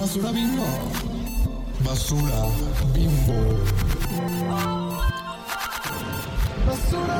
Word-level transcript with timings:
Basura 0.00 0.32
bimbo. 0.32 0.64
Basura 1.84 2.40
bimbo. 2.94 3.38
Basura 6.66 7.18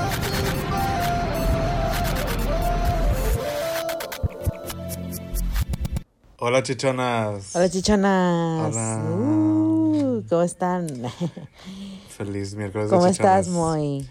Hola 6.39 6.63
chichonas. 6.63 7.55
Hola 7.55 7.69
chichonas. 7.69 8.75
Hola. 8.75 9.05
Uh, 9.11 10.23
¿Cómo 10.29 10.43
están? 10.43 10.87
Feliz 12.09 12.55
miércoles 12.55 12.91
de 12.91 12.97
¿Cómo 12.97 13.11
chichonas. 13.11 13.41
estás, 13.41 13.49
Moy? 13.49 14.09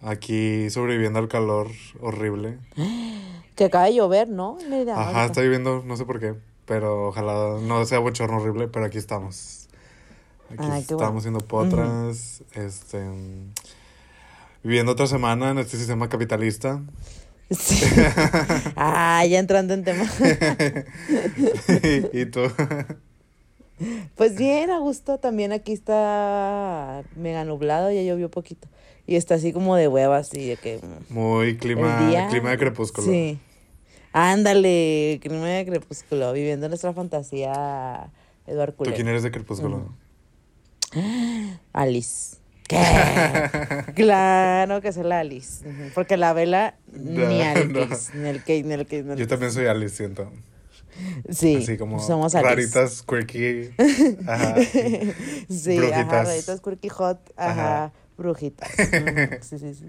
Aquí 0.00 0.70
sobreviviendo 0.70 1.18
al 1.18 1.28
calor 1.28 1.68
horrible. 2.00 2.58
Que 3.54 3.64
acaba 3.66 3.84
de 3.84 3.94
llover, 3.94 4.30
¿no? 4.30 4.56
Mira, 4.70 4.94
Ajá, 4.94 5.02
ahorita. 5.04 5.24
está 5.26 5.42
lloviendo, 5.42 5.82
no 5.84 5.94
sé 5.98 6.06
por 6.06 6.18
qué, 6.18 6.36
pero 6.66 7.08
ojalá 7.08 7.58
no 7.60 7.84
sea 7.84 7.98
bochorno 7.98 8.38
horrible, 8.38 8.68
pero 8.68 8.86
aquí 8.86 8.98
estamos. 8.98 9.68
Aquí 10.50 10.64
Ay, 10.70 10.82
estamos 10.82 11.22
haciendo 11.22 11.40
potras, 11.40 12.42
este 12.54 13.02
viviendo 14.62 14.92
otra 14.92 15.06
semana 15.06 15.50
en 15.50 15.58
este 15.58 15.76
sistema 15.76 16.08
capitalista. 16.08 16.80
Sí. 17.50 17.84
Ah, 18.76 19.24
ya 19.26 19.38
entrando 19.38 19.74
en 19.74 19.84
tema. 19.84 20.04
y 22.12 22.26
tú. 22.26 22.40
Pues 24.16 24.36
bien, 24.36 24.70
a 24.70 24.78
gusto. 24.78 25.18
También 25.18 25.52
aquí 25.52 25.72
está 25.72 27.02
mega 27.16 27.44
nublado, 27.44 27.90
ya 27.90 28.02
llovió 28.02 28.30
poquito. 28.30 28.68
Y 29.06 29.16
está 29.16 29.34
así 29.34 29.52
como 29.52 29.74
de 29.76 29.88
huevas, 29.88 30.28
así 30.28 30.48
de 30.48 30.56
que... 30.56 30.78
mm, 30.80 31.12
Muy 31.12 31.56
clima, 31.56 32.08
día- 32.08 32.28
clima 32.28 32.50
de 32.50 32.58
crepúsculo. 32.58 33.08
Sí. 33.08 33.38
Ándale, 34.12 35.18
clima 35.22 35.46
de 35.48 35.64
crepúsculo, 35.64 36.32
viviendo 36.32 36.68
nuestra 36.68 36.92
fantasía 36.92 38.10
Eduardo 38.46 38.72
¿Tú 38.72 38.76
Culebro. 38.78 38.96
quién 38.96 39.08
eres 39.08 39.22
de 39.22 39.30
crepúsculo? 39.30 39.94
Alice. 41.72 42.36
¿Qué? 42.68 42.78
claro 43.94 44.80
que 44.80 44.88
es 44.88 44.96
la 44.98 45.20
Alice. 45.20 45.64
Porque 45.94 46.16
la 46.16 46.32
vela 46.32 46.76
No, 46.92 47.26
ni 47.28 47.42
Alice, 47.42 48.12
no. 48.14 48.22
ni 48.22 48.28
el 48.28 48.42
que, 48.44 48.62
ni 48.62 48.72
el 48.74 48.86
el 48.90 49.16
Yo 49.16 49.26
también 49.26 49.52
soy 49.52 49.66
Alice, 49.66 49.96
siento. 49.96 50.30
Sí, 51.30 51.56
Así 51.56 51.78
como 51.78 51.98
somos 52.00 52.34
Alice. 52.34 52.48
raritas, 52.50 53.02
quirky. 53.02 53.70
Ajá. 54.26 54.56
Sí, 55.48 55.78
brujitas. 55.78 55.96
ajá, 56.12 56.24
raritas 56.24 56.60
quirky 56.60 56.88
hot, 56.90 57.18
ajá, 57.36 57.84
Ajá. 57.84 57.92
Brujitas. 58.16 58.68
Sí, 59.42 59.58
sí, 59.58 59.74
sí. 59.74 59.86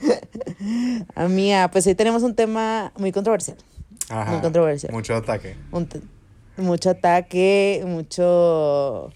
Amiga, 1.14 1.70
pues 1.70 1.86
hoy 1.86 1.94
tenemos 1.94 2.22
un 2.22 2.34
tema 2.34 2.92
muy 2.96 3.12
controversial. 3.12 3.56
Ajá. 4.08 4.32
Muy 4.32 4.40
controversial. 4.40 4.92
Mucho 4.92 5.14
ataque. 5.14 5.56
Un 5.70 5.88
mucho 6.56 6.90
ataque, 6.90 7.82
mucho, 7.86 9.10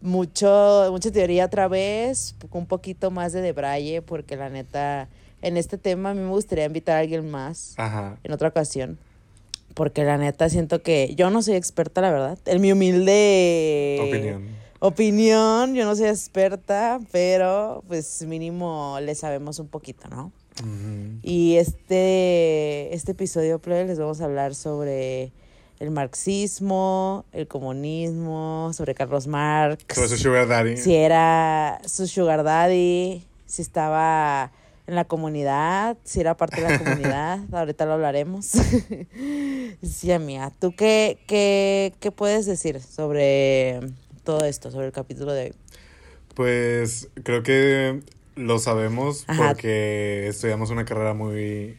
mucho, 0.00 0.88
mucha 0.90 1.10
teoría 1.10 1.46
otra 1.46 1.68
vez, 1.68 2.36
un 2.50 2.66
poquito 2.66 3.10
más 3.10 3.32
de 3.32 3.40
debraye, 3.40 4.02
porque 4.02 4.36
la 4.36 4.48
neta, 4.48 5.08
en 5.42 5.56
este 5.56 5.78
tema 5.78 6.10
a 6.10 6.14
mí 6.14 6.20
me 6.20 6.30
gustaría 6.30 6.64
invitar 6.64 6.96
a 6.96 7.00
alguien 7.00 7.30
más 7.30 7.74
Ajá. 7.76 8.18
en 8.22 8.32
otra 8.32 8.48
ocasión. 8.48 8.98
Porque 9.74 10.02
la 10.04 10.18
neta 10.18 10.48
siento 10.48 10.82
que 10.82 11.14
yo 11.14 11.30
no 11.30 11.42
soy 11.42 11.54
experta, 11.54 12.00
la 12.00 12.10
verdad. 12.10 12.38
En 12.46 12.60
mi 12.60 12.72
humilde 12.72 13.98
Opinión. 14.00 14.48
Opinión, 14.80 15.74
yo 15.74 15.84
no 15.84 15.96
soy 15.96 16.06
experta, 16.08 17.00
pero 17.10 17.82
pues 17.88 18.24
mínimo 18.26 18.98
le 19.00 19.14
sabemos 19.14 19.58
un 19.58 19.68
poquito, 19.68 20.08
¿no? 20.08 20.32
Y 21.22 21.54
este, 21.56 22.92
este 22.92 23.12
episodio, 23.12 23.60
plebe, 23.60 23.84
les 23.84 23.98
vamos 24.00 24.20
a 24.20 24.24
hablar 24.24 24.56
sobre 24.56 25.30
el 25.78 25.92
marxismo, 25.92 27.24
el 27.32 27.46
comunismo, 27.46 28.72
sobre 28.72 28.94
Carlos 28.94 29.28
Marx, 29.28 29.84
Sobre 29.94 30.08
su 30.08 30.16
sugar 30.16 30.48
daddy. 30.48 30.76
si 30.76 30.96
era 30.96 31.80
su 31.86 32.08
sugar 32.08 32.42
daddy, 32.42 33.22
si 33.46 33.62
estaba 33.62 34.50
en 34.88 34.96
la 34.96 35.04
comunidad, 35.04 35.96
si 36.02 36.20
era 36.20 36.36
parte 36.36 36.60
de 36.60 36.68
la 36.70 36.78
comunidad, 36.84 37.38
ahorita 37.52 37.86
lo 37.86 37.92
hablaremos. 37.92 38.46
sí, 39.82 40.10
amiga, 40.10 40.50
¿tú 40.58 40.74
qué, 40.74 41.18
qué, 41.28 41.94
qué 42.00 42.10
puedes 42.10 42.46
decir 42.46 42.80
sobre 42.80 43.78
todo 44.28 44.44
esto, 44.44 44.70
sobre 44.70 44.84
el 44.84 44.92
capítulo 44.92 45.32
de 45.32 45.44
hoy? 45.44 45.54
Pues 46.34 47.08
creo 47.22 47.42
que 47.42 48.02
lo 48.36 48.58
sabemos 48.58 49.24
Ajá. 49.26 49.48
porque 49.48 50.28
estudiamos 50.28 50.68
una 50.68 50.84
carrera 50.84 51.14
muy, 51.14 51.78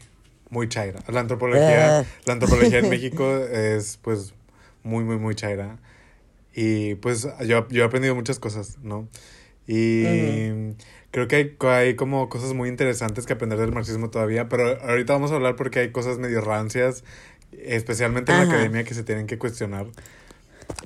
muy 0.50 0.68
chaira. 0.68 1.00
La 1.08 1.20
antropología, 1.20 2.00
Ugh. 2.02 2.08
la 2.26 2.34
antropología 2.34 2.80
en 2.80 2.90
México 2.96 3.38
es 3.38 3.98
pues 4.02 4.34
muy, 4.82 5.04
muy, 5.04 5.18
muy 5.18 5.36
chaira. 5.36 5.78
Y 6.56 6.96
pues 6.96 7.28
yo, 7.46 7.68
yo 7.70 7.84
he 7.84 7.86
aprendido 7.86 8.16
muchas 8.16 8.40
cosas, 8.40 8.80
¿no? 8.82 9.08
Y 9.68 10.74
creo 11.12 11.28
que 11.28 11.36
hay, 11.36 11.56
hay 11.68 11.96
como 11.96 12.30
cosas 12.30 12.54
muy 12.54 12.68
interesantes 12.68 13.28
que 13.28 13.34
aprender 13.34 13.60
del 13.60 13.72
marxismo 13.72 14.10
todavía, 14.10 14.50
pero 14.50 14.82
ahorita 14.82 15.14
vamos 15.14 15.32
a 15.32 15.36
hablar 15.36 15.56
porque 15.56 15.82
hay 15.82 15.92
cosas 15.92 16.18
medio 16.18 16.42
rancias, 16.42 17.04
especialmente 17.52 18.32
en 18.32 18.40
la 18.40 18.44
academia, 18.46 18.84
que 18.86 18.96
se 18.96 19.04
tienen 19.04 19.28
que 19.28 19.38
cuestionar. 19.38 19.86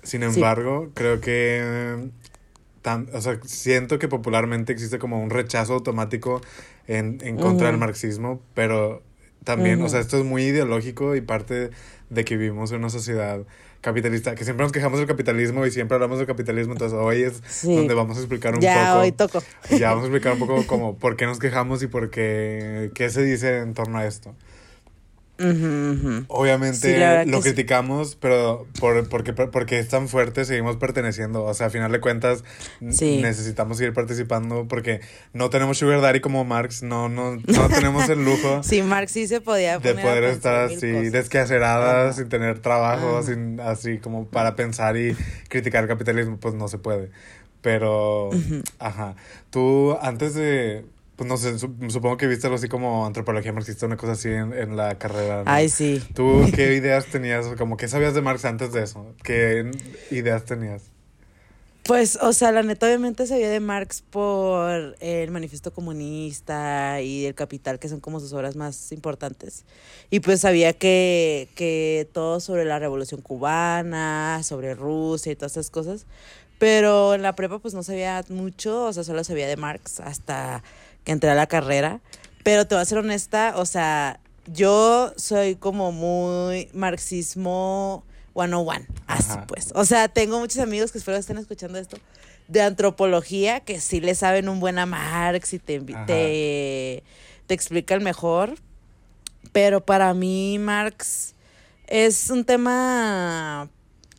Sin 0.04 0.22
Sí. 0.22 0.28
embargo, 0.28 0.90
creo 0.94 1.20
que 1.22 2.10
tam- 2.84 3.08
o 3.14 3.22
sea, 3.22 3.40
siento 3.46 4.00
que 4.00 4.08
popularmente 4.08 4.74
existe 4.74 5.00
como 5.00 5.22
un 5.22 5.30
rechazo 5.30 5.74
automático 5.74 6.42
en, 6.88 7.20
en 7.24 7.38
contra 7.38 7.68
del 7.68 7.78
marxismo, 7.78 8.42
pero 8.54 9.02
también, 9.44 9.82
o 9.82 9.90
sea, 9.90 10.00
esto 10.00 10.18
es 10.18 10.26
muy 10.26 10.44
ideológico 10.44 11.16
y 11.16 11.22
parte 11.22 11.70
de 12.10 12.26
que 12.26 12.38
vivimos 12.38 12.72
en 12.72 12.80
una 12.80 12.90
sociedad 12.90 13.42
capitalista, 13.82 14.36
que 14.36 14.46
siempre 14.46 14.64
nos 14.64 14.72
quejamos 14.72 15.00
del 15.00 15.08
capitalismo 15.08 15.66
y 15.66 15.72
siempre 15.72 15.96
hablamos 15.96 16.18
del 16.18 16.28
capitalismo, 16.28 16.72
entonces 16.74 16.98
hoy 16.98 17.24
es 17.24 17.42
Sí. 17.48 17.76
donde 17.76 17.94
vamos 17.94 18.18
a 18.18 18.20
explicar 18.22 18.54
un 18.56 18.62
Ya, 18.62 18.86
poco. 18.88 19.00
hoy 19.00 19.12
toco. 19.12 19.44
Ya 19.78 19.90
vamos 19.90 20.04
a 20.04 20.08
explicar 20.08 20.34
un 20.34 20.40
poco 20.40 20.66
como 20.68 20.98
por 20.98 21.18
qué 21.18 21.26
nos 21.26 21.40
quejamos 21.40 21.84
y 21.84 21.88
por 21.88 22.10
qué, 22.10 22.92
qué 22.96 23.10
se 23.10 23.24
dice 23.24 23.60
en 23.60 23.74
torno 23.74 23.98
a 23.98 24.06
esto. 24.06 24.36
Obviamente 26.28 26.94
Sí, 27.24 27.30
lo 27.30 27.38
que 27.40 27.50
sí. 27.50 27.56
criticamos, 27.56 28.16
pero 28.16 28.68
por, 28.80 29.10
porque, 29.10 29.34
porque 29.34 29.80
es 29.80 29.88
tan 29.90 30.08
fuerte 30.08 30.46
seguimos 30.46 30.78
perteneciendo. 30.78 31.44
O 31.44 31.54
sea, 31.54 31.68
a 31.68 31.70
final 31.70 31.92
de 31.92 32.00
cuentas 32.00 32.44
Sí. 32.92 33.20
necesitamos 33.22 33.78
seguir 33.78 33.94
participando 33.94 34.68
porque 34.68 35.02
no 35.34 35.50
tenemos 35.50 35.78
Sugar 35.78 36.02
Daddy 36.02 36.20
como 36.20 36.46
Marx, 36.46 36.84
no, 36.84 37.10
no, 37.10 37.36
no 37.36 37.70
tenemos 37.70 38.08
el 38.10 38.24
lujo 38.24 38.62
Sí, 38.64 38.82
Marx 38.84 39.12
sí 39.12 39.28
se 39.28 39.42
podía 39.42 39.80
de 39.80 39.90
poner 39.94 40.06
a 40.06 40.10
poder 40.10 40.24
estar 40.26 40.56
así 40.66 40.88
desquaceradas, 40.88 42.06
Ajá. 42.06 42.14
sin 42.14 42.30
tener 42.30 42.60
trabajo, 42.60 43.24
sin, 43.24 43.60
así 43.60 43.98
como 43.98 44.28
para 44.28 44.56
pensar 44.56 44.98
y 44.98 45.16
criticar 45.50 45.84
el 45.84 45.90
capitalismo, 45.90 46.38
pues 46.40 46.54
no 46.54 46.68
se 46.68 46.78
puede. 46.78 47.10
Pero, 47.62 48.30
ajá, 48.78 49.16
tú 49.50 49.98
antes 50.02 50.34
de, 50.34 50.84
pues 51.16 51.28
no 51.28 51.38
sé, 51.38 51.58
su- 51.60 51.76
supongo 51.90 52.18
que 52.18 52.28
viste 52.28 52.48
algo 52.48 52.56
así 52.58 52.68
como 52.68 53.06
antropología 53.06 53.54
marxista, 53.54 53.86
una 53.86 53.98
cosa 53.98 54.14
así 54.14 54.30
en, 54.30 54.54
en 54.54 54.76
la 54.78 54.98
carrera. 54.98 55.44
¿no? 55.44 55.52
Ay, 55.52 55.70
sí. 55.70 56.04
¿Tú 56.14 56.46
qué 56.56 56.74
ideas 56.76 57.06
tenías? 57.08 57.46
Como 57.58 57.78
qué 57.78 57.88
sabías 57.88 58.14
de 58.14 58.22
Marx 58.22 58.46
antes 58.46 58.72
de 58.74 58.84
eso? 58.84 59.14
¿Qué 59.24 59.70
ideas 60.12 60.46
tenías? 60.46 60.84
Pues, 61.84 62.18
o 62.22 62.32
sea, 62.32 62.54
la 62.54 62.64
neta 62.64 62.86
obviamente 62.86 63.28
sabía 63.28 63.50
de 63.50 63.60
Marx 63.60 64.02
por 64.10 64.96
el 65.02 65.32
manifiesto 65.32 65.74
comunista 65.74 67.02
y 67.02 67.26
el 67.26 67.36
capital, 67.36 67.78
que 67.78 67.90
son 67.90 68.00
como 68.00 68.22
sus 68.22 68.32
obras 68.32 68.56
más 68.56 68.94
importantes. 68.94 69.66
Y 70.10 70.22
pues 70.22 70.40
sabía 70.40 70.72
que, 70.72 71.50
que 71.56 72.08
todo 72.14 72.40
sobre 72.40 72.64
la 72.64 72.80
revolución 72.80 73.22
cubana, 73.22 74.40
sobre 74.44 74.76
Rusia 74.76 75.34
y 75.34 75.36
todas 75.36 75.52
esas 75.54 75.70
cosas. 75.70 76.06
Pero 76.58 77.16
en 77.16 77.22
la 77.22 77.36
prepa 77.36 77.60
pues 77.60 77.74
no 77.74 77.84
sabía 77.84 78.24
mucho, 78.30 78.86
o 78.86 78.94
sea, 78.94 79.04
solo 79.04 79.26
sabía 79.26 79.48
de 79.48 79.58
Marx 79.58 80.00
hasta 80.00 80.64
que 81.04 81.12
entré 81.12 81.30
a 81.30 81.36
la 81.36 81.48
carrera. 81.48 82.02
Pero 82.44 82.68
te 82.68 82.76
voy 82.76 82.82
a 82.82 82.86
ser 82.86 82.98
honesta, 82.98 83.54
o 83.56 83.66
sea, 83.66 84.20
yo 84.48 85.14
soy 85.16 85.56
como 85.56 85.92
muy 85.92 86.70
marxismo 86.74 88.04
101, 88.34 88.86
así 89.08 89.32
Ajá. 89.32 89.48
pues. 89.48 89.72
O 89.76 89.86
sea, 89.86 90.08
tengo 90.08 90.40
muchos 90.40 90.60
amigos 90.60 90.92
que 90.92 90.98
espero 90.98 91.16
que 91.16 91.22
estén 91.22 91.38
escuchando 91.38 91.80
esto 91.80 91.98
de 92.48 92.62
antropología 92.62 93.62
que 93.62 93.80
sí 93.80 94.02
le 94.02 94.16
saben 94.16 94.50
un 94.50 94.60
buen 94.60 94.78
a 94.78 94.86
Marx 94.86 95.54
y 95.54 95.60
te, 95.60 95.80
te, 95.80 97.04
te 97.48 97.54
explica 97.54 97.96
el 97.96 98.02
mejor. 98.02 98.56
Pero 99.52 99.86
para 99.86 100.14
mí 100.14 100.58
Marx 100.60 101.36
es 101.88 102.30
un 102.30 102.44
tema 102.46 103.70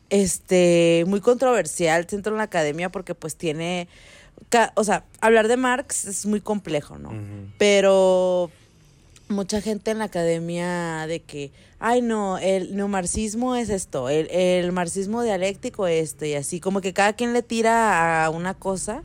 este 0.09 1.03
muy 1.07 1.19
controversial 1.19 2.05
dentro 2.05 2.33
de 2.33 2.37
la 2.37 2.43
academia 2.43 2.89
porque 2.89 3.15
pues 3.15 3.35
tiene 3.35 3.87
o 4.75 4.83
sea, 4.83 5.03
hablar 5.21 5.47
de 5.47 5.57
Marx 5.57 6.05
es 6.05 6.25
muy 6.25 6.41
complejo, 6.41 6.97
¿no? 6.97 7.11
Pero 7.57 8.51
mucha 9.27 9.61
gente 9.61 9.91
en 9.91 9.99
la 9.99 10.05
academia 10.05 11.07
de 11.07 11.21
que, 11.21 11.51
ay 11.79 12.01
no, 12.01 12.37
el 12.37 12.75
neomarxismo 12.75 13.55
es 13.55 13.69
esto, 13.69 14.09
el, 14.09 14.29
el 14.29 14.71
marxismo 14.71 15.23
dialéctico 15.23 15.87
es 15.87 16.11
esto, 16.11 16.25
y 16.25 16.35
así, 16.35 16.59
como 16.59 16.81
que 16.81 16.93
cada 16.93 17.13
quien 17.13 17.33
le 17.33 17.41
tira 17.41 18.23
a 18.23 18.29
una 18.29 18.53
cosa, 18.53 19.03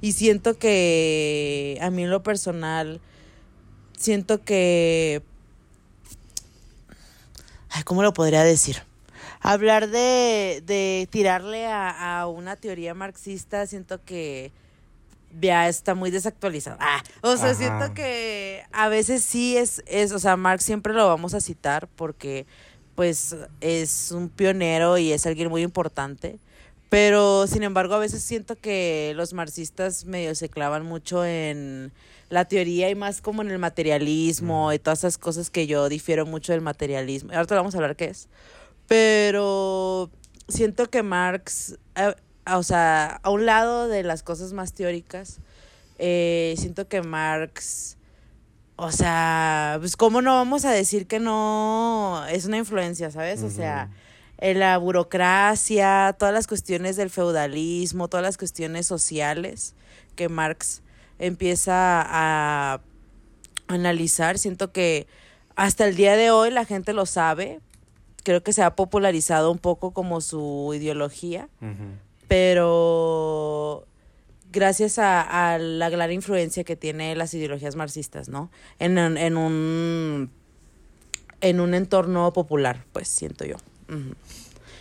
y 0.00 0.12
siento 0.12 0.58
que 0.58 1.78
a 1.80 1.90
mí 1.90 2.04
en 2.04 2.10
lo 2.10 2.22
personal, 2.22 3.00
siento 3.96 4.44
que, 4.44 5.22
ay, 7.70 7.82
¿cómo 7.84 8.02
lo 8.02 8.12
podría 8.12 8.44
decir? 8.44 8.82
hablar 9.44 9.90
de, 9.90 10.62
de 10.64 11.06
tirarle 11.10 11.66
a, 11.66 12.20
a 12.20 12.26
una 12.26 12.56
teoría 12.56 12.94
marxista, 12.94 13.66
siento 13.66 14.02
que 14.02 14.52
ya 15.40 15.68
está 15.68 15.94
muy 15.94 16.10
desactualizado. 16.10 16.76
Ah, 16.80 17.02
o 17.22 17.36
sea, 17.36 17.50
Ajá. 17.50 17.54
siento 17.54 17.94
que 17.94 18.62
a 18.72 18.88
veces 18.88 19.22
sí 19.22 19.56
es, 19.56 19.82
es, 19.86 20.12
o 20.12 20.18
sea, 20.18 20.36
Marx 20.36 20.64
siempre 20.64 20.92
lo 20.92 21.06
vamos 21.06 21.34
a 21.34 21.40
citar 21.40 21.88
porque 21.96 22.46
pues 22.94 23.36
es 23.60 24.12
un 24.12 24.28
pionero 24.28 24.98
y 24.98 25.12
es 25.12 25.26
alguien 25.26 25.48
muy 25.48 25.62
importante. 25.62 26.38
Pero 26.88 27.46
sin 27.48 27.64
embargo, 27.64 27.94
a 27.94 27.98
veces 27.98 28.22
siento 28.22 28.54
que 28.56 29.12
los 29.16 29.32
marxistas 29.32 30.04
medio 30.04 30.34
se 30.36 30.48
clavan 30.48 30.84
mucho 30.84 31.24
en 31.24 31.92
la 32.28 32.44
teoría 32.44 32.88
y 32.90 32.94
más 32.94 33.20
como 33.20 33.42
en 33.42 33.50
el 33.50 33.58
materialismo 33.58 34.72
y 34.72 34.78
todas 34.78 35.00
esas 35.00 35.18
cosas 35.18 35.50
que 35.50 35.66
yo 35.66 35.88
difiero 35.88 36.24
mucho 36.24 36.52
del 36.52 36.60
materialismo. 36.60 37.32
Ahorita 37.32 37.56
vamos 37.56 37.74
a 37.74 37.78
hablar 37.78 37.96
qué 37.96 38.06
es. 38.06 38.28
Pero 38.86 40.10
siento 40.48 40.88
que 40.88 41.02
Marx, 41.02 41.76
eh, 41.96 42.14
o 42.46 42.62
sea, 42.62 43.20
a 43.22 43.30
un 43.30 43.46
lado 43.46 43.88
de 43.88 44.02
las 44.02 44.22
cosas 44.22 44.52
más 44.52 44.72
teóricas, 44.72 45.38
eh, 45.98 46.54
siento 46.58 46.88
que 46.88 47.02
Marx, 47.02 47.96
o 48.76 48.90
sea, 48.90 49.76
pues 49.80 49.96
cómo 49.96 50.20
no 50.22 50.34
vamos 50.34 50.64
a 50.64 50.70
decir 50.72 51.06
que 51.06 51.20
no 51.20 52.24
es 52.28 52.44
una 52.46 52.58
influencia, 52.58 53.10
¿sabes? 53.10 53.42
O 53.42 53.50
sea, 53.50 53.90
en 54.38 54.58
la 54.58 54.76
burocracia, 54.78 56.14
todas 56.18 56.34
las 56.34 56.46
cuestiones 56.46 56.96
del 56.96 57.10
feudalismo, 57.10 58.08
todas 58.08 58.24
las 58.24 58.36
cuestiones 58.36 58.86
sociales 58.86 59.74
que 60.16 60.28
Marx 60.28 60.82
empieza 61.18 62.04
a 62.04 62.80
analizar, 63.68 64.38
siento 64.38 64.72
que 64.72 65.06
hasta 65.56 65.86
el 65.86 65.94
día 65.94 66.16
de 66.16 66.30
hoy 66.30 66.50
la 66.50 66.64
gente 66.64 66.92
lo 66.92 67.06
sabe, 67.06 67.60
creo 68.24 68.42
que 68.42 68.52
se 68.52 68.62
ha 68.62 68.74
popularizado 68.74 69.52
un 69.52 69.58
poco 69.58 69.92
como 69.92 70.20
su 70.20 70.72
ideología, 70.74 71.48
Ujú. 71.60 71.98
Pero 72.34 73.86
gracias 74.50 74.98
a, 74.98 75.56
la 75.58 75.88
gran 75.88 76.10
influencia 76.10 76.64
que 76.64 76.74
tiene 76.74 77.14
las 77.14 77.32
ideologías 77.32 77.76
marxistas, 77.76 78.28
¿no? 78.28 78.50
En, 78.80 78.98
un- 78.98 79.16
en 79.16 79.36
un 79.36 80.30
en 81.40 81.60
un 81.60 81.74
entorno 81.74 82.32
popular, 82.32 82.84
pues 82.92 83.06
siento 83.06 83.44
yo. 83.44 83.56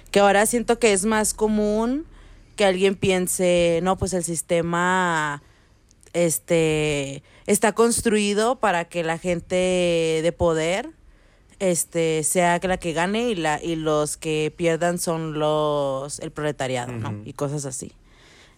Que 0.10 0.20
ahora 0.20 0.48
siento 0.48 0.80
que 0.80 0.94
es 0.94 1.06
más 1.06 1.36
común 1.36 2.06
que 2.56 2.66
alguien 2.66 2.96
piense, 2.96 3.82
no, 3.84 3.98
pues 3.98 4.14
el 4.14 4.24
sistema 4.24 5.44
este 6.14 7.22
está 7.46 7.74
construido 7.74 8.60
para 8.60 8.86
que 8.86 9.04
la 9.04 9.20
gente 9.20 9.56
de 10.24 10.32
poder 10.36 10.90
este 11.71 12.24
sea 12.24 12.60
la 12.63 12.77
que 12.77 12.94
gane 12.94 13.30
y 13.30 13.36
la 13.36 13.62
y 13.62 13.75
los 13.75 14.18
que 14.18 14.54
pierdan 14.56 15.00
son 15.00 15.39
los 15.39 16.19
el 16.19 16.31
proletariado, 16.31 16.92
¿no? 16.92 17.21
Y 17.25 17.33
cosas 17.33 17.65
así. 17.65 17.94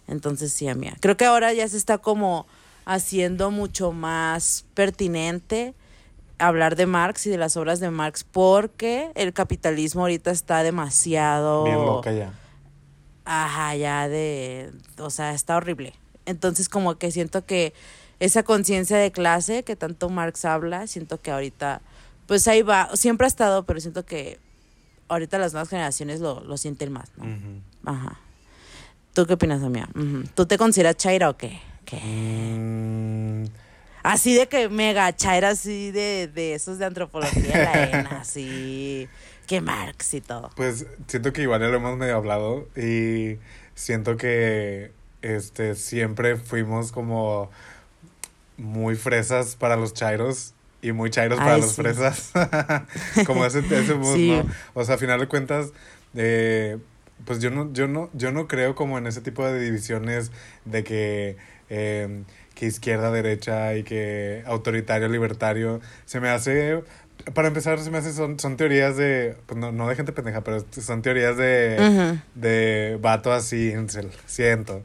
Entonces, 0.08 0.52
sí, 0.52 0.68
amiga. 0.68 0.96
Creo 1.00 1.16
que 1.16 1.24
ahora 1.24 1.52
ya 1.52 1.66
se 1.68 1.76
está 1.76 1.98
como 1.98 2.46
haciendo 2.84 3.50
mucho 3.50 3.92
más 3.92 4.64
pertinente 4.74 5.74
hablar 6.38 6.76
de 6.76 6.86
Marx 6.86 7.26
y 7.26 7.30
de 7.30 7.38
las 7.38 7.56
obras 7.56 7.80
de 7.80 7.90
Marx 7.90 8.24
porque 8.24 9.10
el 9.14 9.32
capitalismo 9.32 10.02
ahorita 10.02 10.30
está 10.30 10.62
demasiado 10.62 11.64
Bien 11.64 11.76
loca 11.76 12.12
ya. 12.12 12.32
Ajá, 13.24 13.74
ya 13.74 14.08
de, 14.08 14.70
o 14.98 15.10
sea, 15.10 15.32
está 15.34 15.56
horrible. 15.56 15.94
Entonces 16.26 16.68
como 16.68 16.96
que 16.96 17.10
siento 17.10 17.44
que 17.44 17.72
esa 18.20 18.42
conciencia 18.42 18.96
de 18.96 19.10
clase 19.10 19.62
que 19.62 19.76
tanto 19.76 20.08
Marx 20.08 20.44
habla, 20.44 20.86
siento 20.86 21.20
que 21.20 21.30
ahorita, 21.30 21.80
pues 22.26 22.46
ahí 22.48 22.62
va, 22.62 22.90
siempre 22.94 23.26
ha 23.26 23.28
estado, 23.28 23.64
pero 23.64 23.80
siento 23.80 24.04
que 24.04 24.38
ahorita 25.08 25.38
las 25.38 25.52
nuevas 25.52 25.68
generaciones 25.68 26.20
lo, 26.20 26.40
lo 26.40 26.56
sienten 26.56 26.92
más, 26.92 27.10
¿no? 27.16 27.26
Ajá. 27.84 28.18
¿Tú 29.12 29.26
qué 29.26 29.34
opinas, 29.34 29.62
amiga? 29.62 29.88
¿Tú 30.34 30.46
te 30.46 30.58
consideras 30.58 30.96
chaira 30.96 31.30
o 31.30 31.36
qué? 31.36 31.60
¿Qué? 31.84 32.00
Mm, 32.02 33.46
Así 34.06 34.34
de 34.34 34.46
que 34.46 34.68
mega 34.68 35.16
chaira, 35.16 35.48
así 35.48 35.90
de, 35.90 36.30
de 36.32 36.54
esos 36.54 36.78
de 36.78 36.84
antropología, 36.84 37.58
la 37.58 37.84
ENA, 37.88 38.10
así 38.20 39.08
que 39.48 39.60
Marx 39.60 40.14
y 40.14 40.20
todo. 40.20 40.50
Pues 40.54 40.86
siento 41.08 41.32
que 41.32 41.42
igual 41.42 41.60
ya 41.60 41.66
lo 41.66 41.78
hemos 41.78 41.98
medio 41.98 42.14
hablado 42.14 42.68
y 42.76 43.38
siento 43.74 44.16
que 44.16 44.92
este 45.22 45.74
siempre 45.74 46.36
fuimos 46.36 46.92
como 46.92 47.50
muy 48.58 48.94
fresas 48.94 49.56
para 49.56 49.74
los 49.74 49.92
chairos 49.92 50.54
y 50.82 50.92
muy 50.92 51.10
chairos 51.10 51.38
para 51.38 51.58
los 51.58 51.72
sí. 51.72 51.82
fresas. 51.82 52.32
como 53.26 53.44
ese, 53.44 53.60
ese 53.60 53.94
Sí. 54.14 54.30
¿no? 54.30 54.44
O 54.74 54.84
sea, 54.84 54.96
a 54.96 54.98
final 54.98 55.20
de 55.20 55.26
cuentas, 55.28 55.72
eh, 56.14 56.78
pues 57.24 57.40
yo 57.40 57.50
no, 57.50 57.72
yo 57.72 57.88
no, 57.88 58.10
yo 58.12 58.30
no 58.32 58.46
creo 58.46 58.74
como 58.74 58.98
en 58.98 59.06
ese 59.06 59.20
tipo 59.20 59.46
de 59.46 59.58
divisiones 59.60 60.30
de 60.64 60.84
que, 60.84 61.36
eh, 61.70 62.22
que 62.54 62.66
izquierda, 62.66 63.10
derecha 63.10 63.74
y 63.74 63.82
que 63.82 64.42
autoritario, 64.46 65.08
libertario. 65.08 65.80
Se 66.04 66.20
me 66.20 66.28
hace, 66.28 66.82
para 67.34 67.48
empezar, 67.48 67.80
se 67.80 67.90
me 67.90 67.98
hace, 67.98 68.12
son, 68.12 68.38
son 68.38 68.56
teorías 68.56 68.96
de, 68.96 69.36
pues 69.46 69.58
no, 69.58 69.72
no 69.72 69.88
de 69.88 69.96
gente 69.96 70.12
pendeja, 70.12 70.42
pero 70.42 70.64
son 70.70 71.02
teorías 71.02 71.36
de, 71.36 72.18
de 72.34 72.98
vato 73.00 73.32
así, 73.32 73.72
siento. 74.26 74.82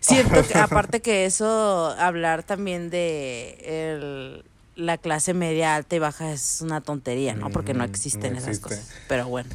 Siento 0.00 0.46
que, 0.46 0.56
aparte 0.58 1.00
que 1.02 1.24
eso, 1.24 1.94
hablar 1.98 2.44
también 2.44 2.90
de 2.90 3.58
el- 3.64 4.44
la 4.76 4.98
clase 4.98 5.34
media 5.34 5.74
alta 5.74 5.96
y 5.96 5.98
baja 5.98 6.32
es 6.32 6.60
una 6.60 6.80
tontería, 6.80 7.34
¿no? 7.34 7.50
Porque 7.50 7.74
no 7.74 7.84
existen 7.84 8.34
no 8.34 8.38
esas 8.38 8.60
cosas. 8.60 8.92
Pero 9.08 9.26
bueno, 9.26 9.50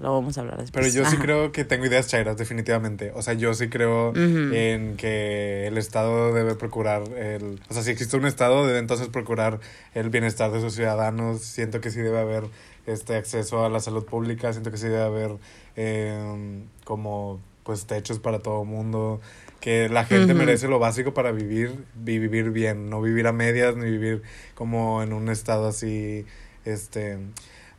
lo 0.00 0.12
vamos 0.12 0.36
a 0.36 0.40
hablar 0.40 0.58
después. 0.58 0.84
Pero 0.84 1.04
yo 1.04 1.08
sí 1.08 1.16
creo 1.18 1.52
que 1.52 1.64
tengo 1.64 1.86
ideas 1.86 2.08
chairas, 2.08 2.36
definitivamente. 2.36 3.12
O 3.14 3.22
sea, 3.22 3.34
yo 3.34 3.54
sí 3.54 3.68
creo 3.68 4.14
en 4.16 4.96
que 4.96 5.66
el 5.66 5.78
Estado 5.78 6.32
debe 6.32 6.54
procurar 6.54 7.02
el... 7.16 7.60
O 7.68 7.74
sea, 7.74 7.82
si 7.82 7.90
existe 7.90 8.16
un 8.16 8.26
Estado, 8.26 8.66
debe 8.66 8.78
entonces 8.78 9.08
procurar 9.08 9.60
el 9.94 10.10
bienestar 10.10 10.50
de 10.50 10.60
sus 10.60 10.74
ciudadanos. 10.74 11.42
Siento 11.42 11.80
que 11.80 11.90
sí 11.90 12.00
debe 12.00 12.18
haber 12.18 12.44
este 12.86 13.16
acceso 13.16 13.64
a 13.64 13.68
la 13.68 13.80
salud 13.80 14.04
pública. 14.04 14.52
Siento 14.52 14.70
que 14.70 14.78
sí 14.78 14.88
debe 14.88 15.02
haber 15.02 15.36
eh, 15.76 16.64
como 16.84 17.40
pues 17.62 17.86
techos 17.86 18.18
para 18.18 18.38
todo 18.38 18.64
mundo. 18.64 19.20
Que 19.66 19.88
la 19.88 20.04
gente 20.04 20.32
merece 20.32 20.68
lo 20.68 20.78
básico 20.78 21.12
para 21.12 21.32
vivir 21.32 21.72
vivir 21.96 22.52
bien. 22.52 22.88
No 22.88 23.02
vivir 23.02 23.26
a 23.26 23.32
medias, 23.32 23.74
ni 23.74 23.90
vivir 23.90 24.22
como 24.54 25.02
en 25.02 25.12
un 25.12 25.28
estado 25.28 25.66
así, 25.66 26.24
este 26.64 27.18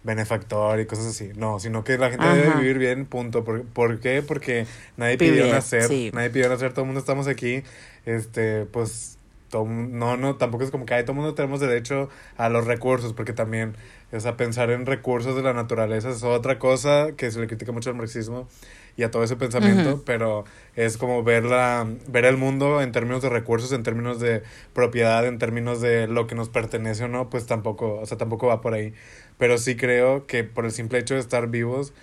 benefactor 0.03 0.81
y 0.81 0.85
cosas 0.85 1.05
así. 1.05 1.31
No, 1.37 1.61
sino 1.61 1.85
que 1.85 1.97
la 1.97 2.09
gente 2.09 2.25
debe 2.25 2.55
vivir 2.55 2.77
bien, 2.77 3.05
punto. 3.05 3.45
¿Por, 3.45 3.63
por 3.63 4.01
qué? 4.01 4.21
Porque 4.21 4.67
nadie 4.97 5.17
pidió 5.17 5.47
nacer, 5.47 5.83
sí. 5.83 6.11
nadie 6.13 6.29
pidió 6.29 6.49
nacer, 6.49 6.73
todo 6.73 6.81
el 6.81 6.87
mundo 6.87 6.99
estamos 6.99 7.25
aquí, 7.25 7.63
este, 8.05 8.65
pues, 8.65 9.17
todo, 9.49 9.63
no, 9.65 10.17
no, 10.17 10.35
tampoco 10.35 10.65
es 10.65 10.71
como 10.71 10.85
que 10.85 10.93
ay, 10.93 11.03
todo 11.03 11.13
el 11.13 11.19
mundo 11.19 11.35
tenemos 11.35 11.61
derecho 11.61 12.09
a 12.35 12.49
los 12.49 12.67
recursos, 12.67 13.13
porque 13.13 13.31
también, 13.31 13.77
o 14.11 14.19
sea, 14.19 14.35
pensar 14.35 14.71
en 14.71 14.85
recursos 14.85 15.37
de 15.37 15.41
la 15.41 15.53
naturaleza 15.53 16.09
es 16.09 16.21
otra 16.23 16.59
cosa 16.59 17.13
que 17.15 17.31
se 17.31 17.39
le 17.39 17.47
critica 17.47 17.71
mucho 17.71 17.89
al 17.89 17.95
marxismo 17.95 18.49
y 18.97 19.03
a 19.03 19.11
todo 19.11 19.23
ese 19.23 19.37
pensamiento, 19.37 19.93
Ujú. 19.93 20.03
pero 20.05 20.43
es 20.75 20.97
como 20.97 21.23
ver 21.23 21.45
la, 21.45 21.87
ver 22.07 22.25
el 22.25 22.37
mundo 22.37 22.81
en 22.81 22.91
términos 22.91 23.21
de 23.21 23.29
recursos, 23.29 23.71
en 23.71 23.83
términos 23.83 24.19
de 24.19 24.43
propiedad, 24.73 25.25
en 25.27 25.37
términos 25.39 25.81
de 25.81 26.07
lo 26.07 26.27
que 26.27 26.35
nos 26.35 26.49
pertenece 26.49 27.05
o 27.05 27.07
no, 27.07 27.29
pues 27.29 27.45
tampoco, 27.45 27.99
o 27.99 28.05
sea, 28.05 28.17
tampoco 28.17 28.47
va 28.47 28.61
por 28.61 28.73
ahí. 28.73 28.93
Pero 29.37 29.57
sí 29.59 29.75
creo 29.77 30.25
que 30.27 30.43
por 30.43 30.65
el 30.65 30.71
simple 30.71 30.99
hecho 30.99 31.13
de 31.13 31.19
estar 31.21 31.47
vivos, 31.47 31.93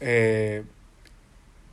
eh, 0.00 0.64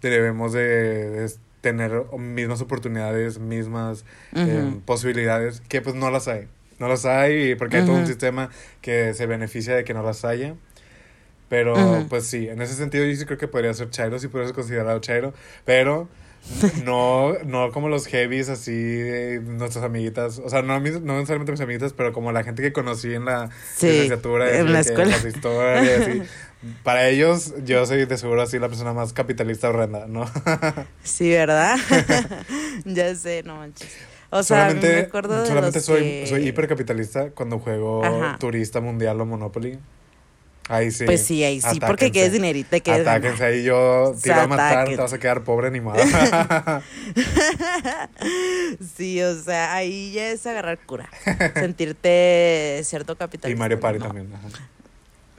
debemos 0.01 0.53
de, 0.53 1.09
de 1.09 1.31
tener 1.61 2.03
mismas 2.17 2.61
oportunidades, 2.61 3.39
mismas 3.39 4.05
eh, 4.33 4.63
Ujú. 4.63 4.81
posibilidades, 4.85 5.61
que 5.61 5.81
pues 5.81 5.95
no 5.95 6.11
las 6.11 6.27
hay. 6.27 6.47
No 6.79 6.87
las 6.87 7.05
hay 7.05 7.55
porque 7.55 7.77
hay 7.77 7.83
todo 7.83 7.95
un 7.95 8.05
sistema 8.05 8.49
que 8.81 9.13
se 9.13 9.25
beneficia 9.27 9.75
de 9.75 9.83
que 9.83 9.93
no 9.93 10.03
las 10.03 10.25
haya. 10.25 10.55
Pero 11.49 11.73
Ujú. 11.99 12.07
pues 12.09 12.25
sí, 12.25 12.47
en 12.49 12.61
ese 12.61 12.73
sentido 12.73 13.05
yo 13.05 13.15
sí 13.15 13.25
creo 13.25 13.37
que 13.37 13.47
podría 13.47 13.73
ser 13.73 13.89
Chairo, 13.91 14.17
sí 14.19 14.27
podría 14.27 14.47
ser 14.47 14.55
considerado 14.55 14.99
Chairo, 14.99 15.33
pero 15.63 16.07
no, 16.85 17.33
no 17.45 17.71
como 17.71 17.89
los 17.89 18.07
heavies 18.07 18.49
así 18.49 18.71
de 18.71 19.39
nuestras 19.41 19.83
amiguitas, 19.83 20.39
o 20.39 20.49
sea, 20.49 20.61
no, 20.61 20.79
mis- 20.79 21.01
no 21.01 21.13
necesariamente 21.15 21.51
mis 21.51 21.61
amiguitas, 21.61 21.93
pero 21.93 22.13
como 22.13 22.31
la 22.31 22.43
gente 22.43 22.61
que 22.61 22.71
conocí 22.73 23.13
en 23.13 23.25
la 23.25 23.49
Sí, 23.75 23.87
licenciatura, 23.87 24.57
en 24.57 24.71
la 24.73 24.79
escuela. 24.79 25.11
las 25.11 25.25
historias. 25.25 26.27
Para 26.83 27.07
ellos, 27.09 27.53
yo 27.63 27.85
soy 27.85 28.05
de 28.05 28.17
seguro 28.17 28.41
así 28.41 28.57
la 28.57 28.67
persona 28.69 28.91
más 28.93 29.13
capitalista 29.13 29.69
horrenda, 29.69 30.07
¿no? 30.07 30.25
Sí, 31.03 31.29
¿verdad? 31.29 31.77
ya 32.85 33.13
sé, 33.15 33.43
no 33.43 33.57
manches. 33.57 33.95
O 34.31 34.41
sea, 34.43 34.73
me 34.73 34.97
acuerdo 34.99 35.41
de 35.41 35.47
solamente 35.47 35.77
los 35.77 35.85
soy, 35.85 36.01
que- 36.01 36.25
soy 36.27 36.47
hipercapitalista 36.47 37.29
cuando 37.31 37.59
juego 37.59 38.03
Ajá. 38.03 38.37
turista 38.39 38.81
mundial 38.81 39.21
o 39.21 39.25
Monopoly. 39.27 39.77
Ahí 40.67 40.89
sí. 40.89 41.05
Pues 41.05 41.23
sí, 41.23 41.43
ahí 41.43 41.61
sí, 41.61 41.79
porque 41.79 42.11
quieres 42.11 42.31
dinerito, 42.31 42.69
te 42.71 42.79
ganar. 42.79 43.01
Atáquense 43.01 43.45
ahí, 43.45 43.63
yo 43.63 44.15
te 44.21 44.29
iba 44.29 44.43
a 44.43 44.47
matar, 44.47 44.89
te 44.89 44.95
vas 44.95 45.13
a 45.13 45.19
quedar 45.19 45.43
pobre 45.43 45.71
ni 45.71 45.81
modo. 45.81 45.97
Sí, 48.97 49.21
o 49.21 49.35
sea, 49.41 49.75
ahí 49.75 50.11
ya 50.13 50.31
es 50.31 50.45
agarrar 50.47 50.79
cura. 50.79 51.09
Sentirte 51.53 52.81
cierto 52.83 53.15
capitalista. 53.15 53.55
y 53.55 53.59
Mario 53.59 53.79
Party 53.79 53.99
¿no? 53.99 54.05
también. 54.05 54.33
ajá. 54.33 54.69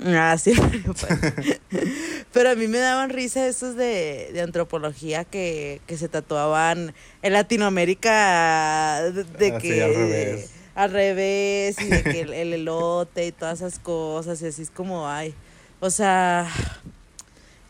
Ah, 0.05 0.37
sí, 0.37 0.53
pero 2.33 2.51
a 2.51 2.55
mí 2.55 2.69
me 2.69 2.79
daban 2.79 3.09
risa 3.09 3.47
esos 3.47 3.77
de, 3.77 4.29
de 4.33 4.43
antropología 4.43 5.25
que, 5.25 5.81
que, 5.87 5.97
se 5.97 6.09
tatuaban 6.09 6.93
en 7.23 7.33
Latinoamérica 7.33 9.01
de, 9.11 9.53
Así, 9.53 9.69
que 9.69 9.83
al 9.83 9.95
revés. 9.95 10.51
Al 10.77 10.93
revés 10.93 11.81
y 11.81 11.87
de 11.87 12.03
que 12.05 12.21
el, 12.21 12.33
el 12.33 12.53
elote 12.53 13.27
y 13.27 13.33
todas 13.33 13.61
esas 13.61 13.81
cosas 13.81 14.41
y 14.43 14.47
así 14.47 14.63
es 14.63 14.71
como 14.71 15.09
ay 15.09 15.35
o 15.81 15.91
sea 15.91 16.49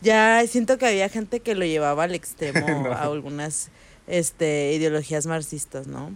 ya 0.01 0.43
siento 0.47 0.77
que 0.77 0.85
había 0.85 1.09
gente 1.09 1.39
que 1.39 1.55
lo 1.55 1.65
llevaba 1.65 2.03
al 2.03 2.13
extremo 2.13 2.67
No. 2.83 2.91
a 2.91 3.03
algunas 3.03 3.69
este 4.07 4.73
ideologías 4.73 5.25
marxistas 5.25 5.87
no 5.87 6.13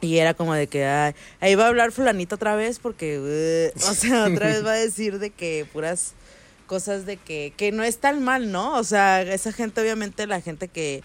y 0.00 0.18
era 0.18 0.34
como 0.34 0.54
de 0.54 0.66
que 0.66 0.84
ay, 0.86 1.14
ahí 1.40 1.54
va 1.54 1.64
a 1.66 1.68
hablar 1.68 1.92
fulanito 1.92 2.36
otra 2.36 2.56
vez 2.56 2.78
porque 2.78 3.72
uh, 3.76 3.90
o 3.90 3.94
sea 3.94 4.24
otra 4.26 4.46
vez 4.48 4.64
va 4.64 4.72
a 4.72 4.76
decir 4.76 5.18
de 5.18 5.30
que 5.30 5.66
puras 5.72 6.14
cosas 6.66 7.04
de 7.04 7.16
que 7.16 7.52
que 7.56 7.70
no 7.72 7.82
es 7.82 7.98
tan 7.98 8.22
mal 8.22 8.50
no 8.50 8.76
o 8.78 8.84
sea 8.84 9.22
esa 9.22 9.52
gente 9.52 9.80
obviamente 9.80 10.26
la 10.26 10.40
gente 10.40 10.68
que 10.68 11.02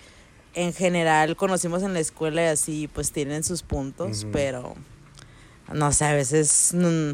en 0.54 0.74
general 0.74 1.36
conocimos 1.36 1.84
en 1.84 1.94
la 1.94 2.00
escuela 2.00 2.42
y 2.44 2.48
así 2.48 2.88
pues 2.88 3.12
tienen 3.12 3.44
sus 3.44 3.62
puntos 3.64 4.26
pero 4.32 4.76
no 5.74 5.92
sé 5.92 6.06
a 6.06 6.14
veces 6.14 6.72
mm, 6.74 7.12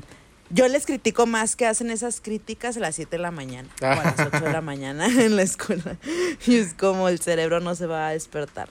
yo 0.50 0.67
les 0.67 0.86
critico 0.86 1.25
más 1.25 1.55
que 1.55 1.65
hacen 1.65 1.89
esas 1.89 2.22
críticas 2.22 2.77
a 2.77 2.79
las 2.79 2.95
7 2.95 3.17
de 3.17 3.22
la 3.22 3.31
mañana 3.31 3.69
o 3.81 3.86
a 3.86 4.03
las 4.03 4.19
8 4.33 4.43
de 4.45 4.51
la 4.51 4.62
mañana 4.62 5.05
en 5.24 5.36
la 5.36 5.41
escuela 5.43 5.98
y 6.45 6.57
es 6.57 6.74
como 6.74 7.10
el 7.10 7.19
cerebro 7.19 7.60
no 7.60 7.75
se 7.75 7.88
va 7.88 8.10
a 8.10 8.12
despertar 8.12 8.69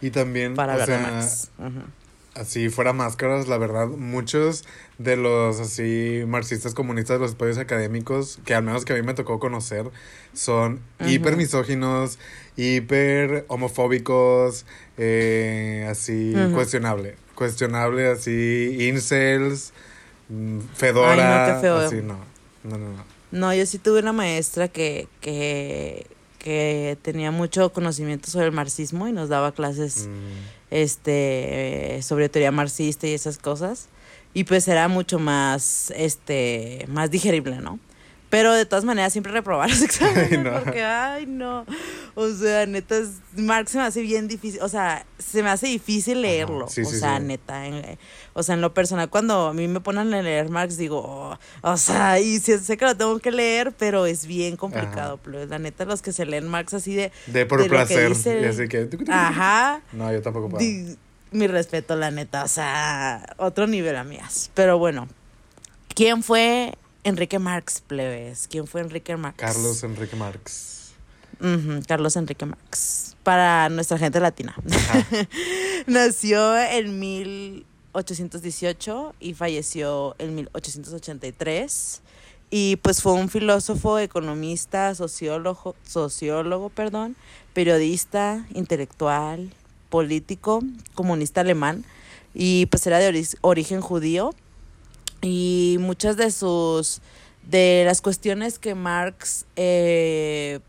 Y 0.00 0.10
también, 0.10 0.54
para 0.54 0.76
o 0.76 0.86
sea, 0.86 0.98
Marx 0.98 1.50
así 2.34 2.68
fuera 2.68 2.92
máscaras, 2.92 3.48
la 3.48 3.58
verdad, 3.58 3.86
muchos 3.88 4.64
de 4.98 5.16
los 5.16 5.60
así 5.60 6.24
marxistas 6.26 6.74
comunistas 6.74 7.16
de 7.16 7.20
los 7.20 7.32
estudios 7.32 7.58
académicos, 7.58 8.40
que 8.44 8.54
al 8.54 8.64
menos 8.64 8.84
que 8.84 8.92
a 8.92 8.96
mí 8.96 9.02
me 9.02 9.14
tocó 9.14 9.38
conocer, 9.38 9.90
son 10.32 10.80
Ujú. 11.00 11.10
hiper 11.10 11.36
misóginos, 11.36 12.18
hiper 12.56 13.44
homofóbicos, 13.48 14.66
eh, 14.98 15.86
así 15.88 16.34
cuestionable. 16.52 17.16
Cuestionable, 17.34 18.08
así, 18.08 18.76
incels, 18.88 19.72
mm, 20.28 20.60
fedora, 20.74 21.44
Ay, 21.44 21.48
no, 21.48 21.54
qué 21.54 21.60
feo. 21.60 21.76
así, 21.78 21.96
no. 21.96 22.18
No, 22.64 22.78
no, 22.78 22.90
no. 22.90 23.04
No, 23.30 23.52
yo 23.54 23.66
sí 23.66 23.78
tuve 23.78 23.98
una 23.98 24.12
maestra 24.12 24.68
que, 24.68 25.08
que, 25.20 26.06
que 26.38 26.96
tenía 27.02 27.30
mucho 27.32 27.72
conocimiento 27.72 28.30
sobre 28.30 28.46
el 28.46 28.52
marxismo 28.52 29.08
y 29.08 29.12
nos 29.12 29.28
daba 29.28 29.52
clases 29.52 30.06
Mm, 30.08 30.74
este 30.74 32.00
sobre 32.02 32.28
teoría 32.28 32.52
marxista 32.52 33.06
y 33.06 33.12
esas 33.14 33.38
cosas. 33.38 33.88
Y 34.34 34.44
pues 34.44 34.66
era 34.68 34.88
mucho 34.88 35.18
más 35.18 35.92
este 35.96 36.84
más 36.88 37.10
digerible, 37.10 37.56
¿no? 37.58 37.78
Pero 38.34 38.52
de 38.52 38.66
todas 38.66 38.84
maneras 38.84 39.12
siempre 39.12 39.32
reprobar 39.32 39.70
los 39.70 39.80
exámenes 39.82 40.32
Ay, 40.32 40.38
no. 40.38 40.52
porque 40.64 40.82
ay 40.82 41.26
no. 41.26 41.64
O 42.16 42.28
sea, 42.30 42.66
neta 42.66 42.96
es- 42.96 43.10
Marx 43.36 43.70
se 43.70 43.78
me 43.78 43.84
hace 43.84 44.02
bien 44.02 44.26
difícil, 44.26 44.60
o 44.60 44.68
sea, 44.68 45.06
se 45.18 45.42
me 45.44 45.50
hace 45.50 45.68
difícil 45.68 46.20
leerlo, 46.22 46.66
sí, 46.68 46.82
o 46.82 46.84
sí, 46.84 46.98
sea, 46.98 47.18
sí. 47.18 47.24
neta, 47.24 47.66
en- 47.66 47.98
o 48.32 48.42
sea, 48.42 48.56
en 48.56 48.60
lo 48.60 48.74
personal 48.74 49.08
cuando 49.08 49.46
a 49.48 49.54
mí 49.54 49.68
me 49.68 49.80
ponen 49.80 50.12
a 50.12 50.22
leer 50.22 50.48
Marx 50.48 50.76
digo, 50.76 51.00
oh, 51.04 51.38
o 51.62 51.76
sea, 51.76 52.18
y 52.18 52.38
sé 52.40 52.76
que 52.76 52.84
lo 52.84 52.96
tengo 52.96 53.18
que 53.20 53.30
leer, 53.30 53.72
pero 53.72 54.06
es 54.06 54.26
bien 54.26 54.56
complicado, 54.56 55.18
pero 55.22 55.46
la 55.46 55.58
neta 55.60 55.84
los 55.84 56.02
que 56.02 56.12
se 56.12 56.26
leen 56.26 56.48
Marx 56.48 56.74
así 56.74 56.94
de 56.94 57.12
De 57.28 57.46
por 57.46 57.60
de 57.62 57.68
lo 57.68 57.70
que 57.70 57.76
placer. 57.76 58.08
dice- 58.08 58.40
y 58.42 58.44
así 58.46 58.66
que. 58.68 58.88
ajá, 59.08 59.80
No, 59.92 60.12
yo 60.12 60.20
tampoco 60.22 60.48
puedo. 60.48 60.58
Di- 60.64 60.96
mi 61.30 61.46
respeto, 61.48 61.96
la 61.96 62.10
neta. 62.12 62.44
O 62.44 62.48
sea, 62.48 63.34
otro 63.38 63.66
nivel, 63.66 63.96
amigas. 63.96 64.50
Pero 64.54 64.78
bueno, 64.78 65.08
¿quién 65.94 66.22
fue 66.22 66.74
Enrique 67.04 67.38
Marx, 67.38 67.80
plebes? 67.86 68.48
¿Quién 68.50 68.66
fue 68.66 68.80
Enrique 68.80 69.16
Marx? 69.16 69.36
Carlos 69.38 69.82
Enrique 69.84 70.16
Marx. 70.16 70.72
Carlos 71.86 72.16
Enrique 72.16 72.46
Marx. 72.46 73.16
Para 73.22 73.68
nuestra 73.68 73.98
gente 73.98 74.18
latina. 74.20 74.54
Nació 75.86 76.56
en 76.58 76.98
1818 77.92 79.14
y 79.20 79.34
falleció 79.34 80.14
en 80.18 80.34
1883. 80.34 82.00
Y 82.50 82.76
pues 82.76 83.02
fue 83.02 83.12
un 83.12 83.28
filósofo, 83.28 83.98
economista, 83.98 84.94
sociólogo, 84.94 85.74
sociólogo, 85.86 86.68
perdón, 86.70 87.16
periodista, 87.52 88.46
intelectual, 88.54 89.50
político, 89.90 90.62
comunista 90.94 91.40
alemán. 91.40 91.84
Y 92.32 92.66
pues 92.66 92.86
era 92.86 92.98
de 92.98 93.10
ori- 93.12 93.36
origen 93.40 93.80
judío. 93.80 94.34
Y 95.24 95.76
muchas 95.80 96.16
de 96.16 96.30
sus, 96.30 97.00
de 97.48 97.82
las 97.86 98.00
cuestiones 98.00 98.58
que 98.58 98.74
Marx 98.74 99.46
eh, 99.56 100.60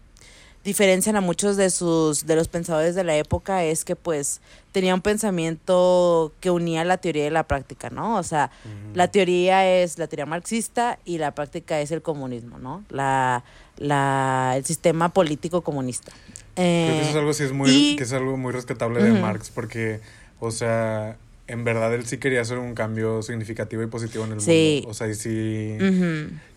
diferencian 0.64 1.16
a 1.16 1.22
muchos 1.22 1.58
de 1.58 1.70
sus 1.70 2.26
de 2.26 2.36
los 2.36 2.48
pensadores 2.48 2.96
de 2.96 3.04
la 3.04 3.16
época 3.18 3.64
es 3.64 3.86
que 3.86 3.96
pues 3.96 4.42
tenía 4.72 4.96
un 4.96 5.02
pensamiento 5.02 6.34
que 6.40 6.50
unía 6.50 6.84
la 6.84 6.98
teoría 6.98 7.28
y 7.28 7.30
la 7.30 7.44
práctica, 7.44 7.90
¿no? 7.90 8.18
O 8.18 8.24
sea, 8.24 8.50
la 8.94 9.10
teoría 9.10 9.68
es 9.82 9.98
la 10.00 10.08
teoría 10.08 10.26
marxista 10.26 10.98
y 11.06 11.18
la 11.20 11.36
práctica 11.36 11.80
es 11.82 11.92
el 11.92 12.02
comunismo, 12.02 12.58
¿no? 12.58 12.84
La, 12.90 13.44
la 13.78 14.54
el 14.58 14.66
sistema 14.66 15.10
político 15.10 15.62
comunista. 15.62 16.12
Creo 16.56 16.96
que 16.96 17.02
eso 17.02 17.08
Eh, 17.08 17.10
es 17.12 17.16
algo, 17.16 17.34
sí 17.34 17.44
es 17.44 17.52
muy, 17.52 17.70
y- 17.70 17.96
que 17.98 18.04
es 18.04 18.14
algo 18.14 18.36
muy 18.38 18.52
rescatable 18.52 19.04
de. 19.04 19.12
Marx 19.22 19.50
porque, 19.50 20.00
o 20.40 20.52
sea, 20.52 21.18
en 21.48 21.64
verdad 21.64 21.94
él 21.94 22.06
sí 22.06 22.18
quería 22.18 22.42
hacer 22.42 22.58
un 22.58 22.74
cambio 22.74 23.22
significativo 23.22 23.84
y 23.84 23.88
positivo 23.88 24.26
en 24.26 24.32
el 24.34 24.42
Sí. 24.42 24.78
mundo. 24.82 24.90
O 24.90 24.94
sea, 24.96 25.08
y 25.08 25.14
sí... 25.16 25.78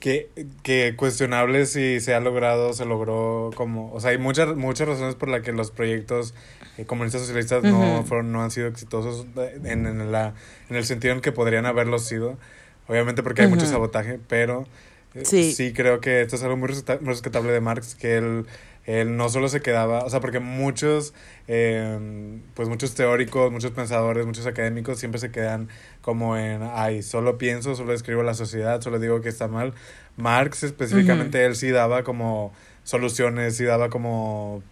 Que, 0.00 0.28
que 0.62 0.94
cuestionable 0.96 1.66
si 1.66 2.00
se 2.00 2.14
ha 2.14 2.20
logrado, 2.20 2.72
se 2.72 2.84
logró 2.84 3.50
como... 3.54 3.92
O 3.92 4.00
sea, 4.00 4.10
hay 4.12 4.18
muchas, 4.18 4.56
muchas 4.56 4.88
razones 4.88 5.14
por 5.14 5.28
las 5.28 5.42
que 5.42 5.52
los 5.52 5.70
proyectos 5.70 6.34
eh, 6.78 6.84
comunistas 6.86 7.20
socialistas 7.22 7.62
no, 7.64 8.04
fueron, 8.04 8.32
no 8.32 8.42
han 8.42 8.50
sido 8.50 8.68
exitosos 8.68 9.26
en, 9.64 9.86
en, 9.86 10.10
la, 10.12 10.34
en 10.70 10.76
el 10.76 10.84
sentido 10.84 11.12
en 11.14 11.20
que 11.20 11.32
podrían 11.32 11.66
haberlo 11.66 11.98
sido. 11.98 12.38
Obviamente 12.86 13.22
porque 13.22 13.42
hay 13.42 13.48
mucho 13.48 13.66
sabotaje, 13.66 14.18
pero 14.28 14.66
eh, 15.14 15.24
Sí. 15.24 15.52
sí 15.52 15.72
creo 15.74 16.00
que 16.00 16.22
esto 16.22 16.36
es 16.36 16.42
algo 16.42 16.56
muy 16.56 16.68
rescatable 16.68 17.52
de 17.52 17.60
Marx, 17.60 17.94
que 17.94 18.16
él, 18.16 18.46
él 18.88 19.16
no 19.18 19.28
solo 19.28 19.48
se 19.48 19.60
quedaba, 19.60 20.00
o 20.04 20.08
sea, 20.10 20.20
porque 20.20 20.40
muchos, 20.40 21.12
eh, 21.46 22.40
pues 22.54 22.68
muchos 22.70 22.94
teóricos, 22.94 23.52
muchos 23.52 23.70
pensadores, 23.72 24.24
muchos 24.24 24.46
académicos 24.46 24.98
siempre 24.98 25.20
se 25.20 25.30
quedan 25.30 25.68
como 26.00 26.38
en, 26.38 26.62
ay, 26.72 27.02
solo 27.02 27.36
pienso, 27.36 27.74
solo 27.74 27.92
escribo 27.92 28.22
la 28.22 28.32
sociedad, 28.32 28.80
solo 28.80 28.98
digo 28.98 29.20
que 29.20 29.28
está 29.28 29.46
mal. 29.46 29.74
Marx 30.16 30.62
específicamente, 30.64 31.44
él 31.44 31.54
sí 31.54 31.70
daba 31.70 32.02
como 32.02 32.52
soluciones, 32.82 33.56
sí 33.58 33.64
daba 33.64 33.90
como 33.90 34.62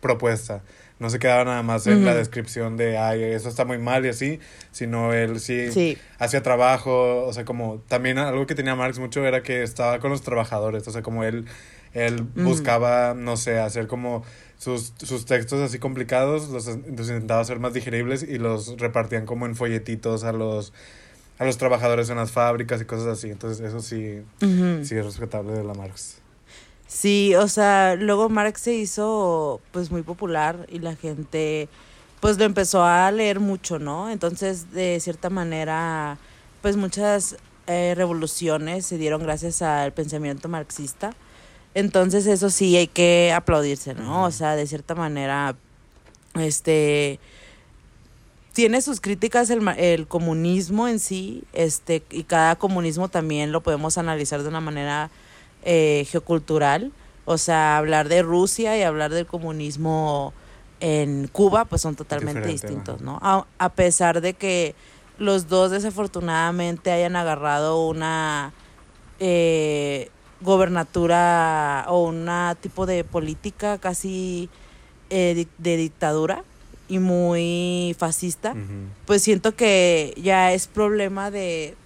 propuesta. 0.00 0.62
No 0.98 1.08
se 1.08 1.18
quedaba 1.18 1.44
nada 1.44 1.62
más 1.62 1.86
en 1.86 2.04
la 2.04 2.10
Ujú. 2.10 2.18
descripción 2.18 2.76
de, 2.76 2.98
ay, 2.98 3.22
eso 3.22 3.48
está 3.48 3.64
muy 3.64 3.78
mal 3.78 4.04
y 4.04 4.08
así, 4.10 4.40
sino 4.70 5.14
él 5.14 5.40
sí, 5.40 5.70
Sí. 5.72 5.96
hacía 6.18 6.42
trabajo, 6.42 7.24
o 7.24 7.32
sea, 7.32 7.44
como 7.46 7.78
también 7.88 8.18
algo 8.18 8.46
que 8.46 8.54
tenía 8.54 8.74
Marx 8.74 8.98
mucho 8.98 9.24
era 9.24 9.42
que 9.42 9.62
estaba 9.62 9.98
con 10.00 10.10
los 10.10 10.20
trabajadores, 10.22 10.86
o 10.88 10.90
sea, 10.90 11.00
como 11.02 11.24
él, 11.24 11.46
él 11.92 12.22
buscaba, 12.22 13.14
no 13.14 13.36
sé, 13.36 13.58
hacer 13.58 13.86
como 13.86 14.22
sus, 14.58 14.92
sus 14.98 15.24
textos 15.24 15.60
así 15.60 15.78
complicados, 15.78 16.48
los, 16.50 16.66
los 16.66 17.08
intentaba 17.08 17.40
hacer 17.40 17.58
más 17.58 17.72
digeribles 17.72 18.22
y 18.22 18.38
los 18.38 18.78
repartían 18.78 19.26
como 19.26 19.46
en 19.46 19.56
folletitos 19.56 20.24
a 20.24 20.32
los, 20.32 20.72
a 21.38 21.44
los 21.44 21.58
trabajadores 21.58 22.10
en 22.10 22.16
las 22.16 22.30
fábricas 22.30 22.80
y 22.80 22.84
cosas 22.84 23.06
así, 23.06 23.30
entonces 23.30 23.66
eso 23.66 23.80
sí, 23.80 24.22
sí 24.40 24.96
es 24.96 25.04
respetable 25.04 25.52
de 25.52 25.64
la 25.64 25.74
Marx. 25.74 26.18
Sí, 26.86 27.34
o 27.36 27.46
sea, 27.46 27.94
luego 27.94 28.28
Marx 28.28 28.62
se 28.62 28.74
hizo 28.74 29.60
pues 29.70 29.90
muy 29.92 30.02
popular 30.02 30.66
y 30.68 30.80
la 30.80 30.96
gente 30.96 31.68
pues 32.20 32.36
lo 32.36 32.44
empezó 32.44 32.84
a 32.84 33.10
leer 33.10 33.40
mucho, 33.40 33.78
¿no? 33.78 34.10
Entonces, 34.10 34.72
de 34.72 34.98
cierta 35.00 35.30
manera, 35.30 36.18
pues 36.60 36.76
muchas 36.76 37.36
eh, 37.66 37.94
revoluciones 37.96 38.84
se 38.86 38.98
dieron 38.98 39.22
gracias 39.22 39.62
al 39.62 39.92
pensamiento 39.92 40.48
marxista. 40.48 41.14
Entonces, 41.74 42.26
eso 42.26 42.50
sí 42.50 42.76
hay 42.76 42.88
que 42.88 43.32
aplaudirse, 43.34 43.94
¿no? 43.94 44.24
O 44.24 44.30
sea, 44.30 44.56
de 44.56 44.66
cierta 44.66 44.94
manera, 44.94 45.54
este 46.34 47.20
tiene 48.52 48.82
sus 48.82 49.00
críticas 49.00 49.48
el, 49.50 49.66
el 49.78 50.06
comunismo 50.08 50.88
en 50.88 50.98
sí, 50.98 51.44
este, 51.52 52.02
y 52.10 52.24
cada 52.24 52.56
comunismo 52.56 53.08
también 53.08 53.52
lo 53.52 53.60
podemos 53.60 53.96
analizar 53.96 54.42
de 54.42 54.48
una 54.48 54.60
manera 54.60 55.10
eh, 55.64 56.06
geocultural. 56.10 56.92
O 57.24 57.38
sea, 57.38 57.76
hablar 57.76 58.08
de 58.08 58.22
Rusia 58.22 58.76
y 58.76 58.82
hablar 58.82 59.12
del 59.12 59.26
comunismo 59.26 60.32
en 60.80 61.28
Cuba, 61.28 61.64
pues 61.64 61.82
son 61.82 61.94
totalmente 61.94 62.40
Diferente, 62.40 62.66
distintos, 62.66 63.00
¿no? 63.02 63.18
A, 63.22 63.46
a 63.58 63.68
pesar 63.68 64.20
de 64.20 64.34
que 64.34 64.74
los 65.18 65.48
dos 65.48 65.70
desafortunadamente 65.70 66.90
hayan 66.90 67.14
agarrado 67.14 67.86
una 67.86 68.52
eh, 69.20 70.10
gobernatura 70.40 71.84
o 71.88 72.04
una 72.04 72.56
tipo 72.60 72.86
de 72.86 73.04
política 73.04 73.78
casi 73.78 74.48
eh, 75.10 75.46
de 75.58 75.76
dictadura 75.76 76.44
y 76.88 76.98
muy 76.98 77.94
fascista, 77.98 78.54
pues 79.06 79.22
siento 79.22 79.54
que 79.54 80.12
ya 80.16 80.52
es 80.52 80.66
problema 80.66 81.30
de 81.30 81.76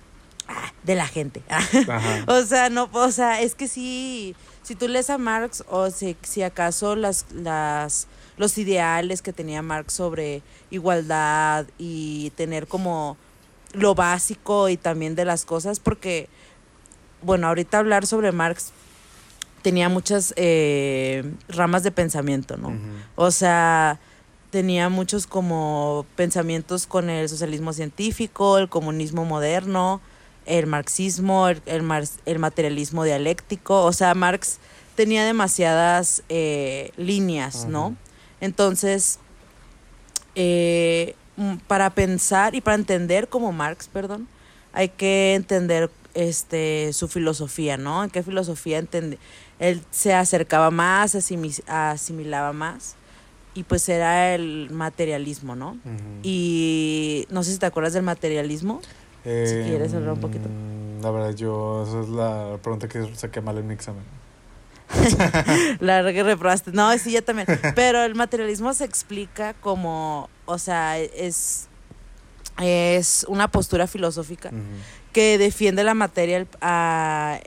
ah, 0.48 0.72
de 0.82 0.94
la 0.94 1.06
gente. 1.06 1.42
O 2.26 2.42
sea, 2.42 2.70
no, 2.70 2.88
o 2.92 3.10
sea, 3.10 3.42
es 3.42 3.54
que 3.54 3.68
sí, 3.68 4.34
si 4.62 4.74
tú 4.74 4.88
lees 4.88 5.10
a 5.10 5.18
Marx 5.18 5.62
o 5.68 5.90
si, 5.90 6.16
si 6.22 6.42
acaso 6.42 6.96
las, 6.96 7.26
las, 7.32 8.06
los 8.38 8.56
ideales 8.56 9.20
que 9.20 9.34
tenía 9.34 9.60
Marx 9.60 9.92
sobre 9.92 10.42
igualdad 10.70 11.66
y 11.76 12.30
tener 12.30 12.66
como 12.66 13.18
lo 13.74 13.94
básico 13.94 14.70
y 14.70 14.78
también 14.78 15.14
de 15.14 15.26
las 15.26 15.44
cosas, 15.44 15.80
porque, 15.80 16.28
bueno, 17.24 17.48
ahorita 17.48 17.78
hablar 17.78 18.06
sobre 18.06 18.32
Marx 18.32 18.70
tenía 19.62 19.88
muchas 19.88 20.34
eh, 20.36 21.24
ramas 21.48 21.82
de 21.82 21.90
pensamiento, 21.90 22.56
¿no? 22.56 22.72
O 23.16 23.30
sea, 23.30 23.98
tenía 24.50 24.88
muchos 24.88 25.26
como 25.26 26.04
pensamientos 26.16 26.86
con 26.86 27.08
el 27.10 27.28
socialismo 27.28 27.72
científico, 27.72 28.58
el 28.58 28.68
comunismo 28.68 29.24
moderno, 29.24 30.00
el 30.46 30.66
marxismo, 30.66 31.48
el, 31.48 31.62
el 31.66 31.82
mar- 31.82 32.04
el 32.26 32.38
materialismo 32.38 33.04
dialéctico. 33.04 33.84
O 33.84 33.92
sea, 33.92 34.14
Marx 34.14 34.58
tenía 34.94 35.24
demasiadas 35.24 36.22
eh, 36.28 36.92
líneas, 36.96 37.66
¿no? 37.66 37.96
Entonces, 38.40 39.18
eh, 40.34 41.14
para 41.66 41.90
pensar 41.90 42.54
y 42.54 42.60
para 42.60 42.76
entender 42.76 43.28
como 43.28 43.50
Marx, 43.52 43.88
perdón, 43.88 44.28
hay 44.72 44.88
que 44.90 45.34
entender 45.34 45.90
este 46.14 46.92
su 46.92 47.08
filosofía, 47.08 47.76
¿no? 47.76 48.04
En 48.04 48.10
qué 48.10 48.22
filosofía 48.22 48.78
entende- 48.78 49.18
él 49.58 49.82
se 49.90 50.14
acercaba 50.14 50.70
más, 50.70 51.12
se 51.12 51.18
asimi- 51.18 51.62
asimilaba 51.68 52.52
más 52.52 52.94
y 53.54 53.62
pues 53.64 53.88
era 53.88 54.34
el 54.34 54.68
materialismo, 54.70 55.54
¿no? 55.56 55.76
Y 56.22 57.26
no 57.30 57.42
sé 57.42 57.52
si 57.52 57.58
te 57.58 57.66
acuerdas 57.66 57.92
del 57.92 58.02
materialismo. 58.02 58.80
Eh, 59.24 59.62
quieres 59.66 59.94
hablar 59.94 60.12
un 60.14 60.20
poquito. 60.20 60.48
mm, 60.48 61.02
La 61.02 61.10
verdad, 61.10 61.34
yo, 61.34 61.84
esa 61.86 62.00
es 62.00 62.08
la 62.08 62.58
pregunta 62.62 62.88
que 62.88 63.14
saqué 63.16 63.40
mal 63.40 63.56
en 63.58 63.66
mi 63.66 63.74
examen. 63.74 64.02
La 65.80 66.02
que 66.12 66.22
reprobaste. 66.22 66.72
No, 66.72 66.96
sí, 66.98 67.12
yo 67.12 67.22
también. 67.24 67.46
Pero 67.74 68.02
el 68.04 68.14
materialismo 68.14 68.72
se 68.74 68.84
explica 68.84 69.54
como, 69.54 70.28
o 70.46 70.58
sea, 70.58 70.98
es, 70.98 71.68
es 72.60 73.24
una 73.28 73.48
postura 73.48 73.86
filosófica. 73.86 74.50
Que 75.14 75.38
defiende 75.38 75.84
la 75.84 75.94
materia 75.94 76.44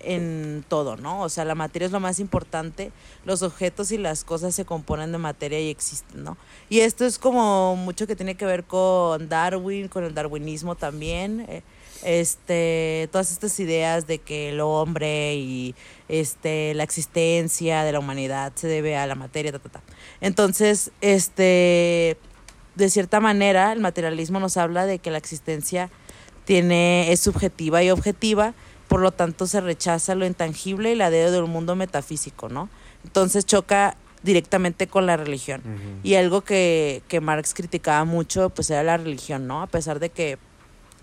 en 0.04 0.64
todo, 0.70 0.96
¿no? 0.96 1.22
O 1.22 1.30
sea, 1.30 1.44
la 1.44 1.54
materia 1.54 1.86
es 1.86 1.92
lo 1.92 2.00
más 2.00 2.20
importante, 2.20 2.94
los 3.26 3.44
objetos 3.44 3.92
y 3.92 3.98
las 3.98 4.24
cosas 4.24 4.56
se 4.56 4.64
componen 4.64 5.12
de 5.12 5.18
materia 5.18 5.60
y 5.60 5.70
existen, 5.70 6.24
¿no? 6.24 6.38
Y 6.70 6.80
esto 6.80 7.06
es 7.06 7.20
como 7.20 7.76
mucho 7.76 8.08
que 8.08 8.16
tiene 8.16 8.36
que 8.36 8.46
ver 8.46 8.64
con 8.64 9.28
Darwin, 9.28 9.90
con 9.90 10.06
el 10.06 10.14
darwinismo 10.14 10.76
también, 10.76 11.46
eh, 11.50 11.62
este, 12.04 13.10
todas 13.12 13.34
estas 13.34 13.60
ideas 13.60 14.08
de 14.08 14.20
que 14.20 14.50
el 14.50 14.62
hombre 14.62 15.36
y 15.36 15.76
este, 16.08 16.74
la 16.74 16.84
existencia 16.84 17.84
de 17.84 17.92
la 17.92 18.00
humanidad 18.00 18.54
se 18.56 18.70
debe 18.70 18.96
a 18.96 19.06
la 19.08 19.16
materia, 19.16 19.52
ta, 19.52 19.60
ta, 19.60 19.70
ta. 19.70 19.82
Entonces, 20.22 20.92
este, 21.02 22.18
de 22.76 22.90
cierta 22.90 23.20
manera, 23.20 23.74
el 23.74 23.82
materialismo 23.82 24.40
nos 24.40 24.56
habla 24.56 24.86
de 24.86 25.00
que 25.00 25.12
la 25.12 25.18
existencia 25.18 25.90
tiene, 26.48 27.12
es 27.12 27.20
subjetiva 27.20 27.84
y 27.84 27.92
objetiva, 27.92 28.54
por 28.88 29.02
lo 29.02 29.12
tanto 29.12 29.48
se 29.48 29.60
rechaza 29.60 30.16
lo 30.16 30.26
intangible 30.26 30.94
y 30.94 30.96
la 30.96 31.10
idea 31.10 31.30
de 31.30 31.42
un 31.42 31.52
mundo 31.52 31.76
metafísico, 31.76 32.48
¿no? 32.48 32.70
Entonces 33.04 33.46
choca 33.46 33.98
directamente 34.24 34.88
con 34.88 35.06
la 35.06 35.18
religión. 35.18 35.62
Y 36.04 36.16
algo 36.16 36.42
que, 36.42 37.04
que 37.10 37.20
Marx 37.20 37.54
criticaba 37.54 38.06
mucho, 38.06 38.50
pues 38.50 38.70
era 38.72 38.82
la 38.82 38.96
religión, 38.96 39.46
¿no? 39.46 39.62
A 39.62 39.68
pesar 39.68 40.00
de 40.00 40.10
que 40.10 40.38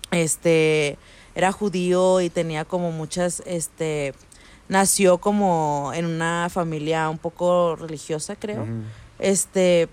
este 0.09 0.97
era 1.35 1.51
judío 1.51 2.21
y 2.21 2.31
tenía 2.31 2.65
como 2.65 2.91
muchas, 2.91 3.43
este, 3.45 4.15
nació 4.67 5.19
como 5.19 5.91
en 5.93 6.07
una 6.07 6.49
familia 6.51 7.07
un 7.09 7.19
poco 7.19 7.75
religiosa, 7.75 8.35
creo 8.35 8.65
este 9.19 9.87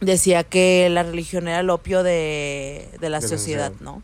decía 0.00 0.44
que 0.44 0.88
la 0.90 1.02
religión 1.02 1.48
era 1.48 1.60
el 1.60 1.70
opio 1.70 2.02
de, 2.02 2.88
de 3.00 3.10
la 3.10 3.20
De 3.20 3.28
sociedad. 3.28 3.72
¿no? 3.80 4.02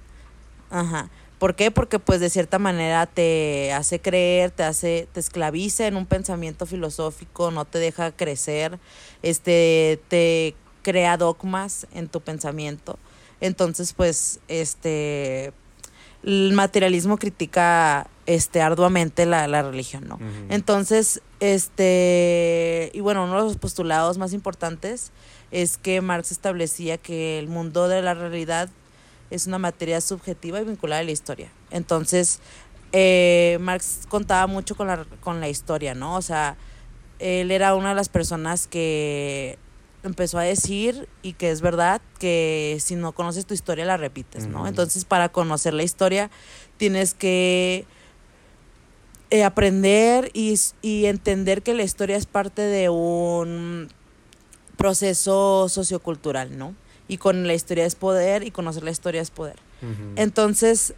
Ajá. 0.75 1.09
¿Por 1.39 1.55
qué? 1.55 1.71
Porque 1.71 1.99
pues 1.99 2.21
de 2.21 2.31
cierta 2.31 2.59
manera 2.59 3.07
te 3.07 3.73
hace 3.73 4.01
creer, 4.01 4.51
te 4.51 4.65
hace, 4.65 5.09
te 5.13 5.21
esclaviza 5.21 5.87
en 5.87 5.97
un 5.97 6.05
pensamiento 6.07 6.67
filosófico, 6.67 7.51
no 7.51 7.65
te 7.65 7.79
deja 7.79 8.11
crecer, 8.13 8.79
este, 9.23 10.01
te 10.09 10.55
crea 10.83 11.17
dogmas 11.17 11.87
en 11.95 12.09
tu 12.09 12.21
pensamiento. 12.21 12.99
Entonces, 13.41 13.93
pues, 13.93 14.41
este 14.49 15.53
el 16.25 16.53
materialismo 16.55 17.19
critica 17.19 18.09
este 18.25 18.63
arduamente 18.63 19.27
la, 19.27 19.47
la 19.47 19.63
religión, 19.63 20.09
¿no? 20.09 20.19
Entonces, 20.49 21.21
este, 21.41 22.91
y 22.95 23.01
bueno, 23.01 23.25
uno 23.25 23.37
de 23.37 23.43
los 23.43 23.59
postulados 23.59 24.17
más 24.17 24.33
importantes 24.33 25.13
es 25.51 25.77
que 25.77 26.01
Marx 26.01 26.33
establecía 26.33 26.97
que 26.97 27.39
el 27.39 27.49
mundo 27.49 27.87
de 27.89 28.01
la 28.01 28.15
realidad 28.15 28.71
es 29.35 29.47
una 29.47 29.59
materia 29.59 30.01
subjetiva 30.01 30.61
y 30.61 30.65
vinculada 30.65 31.01
a 31.01 31.05
la 31.05 31.11
historia. 31.11 31.51
Entonces, 31.71 32.41
eh, 32.93 33.59
Marx 33.61 34.07
contaba 34.09 34.47
mucho 34.47 34.77
con 34.77 34.87
la, 34.87 35.05
con 35.21 35.41
la 35.41 35.49
historia, 35.49 35.95
¿no? 35.95 36.17
O 36.17 36.23
sea, 36.23 36.57
él 37.19 37.51
era 37.51 37.75
una 37.75 37.91
de 37.91 37.95
las 37.97 38.09
personas 38.09 38.67
que 38.67 39.59
empezó 40.05 40.39
a 40.39 40.43
decir 40.43 41.09
y 41.23 41.33
que 41.33 41.51
es 41.51 41.61
verdad 41.61 42.01
que 42.19 42.77
si 42.81 42.95
no 42.95 43.13
conoces 43.13 43.47
tu 43.47 43.55
historia 43.55 43.85
la 43.85 43.97
repites, 43.97 44.47
¿no? 44.47 44.67
Entonces, 44.69 45.05
para 45.05 45.31
conocer 45.31 45.75
la 45.75 45.83
historia 45.83 46.31
tienes 46.77 47.15
que 47.15 47.87
eh, 49.31 49.43
aprender 49.43 50.31
y, 50.35 50.55
y 50.83 51.07
entender 51.07 51.63
que 51.63 51.75
la 51.75 51.83
historia 51.83 52.17
es 52.17 52.27
parte 52.27 52.63
de 52.63 52.91
un 52.91 53.89
proceso 54.77 55.69
sociocultural, 55.69 56.57
¿no? 56.59 56.75
Y 57.09 57.19
con 57.19 57.47
la 57.47 57.55
historia 57.55 57.85
es 57.85 57.95
poder 57.95 58.43
y 58.45 58.51
conocer 58.51 58.83
la 58.83 58.91
historia 58.91 59.21
es 59.21 59.31
poder. 59.31 59.57
Entonces, 60.17 60.95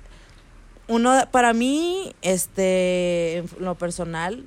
uno, 0.88 1.12
para 1.32 1.52
mí, 1.52 2.14
este, 2.22 3.38
en 3.38 3.48
lo 3.58 3.74
personal, 3.74 4.46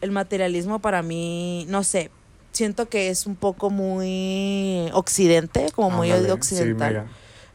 el 0.00 0.10
materialismo 0.10 0.80
para 0.80 1.02
mí, 1.02 1.64
no 1.68 1.84
sé, 1.84 2.10
siento 2.52 2.88
que 2.88 3.08
es 3.10 3.26
un 3.26 3.36
poco 3.36 3.70
muy 3.70 4.88
occidente, 4.92 5.70
como 5.74 5.90
muy 5.90 6.10
Ándale, 6.10 6.28
sí, 6.28 6.32
occidental. 6.32 6.92
mega. 6.92 7.06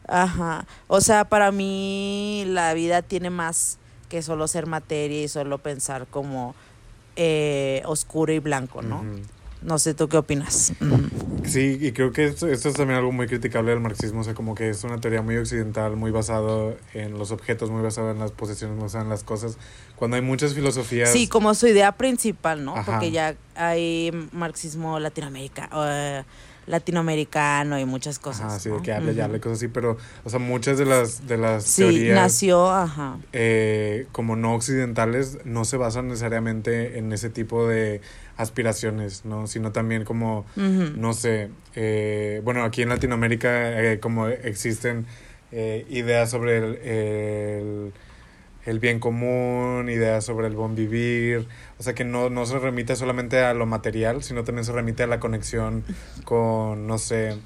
Ajá. 0.08 0.66
O 0.88 1.00
sea, 1.00 1.24
para 1.26 1.52
mí 1.52 2.44
la 2.46 2.72
vida 2.74 3.02
tiene 3.02 3.30
más 3.30 3.78
que 4.08 4.22
solo 4.22 4.48
ser 4.48 4.66
materia 4.66 5.22
y 5.22 5.28
solo 5.28 5.58
pensar 5.58 6.06
como 6.06 6.54
eh, 7.16 7.82
oscuro 7.84 8.32
y 8.32 8.38
blanco, 8.38 8.82
¿no? 8.82 9.00
Ujú. 9.00 9.22
No 9.62 9.78
sé, 9.78 9.94
¿tú 9.94 10.08
qué 10.08 10.16
opinas? 10.16 10.72
Sí, 11.44 11.78
y 11.80 11.92
creo 11.92 12.12
que 12.12 12.24
esto, 12.24 12.48
esto 12.48 12.68
es 12.68 12.74
también 12.74 12.98
algo 12.98 13.12
muy 13.12 13.26
criticable 13.26 13.70
del 13.70 13.80
marxismo, 13.80 14.20
o 14.20 14.24
sea, 14.24 14.34
como 14.34 14.54
que 14.54 14.70
es 14.70 14.82
una 14.84 15.00
teoría 15.00 15.22
muy 15.22 15.36
occidental, 15.36 15.96
muy 15.96 16.10
basado 16.10 16.76
en 16.94 17.18
los 17.18 17.30
objetos, 17.30 17.70
muy 17.70 17.82
basado 17.82 18.10
en 18.10 18.18
las 18.18 18.32
posesiones, 18.32 18.76
muy 18.76 18.84
basado 18.84 19.04
en 19.04 19.10
las 19.10 19.24
cosas, 19.24 19.58
cuando 19.96 20.16
hay 20.16 20.22
muchas 20.22 20.54
filosofías... 20.54 21.10
Sí, 21.10 21.28
como 21.28 21.54
su 21.54 21.66
idea 21.66 21.92
principal, 21.92 22.64
¿no? 22.64 22.76
Ajá. 22.76 22.92
Porque 22.92 23.10
ya 23.10 23.36
hay 23.54 24.10
marxismo 24.32 24.98
latinoamerica, 24.98 25.68
eh, 25.74 26.24
latinoamericano 26.66 27.78
y 27.78 27.84
muchas 27.84 28.18
cosas. 28.18 28.42
Ajá, 28.46 28.58
sí, 28.60 28.68
¿no? 28.68 28.76
de 28.76 28.82
que 28.82 28.90
ya 28.90 28.98
Ujú. 29.00 29.22
habla 29.22 29.36
y 29.36 29.40
cosas 29.40 29.58
así, 29.58 29.68
pero, 29.68 29.96
o 30.24 30.30
sea, 30.30 30.38
muchas 30.38 30.78
de 30.78 30.84
las, 30.86 31.26
de 31.26 31.36
las 31.36 31.64
Sí, 31.64 31.82
teorías 31.82 32.14
nació, 32.20 32.70
ajá. 32.70 33.18
eh, 33.32 34.06
como 34.12 34.36
no 34.36 34.54
occidentales 34.54 35.38
no 35.44 35.64
se 35.64 35.76
basan 35.76 36.08
necesariamente 36.08 36.98
en 36.98 37.12
ese 37.12 37.30
tipo 37.30 37.66
de 37.66 38.00
aspiraciones, 38.36 39.24
¿no? 39.24 39.46
Sino 39.46 39.72
también 39.72 40.04
como, 40.04 40.44
no 40.56 41.12
sé, 41.14 41.50
eh, 41.74 42.40
bueno, 42.44 42.64
aquí 42.64 42.82
en 42.82 42.88
Latinoamérica 42.88 43.82
eh, 43.82 44.00
como 44.00 44.26
existen 44.28 45.06
eh, 45.50 45.86
ideas 45.90 46.30
sobre 46.30 46.58
el, 46.58 46.64
el, 46.76 47.92
el 48.64 48.78
bien 48.78 49.00
común, 49.00 49.88
ideas 49.88 50.24
sobre 50.24 50.46
el 50.46 50.54
buen 50.54 50.74
vivir, 50.74 51.48
o 51.78 51.82
sea 51.82 51.94
que 51.94 52.04
no, 52.04 52.30
no 52.30 52.46
se 52.46 52.58
remite 52.58 52.96
solamente 52.96 53.40
a 53.40 53.54
lo 53.54 53.66
material, 53.66 54.22
sino 54.22 54.44
también 54.44 54.64
se 54.64 54.72
remite 54.72 55.02
a 55.02 55.06
la 55.06 55.18
conexión 55.18 55.84
con, 56.24 56.86
no 56.86 56.98
sé, 56.98 57.36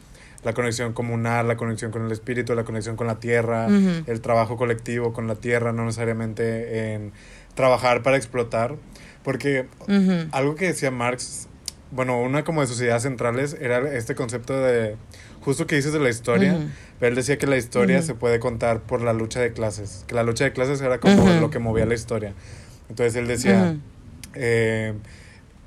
la 0.45 0.53
conexión 0.53 0.93
comunal, 0.93 1.49
la 1.49 1.57
conexión 1.57 1.91
con 1.91 2.05
el 2.05 2.13
espíritu, 2.13 2.55
la 2.55 2.65
conexión 2.65 2.97
con 2.97 3.07
la 3.07 3.19
tierra, 3.19 3.67
el 4.07 4.21
trabajo 4.21 4.57
colectivo 4.57 5.13
con 5.13 5.27
la 5.27 5.37
tierra, 5.37 5.73
no 5.73 5.85
necesariamente 5.85 6.95
en 6.95 7.13
trabajar 7.55 8.03
para 8.03 8.17
explotar, 8.17 8.77
porque 9.25 9.67
algo 10.33 10.55
que 10.55 10.67
decía 10.67 10.91
Marx, 10.91 11.49
bueno, 11.91 12.21
una 12.21 12.45
como 12.45 12.61
de 12.61 12.67
sus 12.67 12.81
ideas 12.81 13.03
centrales 13.03 13.57
era 13.61 13.79
este 13.93 14.15
concepto 14.15 14.61
de, 14.61 14.97
justo 15.47 15.67
que 15.67 15.77
dices 15.77 15.93
de 15.95 16.01
la 16.01 16.11
historia, 16.11 16.55
Ujú. 16.57 16.65
pero 17.01 17.09
él 17.11 17.15
decía 17.17 17.39
que 17.39 17.47
la 17.47 17.57
historia 17.57 17.99
Ujú. 17.99 18.07
se 18.07 18.15
puede 18.15 18.39
contar 18.39 18.81
por 18.81 19.01
la 19.01 19.15
lucha 19.15 19.41
de 19.41 19.53
clases, 19.55 20.05
que 20.07 20.15
la 20.15 20.25
lucha 20.25 20.45
de 20.45 20.53
clases 20.53 20.81
era 20.83 20.99
como 21.01 21.23
Ujú. 21.23 21.41
lo 21.41 21.51
que 21.51 21.59
movía 21.59 21.87
la 21.87 21.95
historia. 21.95 22.35
Entonces 22.91 23.17
él 23.17 23.27
decía, 23.27 23.77
eh, 24.35 24.93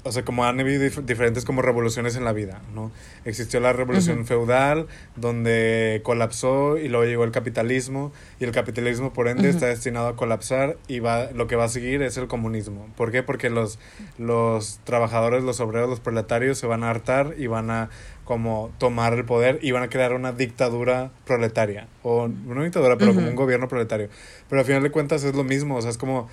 o 0.04 0.12
sea, 0.14 0.24
como 0.24 0.46
han 0.46 0.58
habido 0.60 0.82
dif- 0.84 1.04
diferentes 1.04 1.44
como 1.44 1.62
revoluciones 1.62 2.16
en 2.16 2.24
la 2.24 2.32
vida, 2.32 2.62
¿no? 2.74 2.90
Existió 3.26 3.60
la 3.60 3.74
revolución 3.74 4.26
feudal, 4.26 4.88
donde 5.18 6.00
colapsó 6.04 6.78
y 6.78 6.88
luego 6.88 7.06
llegó 7.06 7.24
el 7.26 7.32
capitalismo, 7.32 8.14
y 8.40 8.46
el 8.46 8.52
capitalismo 8.52 9.12
por 9.12 9.28
ende 9.28 9.50
está 9.50 9.66
destinado 9.68 10.08
a 10.08 10.16
colapsar 10.16 10.78
y 10.88 11.00
va, 11.00 11.30
lo 11.34 11.48
que 11.48 11.58
va 11.58 11.66
a 11.66 11.70
seguir 11.70 12.02
es 12.02 12.16
el 12.18 12.28
comunismo. 12.28 12.88
¿Por 12.96 13.12
qué? 13.12 13.24
Porque 13.24 13.50
los, 13.50 13.78
los 14.18 14.80
trabajadores, 14.86 15.44
los 15.44 15.60
obreros, 15.60 15.90
los 15.90 16.00
proletarios 16.00 16.58
se 16.58 16.66
van 16.66 16.84
a 16.86 16.90
hartar 16.90 17.36
y 17.38 17.48
van 17.48 17.70
a 17.70 17.90
como 18.30 18.70
tomar 18.78 19.14
el 19.14 19.26
poder 19.26 19.58
y 19.64 19.72
van 19.72 19.82
a 19.82 19.90
crear 19.90 20.14
una 20.14 20.32
dictadura 20.34 21.10
proletaria, 21.26 21.88
o 22.04 22.28
no 22.28 22.52
una 22.52 22.64
dictadura, 22.64 22.96
pero 22.96 23.16
como 23.16 23.28
un 23.28 23.36
gobierno 23.36 23.68
proletario. 23.68 24.08
Pero 24.48 24.60
al 24.60 24.68
final 24.68 24.84
de 24.84 24.92
cuentas 24.92 25.24
es 25.24 25.34
lo 25.34 25.44
mismo, 25.44 25.78
o 25.78 25.82
sea, 25.82 25.90
es 25.90 25.98
como 25.98 26.30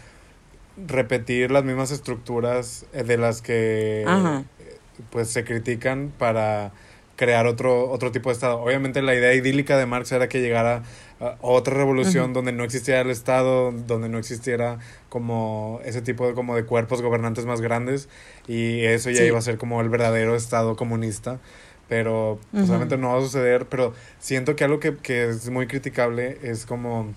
repetir 0.86 1.50
las 1.50 1.64
mismas 1.64 1.90
estructuras 1.90 2.84
eh, 2.92 3.02
de 3.02 3.16
las 3.16 3.40
que 3.40 4.04
Ajá. 4.06 4.44
eh, 4.60 4.76
pues 5.10 5.28
se 5.28 5.42
critican 5.44 6.12
para 6.18 6.72
crear 7.16 7.46
otro 7.46 7.88
otro 7.90 8.12
tipo 8.12 8.28
de 8.28 8.34
estado. 8.34 8.60
Obviamente 8.60 9.00
la 9.00 9.14
idea 9.14 9.32
idílica 9.32 9.78
de 9.78 9.86
Marx 9.86 10.12
era 10.12 10.28
que 10.28 10.42
llegara 10.42 10.82
a 11.18 11.36
otra 11.40 11.72
revolución 11.72 12.34
donde 12.34 12.52
no 12.52 12.62
existiera 12.62 13.00
el 13.00 13.08
estado, 13.08 13.72
donde 13.72 14.10
no 14.10 14.18
existiera 14.18 14.80
como 15.08 15.80
ese 15.86 16.02
tipo 16.02 16.26
de 16.26 16.34
como 16.34 16.54
de 16.56 16.64
cuerpos 16.66 17.00
gobernantes 17.00 17.46
más 17.46 17.62
grandes 17.62 18.10
y 18.46 18.80
eso 18.84 19.08
ya 19.08 19.22
Sí. 19.22 19.28
iba 19.28 19.38
a 19.38 19.40
ser 19.40 19.56
como 19.56 19.80
el 19.80 19.88
verdadero 19.88 20.36
estado 20.36 20.76
comunista. 20.76 21.38
Pero 21.88 22.40
pues, 22.50 22.68
obviamente 22.68 22.96
no 22.96 23.12
va 23.12 23.18
a 23.18 23.20
suceder, 23.20 23.66
pero 23.66 23.94
siento 24.18 24.56
que 24.56 24.64
algo 24.64 24.80
que, 24.80 24.96
que 24.96 25.28
es 25.28 25.48
muy 25.50 25.66
criticable 25.66 26.38
es 26.42 26.66
como 26.66 27.14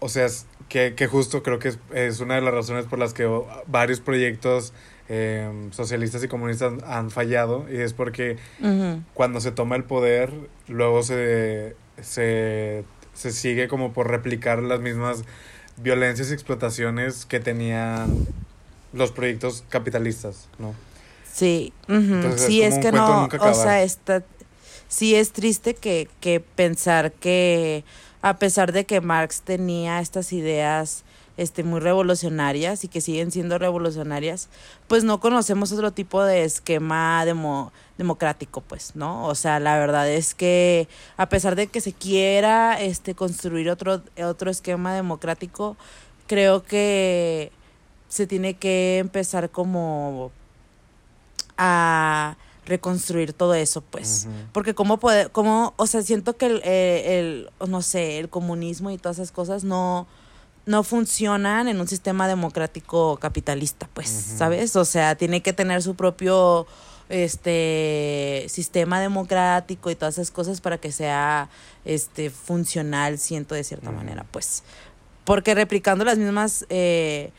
o 0.00 0.08
sea, 0.08 0.24
es 0.26 0.46
que, 0.68 0.94
que 0.94 1.06
justo 1.06 1.42
creo 1.42 1.58
que 1.58 1.68
es, 1.68 1.78
es 1.94 2.20
una 2.20 2.34
de 2.34 2.40
las 2.40 2.52
razones 2.52 2.86
por 2.86 2.98
las 2.98 3.14
que 3.14 3.28
varios 3.66 4.00
proyectos 4.00 4.72
eh, 5.08 5.50
socialistas 5.72 6.24
y 6.24 6.28
comunistas 6.28 6.82
han 6.84 7.10
fallado 7.10 7.66
y 7.70 7.76
es 7.76 7.92
porque 7.92 8.38
cuando 9.12 9.40
se 9.40 9.52
toma 9.52 9.76
el 9.76 9.84
poder, 9.84 10.32
luego 10.68 11.02
se, 11.02 11.76
se, 12.00 12.84
se 13.12 13.32
sigue 13.32 13.68
como 13.68 13.92
por 13.92 14.08
replicar 14.08 14.62
las 14.62 14.80
mismas 14.80 15.24
violencias 15.76 16.30
y 16.30 16.32
explotaciones 16.32 17.26
que 17.26 17.40
tenían 17.40 18.26
los 18.92 19.12
proyectos 19.12 19.64
capitalistas, 19.68 20.48
¿no? 20.58 20.74
Sí. 21.40 21.72
Entonces, 21.88 22.42
sí, 22.46 22.62
es 22.62 22.78
que 22.78 22.92
no, 22.92 23.24
o 23.50 23.54
sea, 23.54 23.82
está, 23.82 24.22
sí 24.88 25.14
es 25.14 25.32
triste 25.32 25.74
que, 25.74 26.08
que 26.20 26.40
pensar 26.40 27.12
que 27.12 27.84
a 28.22 28.36
pesar 28.36 28.72
de 28.72 28.84
que 28.84 29.00
Marx 29.00 29.40
tenía 29.42 30.00
estas 30.00 30.32
ideas 30.34 31.04
este, 31.38 31.62
muy 31.64 31.80
revolucionarias 31.80 32.84
y 32.84 32.88
que 32.88 33.00
siguen 33.00 33.30
siendo 33.30 33.56
revolucionarias, 33.56 34.48
pues 34.88 35.04
no 35.04 35.20
conocemos 35.20 35.72
otro 35.72 35.90
tipo 35.92 36.22
de 36.22 36.44
esquema 36.44 37.24
demo- 37.24 37.72
democrático, 37.96 38.60
pues, 38.60 38.94
¿no? 38.94 39.24
O 39.26 39.34
sea, 39.34 39.58
la 39.60 39.78
verdad 39.78 40.10
es 40.10 40.34
que 40.34 40.86
a 41.16 41.30
pesar 41.30 41.56
de 41.56 41.68
que 41.68 41.80
se 41.80 41.94
quiera 41.94 42.78
este, 42.82 43.14
construir 43.14 43.70
otro, 43.70 44.02
otro 44.22 44.50
esquema 44.50 44.94
democrático, 44.94 45.78
creo 46.26 46.62
que 46.62 47.50
se 48.10 48.26
tiene 48.26 48.54
que 48.54 48.98
empezar 48.98 49.48
como 49.48 50.30
a 51.60 52.36
reconstruir 52.64 53.34
todo 53.34 53.54
eso, 53.54 53.82
pues. 53.82 54.26
Porque 54.52 54.74
cómo 54.74 54.98
puede, 54.98 55.28
cómo, 55.28 55.74
o 55.76 55.86
sea, 55.86 56.02
siento 56.02 56.36
que 56.36 56.46
el, 56.46 56.62
eh, 56.64 57.18
el, 57.60 57.68
no 57.68 57.82
sé, 57.82 58.18
el 58.18 58.30
comunismo 58.30 58.90
y 58.90 58.96
todas 58.96 59.18
esas 59.18 59.30
cosas 59.30 59.62
no, 59.62 60.06
no 60.64 60.82
funcionan 60.82 61.68
en 61.68 61.78
un 61.80 61.86
sistema 61.86 62.26
democrático 62.28 63.18
capitalista, 63.18 63.88
pues. 63.92 64.08
¿sabes? 64.08 64.74
O 64.76 64.86
sea, 64.86 65.16
tiene 65.16 65.42
que 65.42 65.52
tener 65.52 65.82
su 65.82 65.94
propio 65.94 66.66
este 67.10 68.46
sistema 68.48 69.00
democrático 69.00 69.90
y 69.90 69.96
todas 69.96 70.14
esas 70.14 70.30
cosas 70.30 70.60
para 70.60 70.78
que 70.78 70.92
sea 70.92 71.50
este 71.84 72.30
funcional, 72.30 73.18
siento 73.18 73.54
de 73.54 73.64
cierta 73.64 73.90
manera, 73.90 74.24
pues. 74.30 74.62
Porque 75.24 75.54
replicando 75.54 76.04
las 76.04 76.18
mismas 76.18 76.64
eh, 76.70 77.32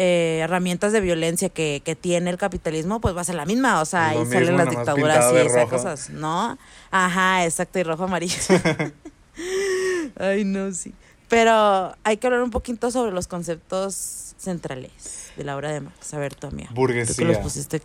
eh, 0.00 0.38
herramientas 0.44 0.92
de 0.92 1.00
violencia 1.00 1.48
que, 1.48 1.82
que 1.84 1.96
tiene 1.96 2.30
el 2.30 2.38
capitalismo, 2.38 3.00
pues 3.00 3.16
va 3.16 3.22
a 3.22 3.24
ser 3.24 3.34
la 3.34 3.46
misma. 3.46 3.80
O 3.80 3.84
sea, 3.84 4.10
ahí 4.10 4.24
salen 4.26 4.56
las 4.56 4.70
dictaduras 4.70 5.32
y 5.32 5.36
esas 5.38 5.68
cosas, 5.68 6.10
¿no? 6.10 6.56
Ajá, 6.92 7.44
exacto, 7.44 7.80
y 7.80 7.82
rojo 7.82 8.04
amarillo. 8.04 8.36
Ay, 10.20 10.44
no, 10.44 10.72
sí. 10.72 10.94
Pero 11.28 11.96
hay 12.04 12.16
que 12.16 12.28
hablar 12.28 12.42
un 12.42 12.52
poquito 12.52 12.92
sobre 12.92 13.10
los 13.10 13.26
conceptos 13.26 14.27
centrales 14.38 15.32
de 15.36 15.44
la 15.44 15.56
obra 15.56 15.72
de 15.72 15.80
Marx. 15.80 16.14
A 16.14 16.18
ver, 16.18 16.34
tú, 16.34 16.46
amiga. 16.46 16.70
Burguesía. 16.72 17.26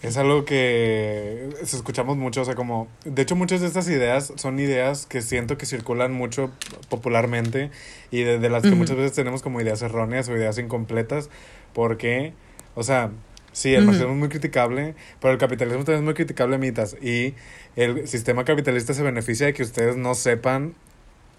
Es 0.01 0.17
algo 0.17 0.45
que 0.45 1.49
escuchamos 1.61 2.15
mucho, 2.15 2.41
o 2.41 2.45
sea, 2.45 2.55
como... 2.55 2.87
De 3.03 3.23
hecho, 3.23 3.35
muchas 3.35 3.61
de 3.61 3.67
estas 3.67 3.87
ideas 3.89 4.31
son 4.35 4.59
ideas 4.59 5.05
que 5.05 5.21
siento 5.21 5.57
que 5.57 5.65
circulan 5.65 6.13
mucho 6.13 6.51
popularmente 6.89 7.71
y 8.11 8.21
de, 8.23 8.39
de 8.39 8.49
las 8.49 8.63
que 8.63 8.71
muchas 8.71 8.95
veces 8.95 9.13
tenemos 9.13 9.41
como 9.41 9.59
ideas 9.59 9.81
erróneas 9.81 10.29
o 10.29 10.37
ideas 10.37 10.57
incompletas, 10.59 11.29
porque, 11.73 12.33
o 12.75 12.83
sea, 12.83 13.11
sí, 13.51 13.73
el 13.73 13.85
marxismo 13.85 14.11
es 14.11 14.17
muy 14.17 14.29
criticable, 14.29 14.95
pero 15.19 15.33
el 15.33 15.39
capitalismo 15.39 15.83
también 15.83 16.03
es 16.03 16.05
muy 16.05 16.13
criticable, 16.13 16.57
mitas, 16.57 16.95
y 17.01 17.33
el 17.75 18.07
sistema 18.07 18.45
capitalista 18.45 18.93
se 18.93 19.01
beneficia 19.01 19.47
de 19.47 19.53
que 19.53 19.63
ustedes 19.63 19.97
no 19.97 20.13
sepan 20.13 20.75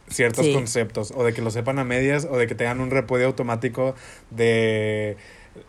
ciertos 0.08 0.46
Sí. 0.46 0.52
conceptos 0.54 1.12
o 1.16 1.24
de 1.24 1.32
que 1.32 1.42
lo 1.42 1.50
sepan 1.50 1.78
a 1.78 1.84
medias 1.84 2.26
o 2.30 2.36
de 2.36 2.46
que 2.46 2.54
tengan 2.54 2.80
un 2.80 2.90
repudio 2.90 3.26
automático 3.26 3.94
de 4.30 5.16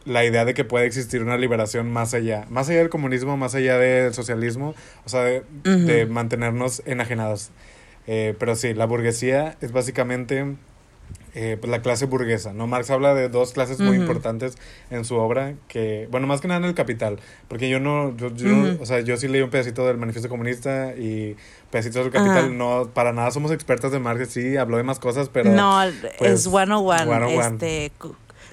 la 0.04 0.26
idea 0.26 0.46
de 0.46 0.54
que 0.54 0.64
puede 0.66 0.86
existir 0.88 1.22
una 1.22 1.38
liberación 1.38 1.92
más 1.92 2.14
allá, 2.14 2.46
más 2.50 2.68
allá 2.70 2.80
del 2.80 2.90
comunismo, 2.90 3.38
más 3.38 3.54
allá 3.56 3.78
del 3.78 4.14
socialismo, 4.14 4.74
o 5.06 5.10
sea, 5.10 5.22
de 5.24 6.08
mantenernos 6.10 6.82
enajenados. 6.86 7.52
Eh, 8.08 8.36
pero 8.40 8.56
sí, 8.56 8.74
la 8.74 8.86
burguesía 8.86 9.58
es 9.62 9.72
básicamente 9.72 10.56
eh, 11.36 11.58
pues, 11.60 11.70
la 11.70 11.82
clase 11.82 12.06
burguesa, 12.06 12.54
¿no? 12.54 12.66
Marx 12.66 12.90
habla 12.90 13.14
de 13.14 13.28
dos 13.30 13.52
clases 13.52 13.80
muy 13.80 13.98
Ujú. 13.98 14.02
importantes 14.02 14.56
en 14.90 15.04
su 15.06 15.16
obra, 15.18 15.54
que, 15.68 16.08
bueno, 16.10 16.26
más 16.28 16.40
que 16.42 16.48
nada 16.48 16.60
en 16.62 16.66
el 16.66 16.74
Capital, 16.76 17.20
porque 17.50 17.70
yo 17.70 17.80
no, 17.80 18.16
yo, 18.18 18.34
yo 18.34 18.48
no- 18.48 18.74
Ujú. 18.74 18.84
o 18.84 18.86
sea, 18.86 19.02
yo 19.02 19.18
sí 19.18 19.28
leí 19.28 19.42
un 19.42 19.50
pedacito 19.50 19.86
del 19.86 19.98
Manifiesto 19.98 20.30
Comunista 20.30 20.94
y 20.96 21.36
pedacitos 21.72 22.04
del 22.06 22.12
Capital, 22.14 22.38
Ajá. 22.46 22.48
no, 22.50 22.90
para 22.94 23.12
nada 23.12 23.32
somos 23.32 23.52
expertos 23.52 23.92
de 23.92 24.00
Marx, 24.00 24.30
sí, 24.30 24.56
habló 24.58 24.78
de 24.78 24.84
más 24.84 24.98
cosas, 25.00 25.30
pero... 25.30 25.52
no, 25.52 25.82
pues, 26.18 26.32
es 26.32 26.44
101. 26.44 27.04
101. 27.04 27.42
Este, 27.44 27.92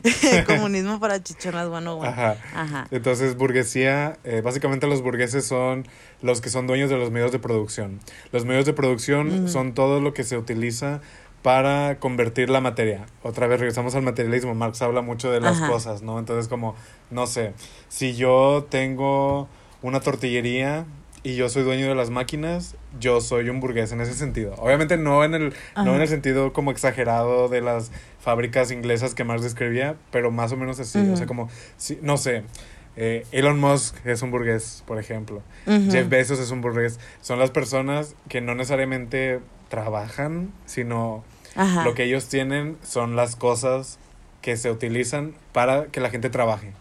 comunismo 0.47 0.99
para 0.99 1.23
chichonas 1.23 1.69
101. 1.69 2.03
Ajá. 2.05 2.37
Ajá. 2.55 2.87
Entonces, 2.91 3.37
burguesía, 3.37 4.17
eh, 4.25 4.41
básicamente 4.43 4.89
los 4.89 5.01
burgueses 5.03 5.45
son 5.47 5.87
los 6.23 6.41
que 6.41 6.51
son 6.51 6.67
dueños 6.67 6.91
de 6.91 6.97
los 6.99 7.13
medios 7.13 7.31
de 7.31 7.39
producción. 7.39 8.01
Los 8.33 8.45
medios 8.45 8.65
de 8.67 8.73
producción 8.73 9.49
son 9.49 9.75
todo 9.75 10.01
lo 10.01 10.13
que 10.13 10.25
se 10.25 10.37
utiliza 10.37 11.01
para 11.43 11.99
convertir 11.99 12.51
la 12.51 12.61
materia. 12.61 13.07
Otra 13.23 13.47
vez 13.47 13.59
regresamos 13.59 13.95
al 13.95 14.03
materialismo. 14.03 14.55
Marx 14.55 14.81
habla 14.81 15.03
mucho 15.03 15.31
de 15.31 15.41
las 15.41 15.59
Ajá. 15.59 15.69
cosas, 15.69 16.03
¿no? 16.03 16.19
Entonces, 16.19 16.49
como, 16.49 16.75
no 17.11 17.27
sé, 17.27 17.53
si 17.89 18.15
yo 18.15 18.67
tengo 18.71 19.49
una 19.83 20.01
tortillería 20.01 20.87
y 21.25 21.35
yo 21.35 21.49
soy 21.49 21.65
dueño 21.65 21.89
de 21.89 21.95
las 21.95 22.11
máquinas, 22.11 22.77
yo 22.99 23.21
soy 23.21 23.49
un 23.49 23.61
burgués 23.61 23.93
en 23.93 24.01
ese 24.01 24.15
sentido. 24.15 24.55
Obviamente 24.59 24.97
no 24.97 25.25
en 25.25 25.35
el, 25.35 25.55
no 25.77 25.95
en 25.95 26.01
el 26.01 26.09
sentido 26.09 26.53
como 26.53 26.71
exagerado 26.71 27.49
de 27.49 27.61
las 27.61 27.91
fábricas 28.21 28.71
inglesas 28.71 29.15
que 29.15 29.25
Marx 29.25 29.43
describía, 29.43 29.97
pero 30.11 30.31
más 30.31 30.53
o 30.53 30.57
menos 30.57 30.79
así. 30.79 30.99
O 31.13 31.17
sea, 31.17 31.27
como, 31.27 31.49
si, 31.77 31.99
no 32.03 32.17
sé, 32.17 32.45
eh, 32.97 33.27
Elon 33.33 33.59
Musk 33.59 34.05
es 34.07 34.23
un 34.23 34.31
burgués, 34.31 34.85
por 34.87 34.99
ejemplo. 34.99 35.43
Jeff 35.91 36.09
Bezos 36.09 36.39
es 36.39 36.51
un 36.53 36.61
burgués. 36.61 37.01
Son 37.21 37.39
las 37.39 37.51
personas 37.51 38.15
que 38.29 38.41
no 38.41 38.55
necesariamente 38.55 39.41
trabajan, 39.69 40.53
sino 40.67 41.25
Ajá. 41.57 41.85
lo 41.85 41.95
que 41.95 42.05
ellos 42.05 42.29
tienen 42.29 42.77
son 42.83 43.15
las 43.17 43.37
cosas 43.37 43.99
que 44.41 44.57
se 44.57 44.71
utilizan 44.71 45.35
para 45.53 45.87
que 45.87 46.01
la 46.01 46.11
gente 46.11 46.31
trabaje. 46.31 46.73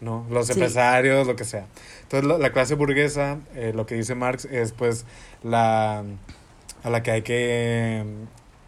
¿no? 0.00 0.26
Los 0.28 0.48
Sí. 0.48 0.52
empresarios, 0.52 1.26
lo 1.26 1.34
que 1.36 1.44
sea. 1.44 1.64
Entonces, 2.02 2.28
la, 2.28 2.36
la 2.36 2.52
clase 2.52 2.74
burguesa, 2.74 3.38
eh, 3.54 3.72
lo 3.74 3.86
que 3.86 3.94
dice 3.94 4.14
Marx, 4.14 4.44
es 4.44 4.72
pues 4.72 5.06
la 5.42 6.04
a 6.82 6.90
la 6.90 7.02
que 7.02 7.10
hay 7.10 7.22
que 7.22 8.02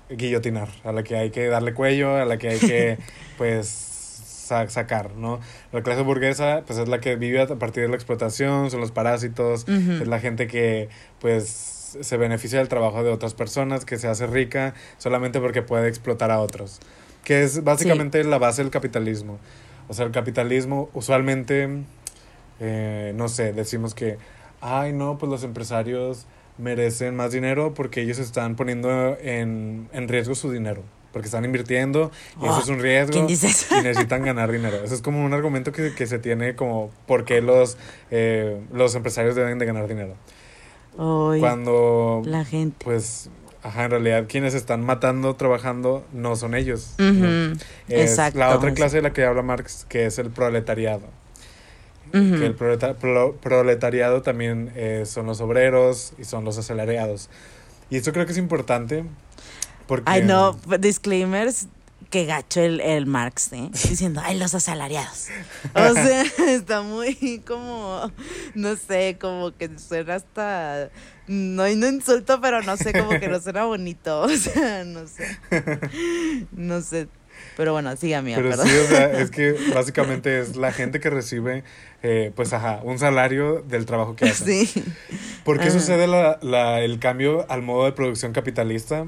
eh, 0.09 0.17
guillotinar, 0.17 0.69
a 0.85 0.93
la 0.93 1.03
que 1.03 1.17
hay 1.17 1.31
que 1.31 1.47
darle 1.49 1.75
cuello, 1.75 2.17
a 2.17 2.25
la 2.25 2.39
que 2.39 2.49
hay 2.49 2.59
que 2.59 2.97
pues 3.37 3.69
sa- 3.69 4.69
sacar, 4.71 5.11
¿no? 5.17 5.41
La 5.73 5.83
clase 5.83 6.01
burguesa 6.03 6.63
pues 6.67 6.79
es 6.79 6.89
la 6.89 7.01
que 7.01 7.17
vive 7.17 7.43
a 7.43 7.47
partir 7.57 7.83
de 7.83 7.89
la 7.91 7.97
explotación, 7.97 8.71
son 8.71 8.81
los 8.81 8.93
parásitos, 8.93 9.65
Ujú. 9.65 10.03
es 10.03 10.09
la 10.09 10.21
gente 10.21 10.47
que 10.47 10.89
pues 11.21 11.76
se 12.01 12.17
beneficia 12.17 12.59
del 12.59 12.69
trabajo 12.69 13.03
de 13.03 13.11
otras 13.11 13.35
personas, 13.35 13.85
que 13.85 13.99
se 13.99 14.09
hace 14.09 14.27
rica 14.27 14.75
solamente 14.99 15.41
porque 15.41 15.63
puede 15.63 15.89
explotar 15.89 16.31
a 16.31 16.41
otros, 16.41 16.81
que 17.25 17.43
es 17.43 17.65
básicamente 17.65 18.23
la 18.25 18.39
base 18.39 18.63
del 18.63 18.71
capitalismo. 18.71 19.39
O 19.89 19.95
sea, 19.95 20.05
el 20.07 20.13
capitalismo 20.13 20.91
usualmente, 20.95 21.69
eh, 22.61 23.13
no 23.15 23.29
sé, 23.29 23.53
decimos 23.53 23.95
que, 23.95 24.19
ay, 24.61 24.93
no, 24.93 25.19
pues 25.19 25.31
los 25.31 25.45
empresarios 25.45 26.27
merecen 26.59 27.15
más 27.15 27.33
dinero 27.33 27.75
porque 27.75 28.03
ellos 28.03 28.19
están 28.19 28.57
poniendo 28.57 29.17
en, 29.21 29.89
en 29.93 30.09
riesgo 30.09 30.35
su 30.35 30.51
dinero, 30.51 30.83
porque 31.13 31.27
están 31.27 31.45
invirtiendo 31.45 32.11
y 32.41 32.47
eso 32.47 32.61
es 32.61 32.69
un 32.69 32.81
riesgo 32.81 33.13
¿quién 33.13 33.27
dice 33.27 33.49
eso? 33.49 33.79
y 33.79 33.83
necesitan 33.83 34.25
ganar 34.25 34.51
dinero. 34.51 34.77
Eso 34.83 34.95
es 34.95 35.03
como 35.03 35.25
un 35.25 35.33
argumento 35.33 35.73
que, 35.73 35.95
que 35.95 36.07
se 36.07 36.19
tiene 36.19 36.57
como 36.57 36.91
por 37.07 37.25
qué 37.25 37.41
los, 37.41 37.77
eh, 38.11 38.61
los 38.73 38.95
empresarios 38.95 39.35
deben 39.35 39.59
de 39.59 39.67
ganar 39.67 39.87
dinero. 39.87 40.15
Uy, 40.97 41.41
Cuando, 41.41 42.23
la 42.25 42.45
gente. 42.45 42.85
pues, 42.85 43.29
ajá, 43.63 43.85
en 43.85 43.91
realidad 43.91 44.25
quienes 44.29 44.55
están 44.55 44.83
matando, 44.85 45.35
trabajando, 45.37 46.05
no 46.13 46.37
son 46.37 46.55
ellos. 46.55 46.95
¿no? 46.99 47.11
Ujú, 47.11 47.59
Es 47.89 48.11
Exacto. 48.11 48.39
la 48.39 48.55
otra 48.57 48.73
clase 48.75 48.97
de 48.97 49.03
la 49.03 49.13
que 49.13 49.25
habla 49.25 49.43
Marx, 49.43 49.85
que 49.89 50.07
es 50.07 50.19
el 50.19 50.31
proletariado. 50.31 51.03
Ujú. 52.15 52.39
Que 52.39 52.47
el 52.47 52.55
proleta- 52.55 52.95
pro- 52.95 53.35
proletariado 53.37 54.23
también 54.23 54.71
eh, 54.77 55.03
son 55.07 55.27
los 55.27 55.41
obreros 55.41 56.13
y 56.19 56.25
son 56.25 56.45
los 56.45 56.57
asalariados. 56.57 57.29
Y 57.91 57.97
esto 57.97 58.13
creo 58.13 58.25
que 58.27 58.33
es 58.33 58.39
importante 58.39 59.05
porque... 59.87 60.05
Ay, 60.11 60.23
no, 60.23 60.57
disclaimers, 60.79 61.67
que 62.11 62.25
gacho 62.25 62.61
el, 62.61 62.81
el 62.81 63.07
Marx, 63.07 63.53
¿eh? 63.53 63.69
Diciendo, 63.89 64.21
ay, 64.25 64.39
los 64.39 64.55
asalariados. 64.55 65.27
O 65.75 65.95
sea, 65.95 66.23
está 66.49 66.83
muy 66.83 67.43
como, 67.47 68.11
no 68.55 68.77
sé, 68.77 69.17
como 69.21 69.57
que 69.57 69.71
suena 69.79 70.15
hasta, 70.17 70.91
no, 71.27 71.67
no 71.69 71.89
insulto, 71.89 72.41
pero 72.41 72.63
no 72.63 72.77
sé, 72.77 72.93
como 72.93 73.11
que 73.19 73.29
no 73.29 73.41
suena 73.41 73.65
bonito. 73.65 74.21
O 74.23 74.29
sea, 74.29 74.85
no 74.85 75.07
sé. 75.07 75.39
No 76.53 76.81
sé. 76.81 77.09
Pero 77.57 77.73
bueno, 77.73 77.95
sigue, 77.97 78.15
amiga, 78.15 78.37
Pero 78.39 78.51
perdón. 78.51 78.67
sí, 78.69 78.75
o 78.77 78.87
sea, 78.87 79.21
es 79.21 79.31
que 79.31 79.53
básicamente 79.75 80.41
es 80.41 80.57
la 80.57 80.73
gente 80.73 81.01
que 81.01 81.11
recibe, 81.11 81.65
eh, 82.03 82.33
pues, 82.35 82.53
ajá, 82.53 82.81
un 82.83 82.99
salario 82.99 83.63
del 83.63 83.85
trabajo 83.87 84.15
que 84.17 84.27
hacen. 84.31 84.67
Sí. 84.67 84.85
¿Por 85.45 85.59
qué 85.59 85.65
Ajá. 85.69 85.73
sucede 85.79 86.07
la, 86.07 86.39
la- 86.43 86.81
el 86.81 86.99
cambio 86.99 87.45
al 87.51 87.63
modo 87.63 87.85
de 87.85 87.93
producción 87.93 88.33
capitalista? 88.33 89.05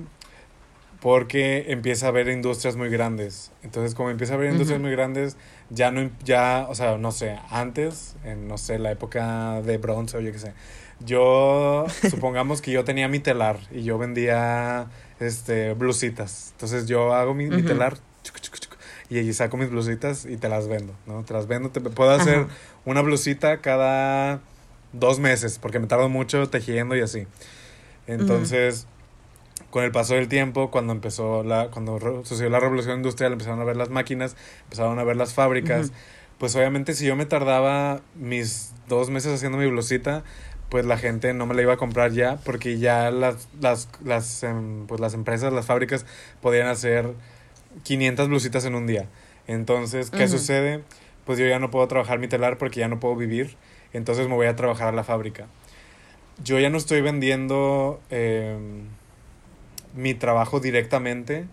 Porque 1.01 1.67
empieza 1.69 2.07
a 2.07 2.09
haber 2.09 2.29
industrias 2.29 2.75
muy 2.75 2.89
grandes. 2.89 3.53
Entonces, 3.63 3.95
como 3.95 4.11
empieza 4.11 4.33
a 4.33 4.37
haber 4.37 4.51
industrias 4.51 4.81
Ujú. 4.81 4.87
muy 4.89 4.93
grandes, 4.97 5.37
ya 5.71 5.91
no, 5.93 6.11
ya, 6.25 6.67
o 6.69 6.75
sea, 6.75 6.99
no 6.99 7.13
sé, 7.13 7.39
antes, 7.51 8.17
en, 8.25 8.49
no 8.49 8.59
sé, 8.59 8.79
la 8.81 8.91
época 8.91 9.61
de 9.63 9.79
bronce 9.79 10.17
o 10.17 10.21
yo 10.21 10.33
qué 10.33 10.39
sé, 10.41 10.55
yo, 10.99 11.87
supongamos 12.11 12.61
que 12.63 12.73
yo 12.73 12.85
tenía 12.85 13.07
mi 13.07 13.21
telar 13.21 13.61
y 13.71 13.85
yo 13.85 13.97
vendía, 13.97 14.89
este, 15.21 15.75
blusitas. 15.75 16.49
Entonces, 16.53 16.87
yo 16.87 17.15
hago 17.15 17.33
mi, 17.33 17.47
mi 17.47 17.59
Ujú. 17.59 17.67
telar 17.69 17.97
chuc, 18.25 18.41
chuc, 18.41 18.59
chuc, 18.59 18.77
y 19.09 19.19
allí 19.21 19.33
saco 19.33 19.57
mis 19.57 19.71
blusitas 19.71 20.25
y 20.27 20.37
te 20.37 20.49
las 20.49 20.67
vendo, 20.67 20.95
¿no? 21.07 21.23
Te 21.25 21.33
las 21.33 21.47
vendo, 21.47 21.71
te 21.71 21.81
puedo 21.81 22.11
hacer 22.11 22.39
Ajá. 22.41 22.49
una 22.85 23.03
blusita 23.03 23.59
cada 23.61 24.41
dos 24.93 25.21
meses, 25.21 25.61
porque 25.61 25.79
me 25.79 25.87
tardo 25.87 26.09
mucho 26.09 26.49
tejiendo 26.51 26.97
y 26.97 27.03
así. 27.03 27.27
Entonces, 28.09 28.87
con 29.71 29.85
el 29.85 29.93
paso 29.93 30.15
del 30.15 30.29
tiempo, 30.29 30.71
cuando 30.71 30.93
empezó 30.93 31.43
la, 31.43 31.69
cuando 31.71 32.25
sucedió 32.25 32.51
la 32.51 32.61
revolución 32.61 32.97
industrial, 32.97 33.33
empezaron 33.33 33.61
a 33.61 33.65
ver 33.65 33.77
las 33.77 33.91
máquinas, 33.91 34.37
empezaron 34.65 34.99
a 34.99 35.05
ver 35.05 35.17
las 35.17 35.35
fábricas. 35.35 35.93
Pues 36.39 36.55
obviamente 36.57 36.95
si 36.95 37.05
yo 37.07 37.17
me 37.17 37.27
tardaba 37.27 38.01
mis 38.15 38.73
dos 38.89 39.11
meses 39.11 39.35
haciendo 39.35 39.59
mi 39.59 39.67
blusita, 39.67 40.23
pues 40.69 40.85
la 40.85 40.99
gente 40.99 41.33
no 41.35 41.47
me 41.47 41.55
la 41.55 41.63
iba 41.63 41.75
a 41.75 41.77
comprar 41.77 42.13
ya, 42.13 42.37
porque 42.45 42.79
ya 42.79 43.11
las, 43.11 43.49
las, 43.61 43.89
las, 44.05 44.43
em, 44.43 44.87
pues 44.87 45.01
las 45.01 45.15
empresas, 45.15 45.53
las 45.53 45.67
fábricas 45.67 46.07
podían 46.41 46.69
hacer 46.69 47.13
500 47.83 48.29
blusitas 48.29 48.65
en 48.65 48.75
un 48.75 48.87
día. 48.87 49.07
Entonces, 49.47 50.11
¿qué 50.11 50.29
sucede? 50.29 50.83
Pues 51.25 51.39
yo 51.39 51.47
ya 51.47 51.59
no 51.59 51.71
puedo 51.71 51.87
trabajar 51.89 52.19
mi 52.19 52.29
telar 52.29 52.59
porque 52.59 52.81
ya 52.81 52.89
no 52.89 53.01
puedo 53.01 53.17
vivir. 53.17 53.57
Entonces 53.93 54.29
me 54.29 54.35
voy 54.35 54.47
a 54.47 54.57
trabajar 54.57 54.89
a 54.89 54.93
la 54.93 55.05
fábrica. 55.05 55.47
Yo 56.45 56.59
ya 56.59 56.71
no 56.71 56.77
estoy 56.77 57.01
vendiendo 57.01 58.01
em, 58.11 58.89
mi 59.95 60.15
trabajo 60.15 60.61
directamente. 60.61 61.47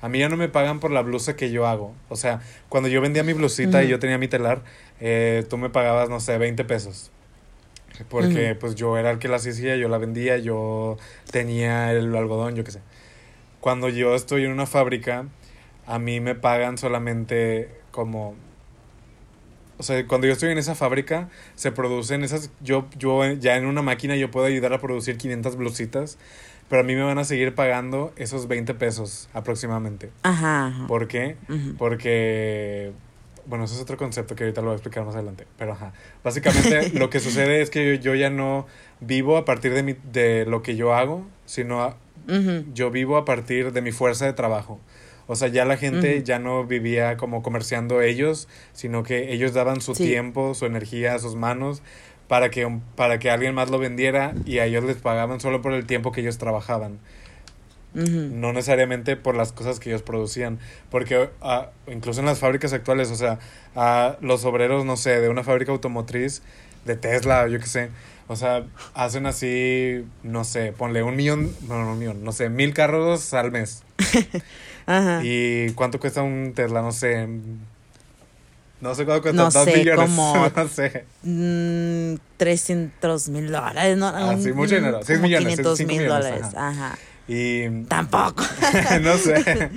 A 0.00 0.08
mí 0.08 0.18
ya 0.18 0.28
no 0.28 0.36
me 0.36 0.48
pagan 0.48 0.80
por 0.80 0.90
la 0.90 1.02
blusa 1.02 1.36
que 1.36 1.50
yo 1.50 1.66
hago. 1.66 1.94
O 2.08 2.16
sea, 2.16 2.40
cuando 2.68 2.88
yo 2.88 3.00
vendía 3.00 3.22
mi 3.22 3.32
blusita 3.32 3.82
y 3.84 3.88
yo 3.88 3.98
tenía 3.98 4.18
mi 4.18 4.28
telar, 4.28 4.62
eh, 5.00 5.44
tú 5.48 5.56
me 5.56 5.70
pagabas, 5.70 6.10
no 6.10 6.20
sé, 6.20 6.36
20 6.36 6.64
pesos. 6.64 7.10
Porque 8.08 8.56
pues 8.58 8.74
yo 8.74 8.98
era 8.98 9.10
el 9.10 9.18
que 9.18 9.28
la 9.28 9.36
hacía, 9.36 9.76
yo 9.76 9.88
la 9.88 9.98
vendía, 9.98 10.36
yo 10.38 10.96
tenía 11.30 11.92
el 11.92 12.14
algodón, 12.14 12.56
yo 12.56 12.64
qué 12.64 12.72
sé. 12.72 12.80
Cuando 13.60 13.88
yo 13.88 14.14
estoy 14.14 14.44
en 14.44 14.50
una 14.50 14.66
fábrica, 14.66 15.26
a 15.86 15.98
mí 15.98 16.20
me 16.20 16.34
pagan 16.34 16.76
solamente 16.76 17.70
como... 17.90 18.34
O 19.76 19.82
sea, 19.82 20.06
cuando 20.06 20.26
yo 20.26 20.32
estoy 20.32 20.50
en 20.50 20.58
esa 20.58 20.74
fábrica, 20.74 21.28
se 21.54 21.72
producen 21.72 22.24
esas... 22.24 22.50
Yo, 22.60 22.88
yo 22.96 23.24
ya 23.32 23.56
en 23.56 23.66
una 23.66 23.82
máquina 23.82 24.16
yo 24.16 24.30
puedo 24.30 24.46
ayudar 24.46 24.72
a 24.72 24.80
producir 24.80 25.16
500 25.16 25.56
blusitas, 25.56 26.18
pero 26.74 26.82
a 26.82 26.86
mí 26.88 26.96
me 26.96 27.04
van 27.04 27.18
a 27.18 27.24
seguir 27.24 27.54
pagando 27.54 28.12
esos 28.16 28.48
20 28.48 28.74
pesos 28.74 29.28
aproximadamente. 29.32 30.10
Ajá. 30.24 30.66
ajá. 30.66 30.86
¿Por 30.88 31.06
qué? 31.06 31.36
Porque, 31.78 32.90
bueno, 33.46 33.64
eso 33.64 33.76
es 33.76 33.80
otro 33.80 33.96
concepto 33.96 34.34
que 34.34 34.42
ahorita 34.42 34.60
lo 34.60 34.66
voy 34.68 34.72
a 34.72 34.76
explicar 34.78 35.04
más 35.04 35.14
adelante. 35.14 35.46
Pero, 35.56 35.74
ajá. 35.74 35.92
Básicamente, 36.24 36.90
lo 36.98 37.10
que 37.10 37.20
sucede 37.20 37.62
es 37.62 37.70
que 37.70 37.86
yo, 37.96 38.02
yo 38.02 38.14
ya 38.16 38.28
no 38.28 38.66
vivo 38.98 39.36
a 39.36 39.44
partir 39.44 39.72
de, 39.72 39.84
mi, 39.84 39.94
de 40.12 40.46
lo 40.46 40.62
que 40.64 40.74
yo 40.74 40.94
hago, 40.94 41.24
sino 41.46 41.80
a- 41.84 41.96
yo 42.72 42.90
vivo 42.90 43.18
a 43.18 43.24
partir 43.24 43.72
de 43.72 43.80
mi 43.80 43.92
fuerza 43.92 44.26
de 44.26 44.32
trabajo. 44.32 44.80
O 45.28 45.36
sea, 45.36 45.46
ya 45.46 45.64
la 45.64 45.76
gente 45.76 46.24
ya 46.24 46.40
no 46.40 46.64
vivía 46.64 47.16
como 47.16 47.40
comerciando 47.44 48.00
ellos, 48.02 48.48
sino 48.72 49.04
que 49.04 49.32
ellos 49.32 49.52
daban 49.54 49.80
su 49.80 49.94
Sí. 49.94 50.04
tiempo, 50.06 50.54
su 50.54 50.66
energía, 50.66 51.18
sus 51.20 51.36
manos 51.36 51.82
para 52.28 52.50
que, 52.50 52.78
para 52.96 53.18
que 53.18 53.30
alguien 53.30 53.54
más 53.54 53.70
lo 53.70 53.78
vendiera 53.78 54.34
y 54.44 54.58
a 54.58 54.66
ellos 54.66 54.84
les 54.84 54.96
pagaban 54.96 55.40
solo 55.40 55.62
por 55.62 55.72
el 55.72 55.86
tiempo 55.86 56.12
que 56.12 56.20
ellos 56.20 56.38
trabajaban 56.38 56.98
Ujú. 57.94 58.28
no 58.32 58.52
necesariamente 58.52 59.16
por 59.16 59.36
las 59.36 59.52
cosas 59.52 59.78
que 59.78 59.90
ellos 59.90 60.02
producían, 60.02 60.58
porque 60.90 61.30
ah, 61.40 61.70
incluso 61.86 62.20
en 62.20 62.26
las 62.26 62.40
fábricas 62.40 62.72
actuales, 62.72 63.10
o 63.10 63.16
sea, 63.16 63.38
ah, 63.76 64.16
los 64.20 64.44
obreros, 64.44 64.84
no 64.84 64.96
sé, 64.96 65.20
de 65.20 65.28
una 65.28 65.44
fábrica 65.44 65.72
automotriz, 65.72 66.42
de 66.84 66.96
Tesla, 66.96 67.46
yo 67.48 67.58
qué 67.60 67.66
sé, 67.66 67.90
o 68.26 68.36
sea, 68.36 68.64
hacen 68.94 69.26
así, 69.26 70.04
no 70.22 70.44
sé, 70.44 70.72
ponle 70.72 71.02
un 71.02 71.16
millón, 71.16 71.54
no, 71.68 71.82
no, 71.82 71.92
un 71.92 71.98
millón, 71.98 72.24
no 72.24 72.32
sé, 72.32 72.48
mil 72.48 72.74
carros 72.74 73.32
al 73.32 73.52
mes. 73.52 73.82
Ajá. 74.86 75.20
¿Y 75.22 75.70
cuánto 75.70 75.98
cuesta 75.98 76.22
un 76.22 76.52
Tesla? 76.54 76.82
No 76.82 76.92
sé. 76.92 77.26
No 78.80 78.94
sé 78.94 79.04
cuánto 79.04 79.22
cuesta, 79.22 79.42
No 79.42 79.50
dos 79.50 79.64
sé, 79.64 79.76
millones, 79.78 80.04
como- 80.10 80.48
no 80.56 80.68
sé. 80.68 81.04
Mm, 81.22 82.16
300 82.36 83.28
mil 83.30 83.50
dólares, 83.50 83.96
¿no? 83.96 84.08
Ah, 84.08 84.36
sí, 84.38 84.52
mucho 84.52 84.74
dinero. 84.74 85.00
Seis 85.02 85.18
como 85.18 85.28
millones, 85.28 85.48
500 85.48 85.78
cinco 85.78 85.92
mil 85.92 86.06
dólares. 86.08 86.46
Ajá. 86.56 86.98
Y 87.26 87.84
Tampoco. 87.84 88.44
no 89.02 89.16
sé. 89.16 89.70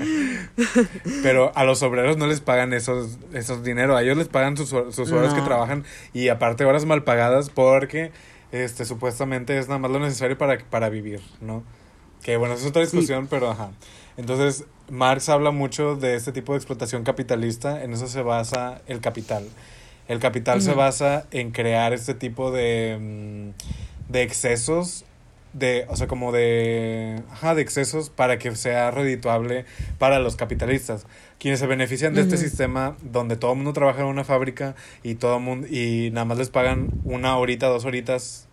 Pero 1.23 1.51
a 1.55 1.63
los 1.63 1.81
obreros 1.83 2.17
no 2.17 2.27
les 2.27 2.41
pagan 2.41 2.73
esos, 2.73 3.17
esos 3.33 3.63
dinero. 3.63 3.95
A 3.95 4.01
ellos 4.03 4.17
les 4.17 4.27
pagan 4.27 4.57
sus, 4.57 4.69
sus 4.69 5.11
horas 5.11 5.33
que 5.33 5.41
trabajan 5.41 5.85
y 6.13 6.27
aparte 6.29 6.65
horas 6.65 6.83
mal 6.85 7.03
pagadas 7.03 7.49
porque 7.49 8.11
este 8.51 8.83
supuestamente 8.85 9.57
es 9.57 9.67
nada 9.67 9.79
más 9.79 9.91
lo 9.91 9.99
necesario 9.99 10.37
para, 10.37 10.57
para 10.69 10.89
vivir, 10.89 11.21
¿no? 11.39 11.63
Que 12.23 12.35
bueno, 12.37 12.55
es 12.55 12.65
otra 12.65 12.85
Sí. 12.85 12.91
discusión, 12.91 13.27
pero 13.27 13.49
ajá. 13.51 13.69
Entonces, 14.17 14.65
Marx 14.89 15.29
habla 15.29 15.51
mucho 15.51 15.95
de 15.95 16.15
este 16.15 16.31
tipo 16.31 16.53
de 16.53 16.57
explotación 16.57 17.03
capitalista, 17.03 17.83
en 17.83 17.93
eso 17.93 18.07
se 18.07 18.21
basa 18.21 18.81
el 18.87 19.01
capital. 19.01 19.43
El 20.07 20.19
capital 20.19 20.61
se 20.61 20.73
basa 20.73 21.27
en 21.31 21.51
crear 21.51 21.91
este 21.91 22.13
tipo 22.13 22.51
de, 22.51 22.97
mm, 22.99 24.11
de 24.11 24.21
excesos, 24.23 25.03
de, 25.51 25.85
o 25.89 25.97
sea, 25.97 26.07
como 26.07 26.31
de, 26.31 27.21
ajá, 27.31 27.55
de 27.55 27.61
excesos 27.61 28.09
para 28.09 28.37
que 28.37 28.55
sea 28.55 28.91
redituable 28.91 29.65
para 29.97 30.19
los 30.19 30.37
capitalistas, 30.37 31.05
quienes 31.39 31.59
se 31.59 31.67
benefician 31.67 32.13
de 32.13 32.21
este 32.21 32.37
sistema 32.37 32.95
donde 33.01 33.35
todo 33.35 33.51
el 33.51 33.57
mundo 33.57 33.73
trabaja 33.73 34.01
en 34.01 34.07
una 34.07 34.23
fábrica 34.23 34.75
y 35.03 35.15
todo 35.15 35.39
mundo, 35.39 35.67
y 35.67 36.09
nada 36.11 36.25
más 36.25 36.37
les 36.37 36.49
pagan 36.49 36.89
una 37.03 37.35
horita, 37.37 37.67
dos 37.67 37.83
horitas, 37.83 38.47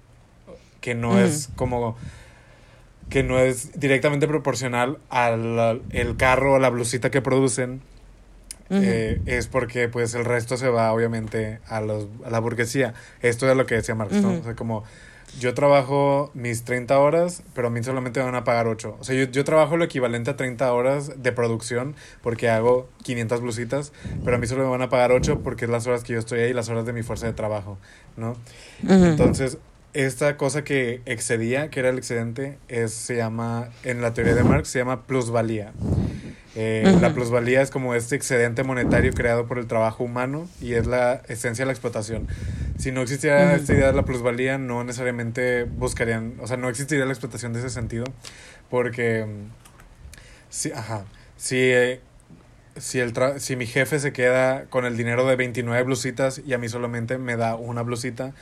que 0.81 0.95
no 0.95 1.19
es 1.19 1.51
como 1.57 1.97
que 3.15 3.23
no 3.23 3.39
es 3.39 3.79
directamente 3.79 4.27
proporcional 4.27 4.99
al 5.09 5.83
el 5.91 6.17
carro 6.17 6.55
o 6.55 6.59
la 6.59 6.69
blusita 6.69 7.13
que 7.13 7.23
producen, 7.23 7.81
eh, 8.71 9.21
es 9.25 9.47
porque 9.47 9.89
pues 9.89 10.15
el 10.15 10.25
resto 10.25 10.57
se 10.57 10.69
va 10.69 10.93
obviamente 10.93 11.61
a, 11.69 11.81
los, 11.81 12.09
a 12.25 12.31
la 12.31 12.41
burguesía. 12.41 12.93
Esto 13.23 13.49
es 13.49 13.57
lo 13.57 13.67
que 13.67 13.77
decía 13.77 13.95
Marx, 13.95 14.15
¿no? 14.15 14.31
Ujú. 14.31 14.41
O 14.41 14.43
sea, 14.43 14.57
como 14.57 14.83
yo 15.39 15.55
trabajo 15.55 16.33
mis 16.35 16.65
30 16.65 16.99
horas, 16.99 17.45
pero 17.55 17.69
a 17.69 17.71
mí 17.71 17.85
solamente 17.85 18.19
me 18.19 18.27
van 18.27 18.35
a 18.35 18.43
pagar 18.43 18.67
8. 18.67 18.97
O 18.99 19.05
sea, 19.05 19.15
yo, 19.15 19.31
yo 19.31 19.45
trabajo 19.45 19.77
lo 19.77 19.85
equivalente 19.85 20.33
a 20.33 20.37
30 20.37 20.73
horas 20.73 21.23
de 21.23 21.31
producción 21.31 21.95
porque 22.21 22.51
hago 22.51 22.89
500 23.05 23.43
blusitas, 23.43 23.93
pero 24.25 24.39
a 24.39 24.41
mí 24.41 24.49
solo 24.49 24.65
me 24.65 24.71
van 24.71 24.83
a 24.83 24.89
pagar 24.89 25.13
8 25.13 25.39
porque 25.45 25.67
es 25.67 25.71
las 25.71 25.87
horas 25.87 26.03
que 26.03 26.15
yo 26.15 26.19
estoy 26.19 26.41
ahí, 26.41 26.53
las 26.53 26.69
horas 26.69 26.85
de 26.85 26.93
mi 26.93 27.05
fuerza 27.05 27.27
de 27.27 27.33
trabajo, 27.33 27.79
¿no? 28.17 28.37
Entonces, 28.89 29.59
esta 29.95 30.37
cosa 30.37 30.65
que 30.65 31.01
excedía, 31.07 31.71
que 31.71 31.81
era 31.81 31.89
el 31.89 31.99
excedente, 31.99 32.59
es, 32.69 32.93
se 32.93 33.17
llama, 33.17 33.71
en 33.85 34.03
la 34.03 34.13
teoría 34.13 34.35
de 34.35 34.43
Marx, 34.45 34.69
se 34.69 34.81
llama 34.81 35.03
plusvalía. 35.07 35.73
Eh. 36.57 36.85
La 37.01 37.13
plusvalía 37.15 37.63
es 37.63 37.71
como 37.71 37.95
este 37.95 38.15
excedente 38.15 38.63
monetario 38.63 39.13
creado 39.13 39.47
por 39.47 39.59
el 39.59 39.67
trabajo 39.67 40.05
humano 40.05 40.49
y 40.61 40.75
es 40.75 40.87
la 40.87 41.23
esencia 41.29 41.65
de 41.65 41.67
la 41.67 41.73
explotación. 41.73 42.29
Si 42.79 42.93
no 42.93 43.03
existiera 43.03 43.55
esta 43.55 43.73
idea 43.73 43.87
de 43.89 43.93
la 43.93 44.05
plusvalía, 44.05 44.59
no 44.59 44.85
necesariamente 44.85 45.65
buscarían, 45.65 46.35
o 46.41 46.47
sea, 46.47 46.57
no 46.57 46.69
existiría 46.69 47.05
la 47.07 47.13
explotación 47.13 47.53
de 47.53 47.61
ese 47.61 47.71
sentido, 47.71 48.05
porque, 48.71 49.25
mm, 49.27 49.51
sí, 50.49 50.71
ajá, 50.73 51.05
si, 51.37 51.57
eh, 51.59 52.01
si, 52.77 53.01
el 53.01 53.13
tra- 53.13 53.39
si 53.39 53.57
mi 53.57 53.67
jefe 53.67 53.99
se 53.99 54.13
queda 54.13 54.65
con 54.67 54.85
el 54.85 54.97
dinero 54.97 55.27
de 55.27 55.37
29 55.37 55.83
blusitas 55.85 56.41
y 56.45 56.53
a 56.53 56.59
mí 56.59 56.69
solamente 56.69 57.19
me 57.19 57.37
da 57.37 57.55
una 57.57 57.83
blusita, 57.83 58.33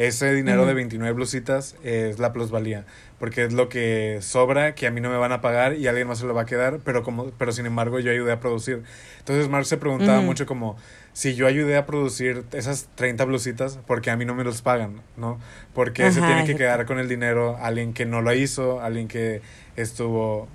ese 0.00 0.32
dinero 0.32 0.62
de 0.62 0.68
Ujú. 0.72 0.76
29 0.76 1.12
blusitas 1.12 1.76
es 1.84 2.18
la 2.18 2.32
plusvalía, 2.32 2.86
porque 3.18 3.44
es 3.44 3.52
lo 3.52 3.68
que 3.68 4.16
sobra, 4.22 4.74
que 4.74 4.86
a 4.86 4.90
mí 4.90 5.02
no 5.02 5.10
me 5.10 5.18
van 5.18 5.30
a 5.30 5.42
pagar 5.42 5.74
y 5.74 5.86
alguien 5.88 6.08
más 6.08 6.20
se 6.20 6.24
lo 6.24 6.32
va 6.32 6.42
a 6.42 6.46
quedar, 6.46 6.78
pero, 6.82 7.02
como, 7.02 7.26
pero 7.32 7.52
sin 7.52 7.66
embargo 7.66 8.00
yo 8.00 8.10
ayudé 8.10 8.32
a 8.32 8.40
producir. 8.40 8.82
Entonces 9.18 9.50
Marx 9.50 9.68
se 9.68 9.76
preguntaba 9.76 10.22
mucho 10.22 10.46
como, 10.46 10.78
si 11.12 11.34
yo 11.34 11.46
ayudé 11.46 11.76
a 11.76 11.84
producir 11.84 12.44
esas 12.52 12.88
30 12.94 13.26
blusitas, 13.26 13.76
¿por 13.86 14.00
qué 14.00 14.10
a 14.10 14.16
mí 14.16 14.24
no 14.24 14.34
me 14.34 14.42
los 14.42 14.62
pagan? 14.62 15.02
¿No? 15.18 15.38
Porque 15.74 16.10
se 16.10 16.22
tiene 16.22 16.46
que 16.46 16.56
quedar 16.56 16.86
con 16.86 16.98
el 16.98 17.06
dinero 17.06 17.58
alguien 17.60 17.92
que 17.92 18.06
no 18.06 18.22
lo 18.22 18.32
hizo, 18.32 18.80
alguien 18.80 19.06
que 19.06 19.42
estuvo, 19.76 20.48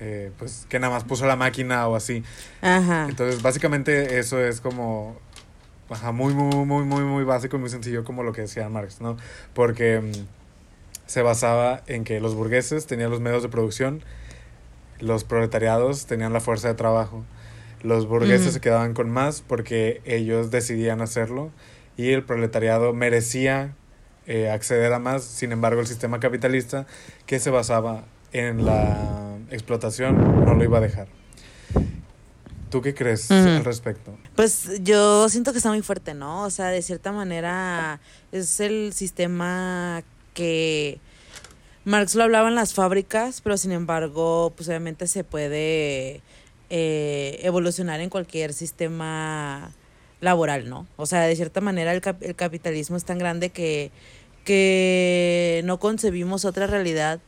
eh, 0.00 0.32
pues, 0.36 0.66
que 0.68 0.80
nada 0.80 0.92
más 0.92 1.04
puso 1.04 1.26
la 1.26 1.36
máquina 1.36 1.86
o 1.86 1.94
así. 1.94 2.24
Ajá. 2.60 3.06
Entonces, 3.08 3.40
básicamente 3.40 4.18
eso 4.18 4.40
es 4.44 4.60
como, 4.60 5.16
ajá, 5.90 6.12
muy, 6.12 6.34
muy, 6.34 6.64
muy, 6.64 6.84
muy, 6.84 7.02
muy 7.02 7.24
básico 7.24 7.56
y 7.56 7.60
muy 7.60 7.68
sencillo 7.68 8.04
como 8.04 8.22
lo 8.22 8.32
que 8.32 8.42
decía 8.42 8.68
Marx, 8.68 9.00
¿no? 9.00 9.16
Porque 9.54 10.00
mm, 10.00 10.12
se 11.06 11.22
basaba 11.22 11.82
en 11.86 12.04
que 12.04 12.20
los 12.20 12.34
burgueses 12.34 12.86
tenían 12.86 13.10
los 13.10 13.20
medios 13.20 13.42
de 13.42 13.48
producción, 13.48 14.02
los 15.00 15.24
proletariados 15.24 16.06
tenían 16.06 16.32
la 16.32 16.40
fuerza 16.40 16.68
de 16.68 16.74
trabajo. 16.74 17.24
Los 17.82 18.06
burgueses 18.06 18.52
se 18.52 18.60
quedaban 18.60 18.92
con 18.92 19.10
más 19.10 19.42
porque 19.42 20.02
ellos 20.04 20.50
decidían 20.50 21.00
hacerlo 21.00 21.50
y 21.96 22.10
el 22.10 22.22
proletariado 22.24 22.92
merecía 22.92 23.74
eh, 24.26 24.50
acceder 24.50 24.92
a 24.92 24.98
más. 24.98 25.24
Sin 25.24 25.50
embargo, 25.50 25.80
el 25.80 25.86
sistema 25.86 26.20
capitalista 26.20 26.86
que 27.26 27.38
se 27.38 27.50
basaba 27.50 28.04
en 28.32 28.66
la 28.66 29.38
explotación 29.50 30.44
no 30.44 30.54
lo 30.54 30.62
iba 30.62 30.78
a 30.78 30.82
dejar. 30.82 31.19
¿Tú 32.70 32.80
qué 32.80 32.94
crees 32.94 33.30
al 33.30 33.64
respecto? 33.64 34.16
Pues 34.36 34.82
yo 34.82 35.28
siento 35.28 35.52
que 35.52 35.58
está 35.58 35.70
muy 35.70 35.82
fuerte, 35.82 36.14
¿no? 36.14 36.44
O 36.44 36.50
sea, 36.50 36.66
de 36.68 36.80
cierta 36.82 37.12
manera 37.12 38.00
es 38.32 38.60
el 38.60 38.92
sistema 38.92 40.02
que 40.34 41.00
Marx 41.84 42.14
lo 42.14 42.22
hablaba 42.22 42.48
en 42.48 42.54
las 42.54 42.72
fábricas, 42.72 43.40
pero 43.40 43.56
sin 43.56 43.72
embargo, 43.72 44.52
pues 44.56 44.68
obviamente 44.68 45.06
se 45.08 45.24
puede 45.24 46.20
eh, 46.70 47.40
evolucionar 47.42 48.00
en 48.00 48.08
cualquier 48.10 48.52
sistema 48.52 49.72
laboral, 50.20 50.68
¿no? 50.68 50.86
O 50.96 51.06
sea, 51.06 51.22
de 51.22 51.34
cierta 51.34 51.60
manera 51.60 51.92
el, 51.92 52.00
cap- 52.00 52.22
el 52.22 52.36
capitalismo 52.36 52.96
es 52.96 53.04
tan 53.04 53.18
grande 53.18 53.50
que, 53.50 53.90
que 54.44 55.62
no 55.64 55.80
concebimos 55.80 56.44
otra 56.44 56.66
realidad 56.66 57.20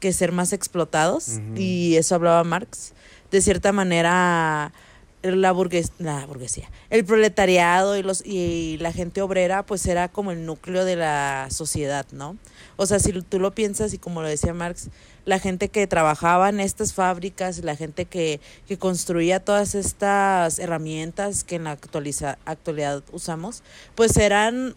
que 0.00 0.12
ser 0.12 0.32
más 0.32 0.52
explotados, 0.52 1.40
y 1.56 1.96
eso 1.96 2.14
hablaba 2.14 2.42
Marx. 2.44 2.92
De 3.30 3.42
cierta 3.42 3.72
manera, 3.72 4.72
la, 5.22 5.52
burgues 5.52 5.92
la 5.98 6.24
burguesía, 6.26 6.70
el 6.90 7.04
proletariado 7.04 7.96
y, 7.96 8.02
los, 8.02 8.24
y 8.24 8.78
la 8.78 8.92
gente 8.92 9.22
obrera, 9.22 9.64
pues 9.64 9.86
era 9.86 10.08
como 10.08 10.30
el 10.30 10.46
núcleo 10.46 10.84
de 10.84 10.96
la 10.96 11.48
sociedad, 11.50 12.06
¿no? 12.12 12.36
O 12.76 12.86
sea, 12.86 12.98
si 13.00 13.12
tú 13.22 13.40
lo 13.40 13.52
piensas 13.52 13.92
y 13.94 13.98
como 13.98 14.22
lo 14.22 14.28
decía 14.28 14.54
Marx, 14.54 14.88
la 15.24 15.38
gente 15.38 15.68
que 15.68 15.86
trabajaba 15.86 16.48
en 16.48 16.60
estas 16.60 16.94
fábricas, 16.94 17.58
la 17.64 17.76
gente 17.76 18.04
que, 18.04 18.40
que 18.66 18.78
construía 18.78 19.44
todas 19.44 19.74
estas 19.74 20.58
herramientas 20.58 21.44
que 21.44 21.56
en 21.56 21.64
la 21.64 21.72
actualiza, 21.72 22.38
actualidad 22.44 23.02
usamos, 23.12 23.62
pues 23.94 24.16
eran 24.16 24.74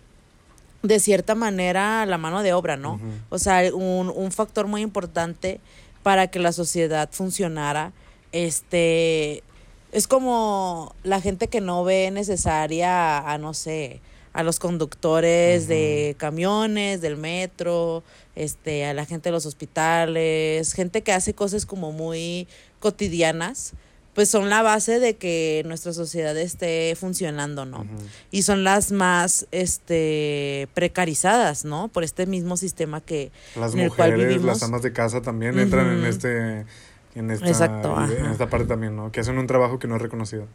de 0.83 0.99
cierta 0.99 1.35
manera 1.35 2.05
la 2.07 2.17
mano 2.17 2.41
de 2.41 2.53
obra, 2.53 2.75
¿no? 2.75 2.99
O 3.29 3.37
sea, 3.37 3.73
un, 3.73 4.09
un 4.09 4.31
factor 4.31 4.67
muy 4.67 4.81
importante 4.81 5.59
para 6.03 6.27
que 6.27 6.39
la 6.39 6.51
sociedad 6.51 7.09
funcionara, 7.11 7.93
este, 8.31 9.43
es 9.91 10.07
como 10.07 10.95
la 11.03 11.21
gente 11.21 11.47
que 11.47 11.61
no 11.61 11.83
ve 11.83 12.11
necesaria 12.11 13.19
a, 13.19 13.37
no 13.37 13.53
sé, 13.53 14.01
a 14.33 14.43
los 14.43 14.59
conductores 14.59 15.67
de 15.67 16.15
camiones, 16.17 17.01
del 17.01 17.17
metro, 17.17 18.03
este, 18.35 18.85
a 18.85 18.93
la 18.93 19.05
gente 19.05 19.29
de 19.29 19.33
los 19.33 19.45
hospitales, 19.45 20.73
gente 20.73 21.01
que 21.01 21.11
hace 21.11 21.33
cosas 21.33 21.65
como 21.65 21.91
muy 21.91 22.47
cotidianas, 22.79 23.73
pues 24.13 24.29
son 24.29 24.49
la 24.49 24.61
base 24.61 24.99
de 24.99 25.15
que 25.15 25.63
nuestra 25.65 25.93
sociedad 25.93 26.37
esté 26.37 26.95
funcionando, 26.99 27.65
¿no? 27.65 27.85
Y 28.29 28.41
son 28.41 28.63
las 28.63 28.91
más 28.91 29.47
este 29.51 30.67
precarizadas, 30.73 31.63
¿no? 31.63 31.87
Por 31.87 32.03
este 32.03 32.25
mismo 32.25 32.57
sistema 32.57 32.99
que 32.99 33.31
Las 33.55 33.73
en 33.73 33.81
el 33.81 33.89
cual 33.89 34.11
mujeres, 34.11 34.27
vivimos. 34.27 34.45
las 34.45 34.63
amas 34.63 34.81
de 34.81 34.91
casa 34.91 35.21
también 35.21 35.57
entran 35.59 35.97
en 35.97 36.05
este 36.05 36.65
en 37.15 37.31
esta, 37.31 37.47
Exacto, 37.47 37.95
en 38.01 38.25
esta 38.27 38.49
parte 38.49 38.67
también, 38.67 38.95
¿no? 38.95 39.11
Que 39.11 39.19
hacen 39.19 39.37
un 39.37 39.47
trabajo 39.47 39.79
que 39.79 39.87
no 39.87 39.95
es 39.95 40.01
reconocido. 40.01 40.45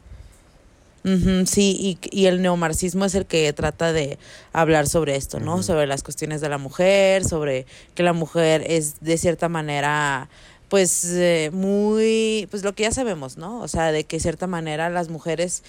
Sí, 1.44 1.76
y, 1.78 1.98
y 2.10 2.26
el 2.26 2.42
neomarxismo 2.42 3.04
es 3.04 3.14
el 3.14 3.26
que 3.26 3.52
trata 3.52 3.92
de 3.92 4.18
hablar 4.52 4.88
sobre 4.88 5.14
esto, 5.14 5.38
¿no? 5.38 5.62
Sobre 5.62 5.86
las 5.86 6.02
cuestiones 6.02 6.40
de 6.40 6.48
la 6.48 6.58
mujer, 6.58 7.24
sobre 7.24 7.64
que 7.94 8.02
la 8.02 8.12
mujer 8.12 8.64
es 8.66 8.98
de 9.00 9.16
cierta 9.16 9.48
manera, 9.48 10.28
pues, 10.68 11.04
eh, 11.04 11.50
muy, 11.52 12.48
pues 12.50 12.64
lo 12.64 12.74
que 12.74 12.82
ya 12.82 12.90
sabemos, 12.90 13.36
¿no? 13.36 13.60
O 13.60 13.68
sea, 13.68 13.92
de 13.92 14.02
que 14.02 14.16
de 14.16 14.20
cierta 14.20 14.48
manera 14.48 14.90
las 14.90 15.08
mujeres 15.08 15.62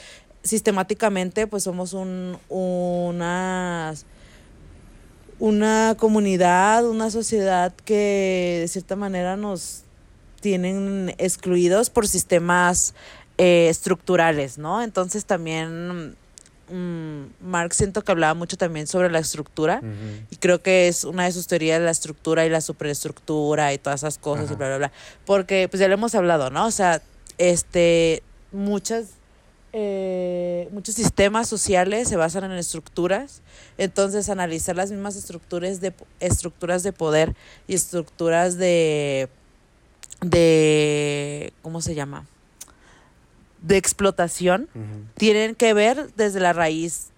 sistemáticamente, 0.44 1.46
pues 1.46 1.64
somos 1.64 1.94
un, 1.94 2.40
unas 2.50 4.08
una 5.40 5.96
comunidad, 6.00 6.88
una 6.90 7.12
sociedad 7.12 7.74
que 7.86 8.58
de 8.62 8.68
cierta 8.68 8.96
manera 8.96 9.38
nos 9.38 9.84
tienen 10.40 11.14
excluidos 11.18 11.90
por 11.90 12.08
sistemas 12.08 12.94
eh, 13.38 13.68
estructurales, 13.70 14.58
¿no? 14.58 14.82
Entonces 14.82 15.26
también 15.26 16.16
mm, 16.72 17.24
Marx 17.42 17.78
siento 17.78 18.04
que 18.04 18.12
hablaba 18.12 18.34
mucho 18.34 18.58
también 18.58 18.88
sobre 18.88 19.10
la 19.10 19.20
estructura 19.20 19.82
y 20.30 20.36
creo 20.38 20.62
que 20.62 20.88
es 20.88 21.04
una 21.04 21.26
de 21.26 21.32
sus 21.32 21.48
teorías 21.48 21.82
la 21.82 21.92
estructura 21.92 22.46
y 22.46 22.50
la 22.50 22.62
superestructura 22.62 23.74
y 23.74 23.78
todas 23.78 24.02
esas 24.02 24.18
cosas 24.18 24.50
y 24.52 24.56
bla, 24.56 24.68
bla, 24.68 24.78
bla. 24.78 24.92
Porque 25.26 25.68
pues 25.70 25.80
ya 25.80 25.88
lo 25.88 25.94
hemos 25.94 26.16
hablado, 26.16 26.50
¿no? 26.50 26.66
O 26.66 26.72
sea, 26.72 27.02
este, 27.38 28.24
muchas 28.52 29.18
eh, 29.74 30.70
muchos 30.72 30.96
sistemas 30.96 31.48
sociales 31.48 32.08
se 32.08 32.16
basan 32.16 32.46
en 32.46 32.54
estructuras, 32.54 33.42
entonces 33.78 34.30
analizar 34.30 34.76
las 34.76 34.90
mismas 34.90 35.16
estructuras 35.16 35.82
de 35.82 35.94
estructuras 36.20 36.82
de 36.82 36.94
poder 36.94 37.36
y 37.68 37.76
estructuras 37.76 38.58
de 38.58 39.30
de 40.22 41.54
¿cómo 41.62 41.82
se 41.82 41.96
llama? 41.96 42.26
de 43.62 43.78
explotación 43.78 44.70
tienen 45.16 45.56
que 45.56 45.74
ver 45.74 46.14
desde 46.16 46.40
la 46.40 46.54
raíz 46.54 47.10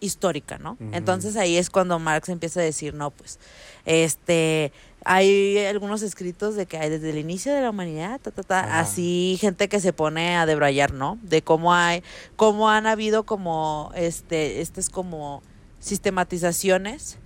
histórica, 0.00 0.58
¿no? 0.58 0.76
Entonces 0.92 1.36
ahí 1.36 1.56
es 1.56 1.70
cuando 1.70 1.98
Marx 1.98 2.28
empieza 2.28 2.60
a 2.60 2.62
decir, 2.62 2.94
no, 2.94 3.10
pues, 3.10 3.38
este, 3.84 4.72
hay 5.04 5.58
algunos 5.58 6.02
escritos 6.02 6.54
de 6.54 6.66
que 6.66 6.78
hay 6.78 6.90
desde 6.90 7.10
el 7.10 7.18
inicio 7.18 7.54
de 7.54 7.60
la 7.60 7.70
humanidad, 7.70 8.20
ta, 8.20 8.30
ta, 8.30 8.42
ta, 8.42 8.60
Ajá. 8.60 8.80
así 8.80 9.36
gente 9.40 9.68
que 9.68 9.80
se 9.80 9.92
pone 9.92 10.36
a 10.36 10.46
debrayar, 10.46 10.92
¿no? 10.92 11.18
De 11.22 11.42
cómo 11.42 11.74
hay, 11.74 12.02
cómo 12.36 12.70
han 12.70 12.86
habido 12.86 13.24
como, 13.24 13.92
este, 13.94 14.60
estas 14.60 14.90
como 14.90 15.42
sistematizaciones 15.80 17.18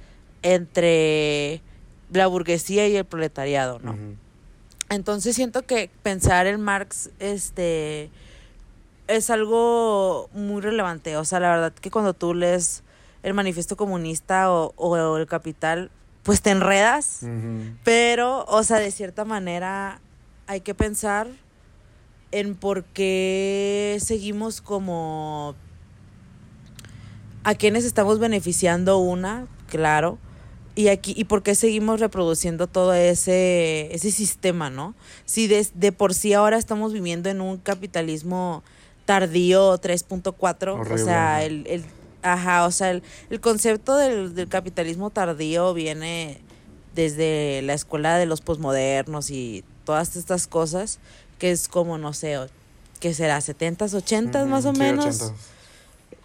entre 0.43 1.61
la 2.13 2.27
burguesía 2.27 2.89
y 2.89 2.97
el 2.97 3.05
proletariado, 3.05 3.79
¿no? 3.81 3.97
Entonces 4.95 5.35
siento 5.37 5.63
que 5.63 5.91
pensar 6.03 6.47
en 6.47 6.61
Marx 6.61 7.11
este 7.19 8.11
es 9.09 9.31
algo 9.31 10.31
muy 10.33 10.63
relevante. 10.63 11.17
O 11.17 11.25
sea, 11.25 11.41
la 11.41 11.51
verdad 11.51 11.73
que 11.73 11.91
cuando 11.91 12.15
tú 12.15 12.35
lees 12.35 12.83
el 13.23 13.35
manifiesto 13.35 13.77
comunista 13.77 14.53
o, 14.53 14.73
o 14.77 15.17
el 15.17 15.27
capital, 15.27 15.91
pues 16.23 16.41
te 16.41 16.51
enredas. 16.51 17.21
Pero, 17.85 18.45
o 18.47 18.63
sea, 18.63 18.79
de 18.79 18.91
cierta 18.91 19.25
manera 19.25 20.01
hay 20.47 20.61
que 20.61 20.75
pensar 20.75 21.29
en 22.33 22.55
por 22.55 22.85
qué 22.85 23.99
seguimos 24.01 24.61
como 24.61 25.55
a 27.45 27.55
quienes 27.55 27.85
estamos 27.85 28.19
beneficiando 28.19 28.99
una, 28.99 29.47
claro, 29.69 30.19
y 30.75 30.89
aquí 30.89 31.15
y 31.17 31.25
por 31.25 31.43
qué 31.43 31.55
seguimos 31.55 32.01
reproduciendo 32.01 32.67
todo 32.67 32.95
ese 32.95 33.89
ese 33.95 34.11
sistema, 34.11 34.71
¿no? 34.71 34.95
Si 35.25 35.47
de, 35.47 35.67
de 35.75 35.93
por 35.93 36.15
sí 36.15 36.33
ahora 36.33 36.57
estamos 36.59 36.93
viviendo 36.93 37.29
en 37.31 37.41
un 37.41 37.59
capitalismo 37.59 38.63
tardío 39.05 39.77
3.4, 39.79 40.81
o 40.91 40.99
sea, 40.99 41.45
el, 41.45 41.67
el 41.69 41.85
ajá, 42.23 42.67
o 42.67 42.71
sea, 42.71 42.91
el, 42.91 43.03
el 43.31 43.41
concepto 43.41 43.97
del, 43.97 44.35
del 44.35 44.49
capitalismo 44.49 45.11
tardío 45.11 45.75
viene 45.75 46.41
desde 46.95 47.61
la 47.63 47.75
escuela 47.75 48.17
de 48.19 48.27
los 48.27 48.41
posmodernos 48.41 49.31
y 49.31 49.65
todas 49.85 50.17
estas 50.17 50.47
cosas, 50.47 50.99
que 51.39 51.51
es 51.51 51.69
como, 51.69 51.99
no 51.99 52.13
sé, 52.15 52.39
¿qué 53.01 53.13
será? 53.13 53.39
¿70s, 53.39 53.93
80s 53.95 54.43
Ujú, 54.43 54.51
más 54.51 54.65
o 54.65 54.73
sí, 54.73 54.79
menos? 54.79 55.21
80s. 55.21 55.33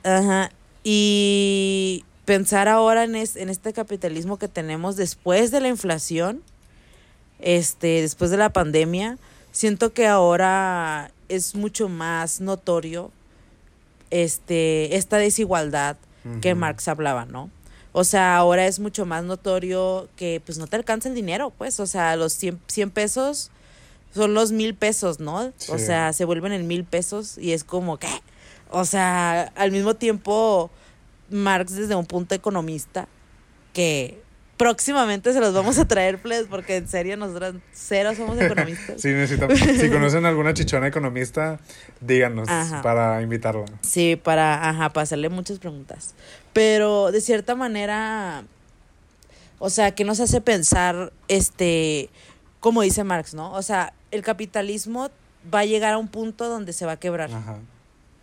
Ajá. 0.03 0.51
Y 0.83 2.05
pensar 2.29 2.67
ahora 2.67 3.03
en, 3.05 3.15
es- 3.15 3.35
en 3.35 3.49
este 3.49 3.73
capitalismo 3.73 4.37
que 4.37 4.47
tenemos 4.47 4.95
después 4.95 5.49
de 5.49 5.61
la 5.61 5.67
inflación, 5.67 6.43
este, 7.39 8.01
después 8.01 8.29
de 8.29 8.37
la 8.37 8.49
pandemia, 8.53 9.17
siento 9.51 9.93
que 9.93 10.05
ahora 10.05 11.11
es 11.27 11.55
mucho 11.55 11.89
más 11.89 12.39
notorio 12.39 13.11
este, 14.11 14.95
esta 14.95 15.17
desigualdad 15.17 15.97
que. 16.41 16.53
Marx 16.55 16.87
hablaba, 16.87 17.25
¿no? 17.25 17.49
O 17.93 18.03
sea, 18.03 18.37
ahora 18.37 18.67
es 18.67 18.79
mucho 18.79 19.05
más 19.07 19.23
notorio 19.23 20.07
que 20.15 20.39
pues 20.45 20.57
no 20.59 20.67
te 20.67 20.75
alcanza 20.75 21.09
el 21.09 21.15
dinero, 21.15 21.51
pues, 21.57 21.79
o 21.79 21.87
sea, 21.87 22.15
los 22.15 22.33
100, 22.33 22.59
100 22.67 22.91
pesos 22.91 23.49
son 24.13 24.33
los 24.35 24.51
mil 24.51 24.75
pesos, 24.75 25.19
¿no? 25.19 25.51
O 25.69 25.77
sea, 25.79 26.13
se 26.13 26.25
vuelven 26.25 26.51
en 26.51 26.67
mil 26.67 26.83
pesos 26.83 27.37
y 27.39 27.53
es 27.53 27.63
como, 27.63 27.97
¿qué? 27.97 28.09
O 28.69 28.85
sea, 28.85 29.51
al 29.55 29.71
mismo 29.71 29.95
tiempo, 29.95 30.69
Marx 31.29 31.75
desde 31.75 31.95
un 31.95 32.05
punto 32.05 32.35
economista, 32.35 33.07
que 33.73 34.21
próximamente 34.59 35.31
se 35.31 35.39
los 35.39 35.53
vamos 35.53 35.77
a 35.77 35.87
traer, 35.87 36.21
pues, 36.21 36.45
porque 36.49 36.75
en 36.75 36.87
serio 36.89 37.15
nosotros 37.15 37.55
cero 37.71 38.11
somos 38.15 38.37
economistas. 38.41 39.01
Sí, 39.01 39.07
necesitamos. 39.07 39.57
si 39.57 39.89
conocen 39.89 40.25
alguna 40.25 40.53
chichona 40.53 40.87
economista, 40.87 41.59
díganos 42.01 42.49
Ajá. 42.49 42.81
para 42.81 43.21
invitarla. 43.21 43.65
Sí, 43.81 44.19
para, 44.21 44.69
ajá, 44.69 44.89
para 44.89 45.03
hacerle 45.03 45.29
muchas 45.29 45.59
preguntas. 45.59 46.13
Pero 46.51 47.11
de 47.13 47.21
cierta 47.21 47.55
manera, 47.55 48.43
o 49.59 49.69
sea, 49.69 49.95
que 49.95 50.03
nos 50.03 50.19
hace 50.19 50.41
pensar, 50.41 51.13
este, 51.29 52.09
como 52.59 52.81
dice 52.81 53.05
Marx, 53.05 53.33
¿no? 53.33 53.53
O 53.53 53.61
sea, 53.61 53.93
el 54.11 54.23
capitalismo 54.23 55.09
va 55.53 55.59
a 55.59 55.65
llegar 55.65 55.93
a 55.93 55.97
un 55.97 56.09
punto 56.09 56.49
donde 56.49 56.73
se 56.73 56.85
va 56.85 56.93
a 56.93 56.99
quebrar 56.99 57.31
Ajá. 57.31 57.59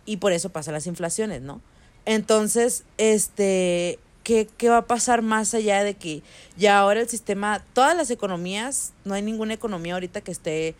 y 0.05 0.17
por 0.17 0.33
eso 0.33 0.49
pasan 0.49 0.75
las 0.75 0.85
inflaciones, 0.85 1.41
¿no? 1.41 1.61
Entonces, 2.07 2.83
este, 2.97 3.99
¿qué, 4.23 4.47
¿qué 4.57 4.69
va 4.69 4.77
a 4.77 4.85
pasar 4.87 5.21
más 5.21 5.53
allá 5.53 5.83
de 5.83 5.93
que 5.95 6.23
ya 6.57 6.79
ahora 6.79 7.01
el 7.01 7.09
sistema, 7.09 7.61
todas 7.73 7.95
las 7.97 8.09
economías, 8.09 8.93
no 9.05 9.13
hay 9.13 9.21
ninguna 9.21 9.53
economía 9.53 9.93
ahorita 9.93 10.21
que 10.21 10.31
esté 10.31 10.73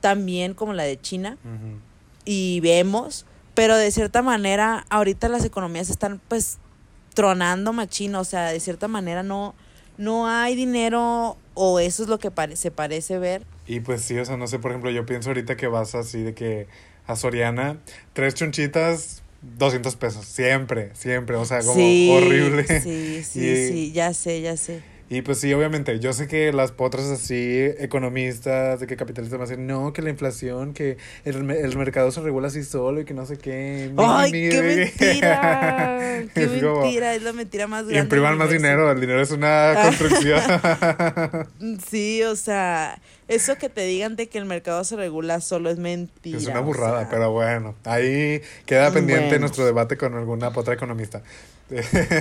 tan 0.00 0.26
bien 0.26 0.52
como 0.52 0.72
la 0.74 0.82
de 0.82 1.00
China? 1.00 1.38
Y 2.24 2.60
vemos, 2.60 3.24
pero 3.54 3.76
de 3.76 3.90
cierta 3.90 4.20
manera 4.20 4.84
ahorita 4.90 5.28
las 5.28 5.44
economías 5.44 5.90
están 5.90 6.20
pues 6.28 6.58
tronando 7.14 7.72
machino, 7.72 8.20
o 8.20 8.24
sea, 8.24 8.46
de 8.50 8.58
cierta 8.60 8.88
manera 8.88 9.22
no 9.22 9.54
no 9.96 10.26
hay 10.28 10.56
dinero 10.56 11.36
o 11.54 11.78
eso 11.78 12.02
es 12.02 12.08
lo 12.08 12.18
que 12.18 12.32
pare- 12.32 12.56
se 12.56 12.72
parece 12.72 13.18
ver. 13.20 13.46
Y 13.68 13.78
pues 13.78 14.02
sí, 14.02 14.18
o 14.18 14.24
sea, 14.24 14.36
no 14.36 14.48
sé, 14.48 14.58
por 14.58 14.72
ejemplo, 14.72 14.90
yo 14.90 15.06
pienso 15.06 15.30
ahorita 15.30 15.56
que 15.56 15.68
vas 15.68 15.94
así 15.94 16.20
de 16.24 16.34
que 16.34 16.66
a 17.06 17.14
Soriana, 17.14 17.78
tres 18.12 18.34
chonchitas, 18.34 19.22
200 19.58 19.96
pesos, 19.96 20.24
siempre, 20.26 20.90
siempre, 20.94 21.36
o 21.36 21.44
sea, 21.44 21.60
como 21.60 21.74
sí, 21.74 22.08
horrible. 22.10 22.66
Sí, 22.66 23.22
sí, 23.24 23.40
Y- 23.40 23.56
sí, 23.68 23.92
ya 23.92 24.12
sé, 24.14 24.40
ya 24.40 24.56
sé. 24.56 24.82
Y 25.10 25.20
pues 25.20 25.38
sí, 25.38 25.52
obviamente, 25.52 26.00
yo 26.00 26.14
sé 26.14 26.26
que 26.26 26.50
las 26.52 26.72
potras 26.72 27.04
así, 27.10 27.60
economistas, 27.78 28.80
de 28.80 28.86
que 28.86 28.96
capitalistas 28.96 29.38
van 29.38 29.46
a 29.46 29.50
decir, 29.50 29.62
no, 29.62 29.92
que 29.92 30.00
la 30.00 30.08
inflación, 30.08 30.72
que 30.72 30.96
el, 31.26 31.50
el 31.50 31.76
mercado 31.76 32.10
se 32.10 32.22
regula 32.22 32.48
así 32.48 32.64
solo 32.64 33.02
y 33.02 33.04
que 33.04 33.12
no 33.12 33.26
sé 33.26 33.36
qué. 33.36 33.92
¡Ay, 33.98 34.32
qué 34.32 34.62
mi". 34.62 34.76
mentira! 34.76 35.98
¡Qué 36.34 36.44
Es 36.44 36.62
como, 36.62 36.80
mentira! 36.80 37.14
Es 37.14 37.22
la 37.22 37.32
mentira 37.34 37.66
más 37.66 37.82
grande. 37.84 38.00
Impriman 38.00 38.30
del 38.30 38.38
más 38.38 38.50
dinero, 38.50 38.90
el 38.90 39.00
dinero 39.00 39.20
es 39.20 39.30
una 39.30 39.74
construcción. 39.82 40.40
Sí, 41.88 42.22
o 42.22 42.34
sea, 42.36 42.98
eso 43.28 43.56
que 43.56 43.68
te 43.68 43.82
digan 43.82 44.16
de 44.16 44.28
que 44.28 44.38
el 44.38 44.46
mercado 44.46 44.84
se 44.84 44.96
regula 44.96 45.40
solo 45.40 45.70
es 45.70 45.78
mentira. 45.78 46.38
es 46.38 46.46
una 46.46 46.60
o 46.60 46.64
burrada, 46.64 47.00
sea. 47.02 47.10
pero 47.10 47.30
bueno, 47.30 47.74
ahí 47.84 48.40
queda 48.66 48.90
pendiente 48.90 49.26
Bueno. 49.26 49.40
nuestro 49.40 49.66
debate 49.66 49.96
con 49.96 50.14
alguna 50.14 50.50
potra 50.52 50.74
economista. 50.74 51.22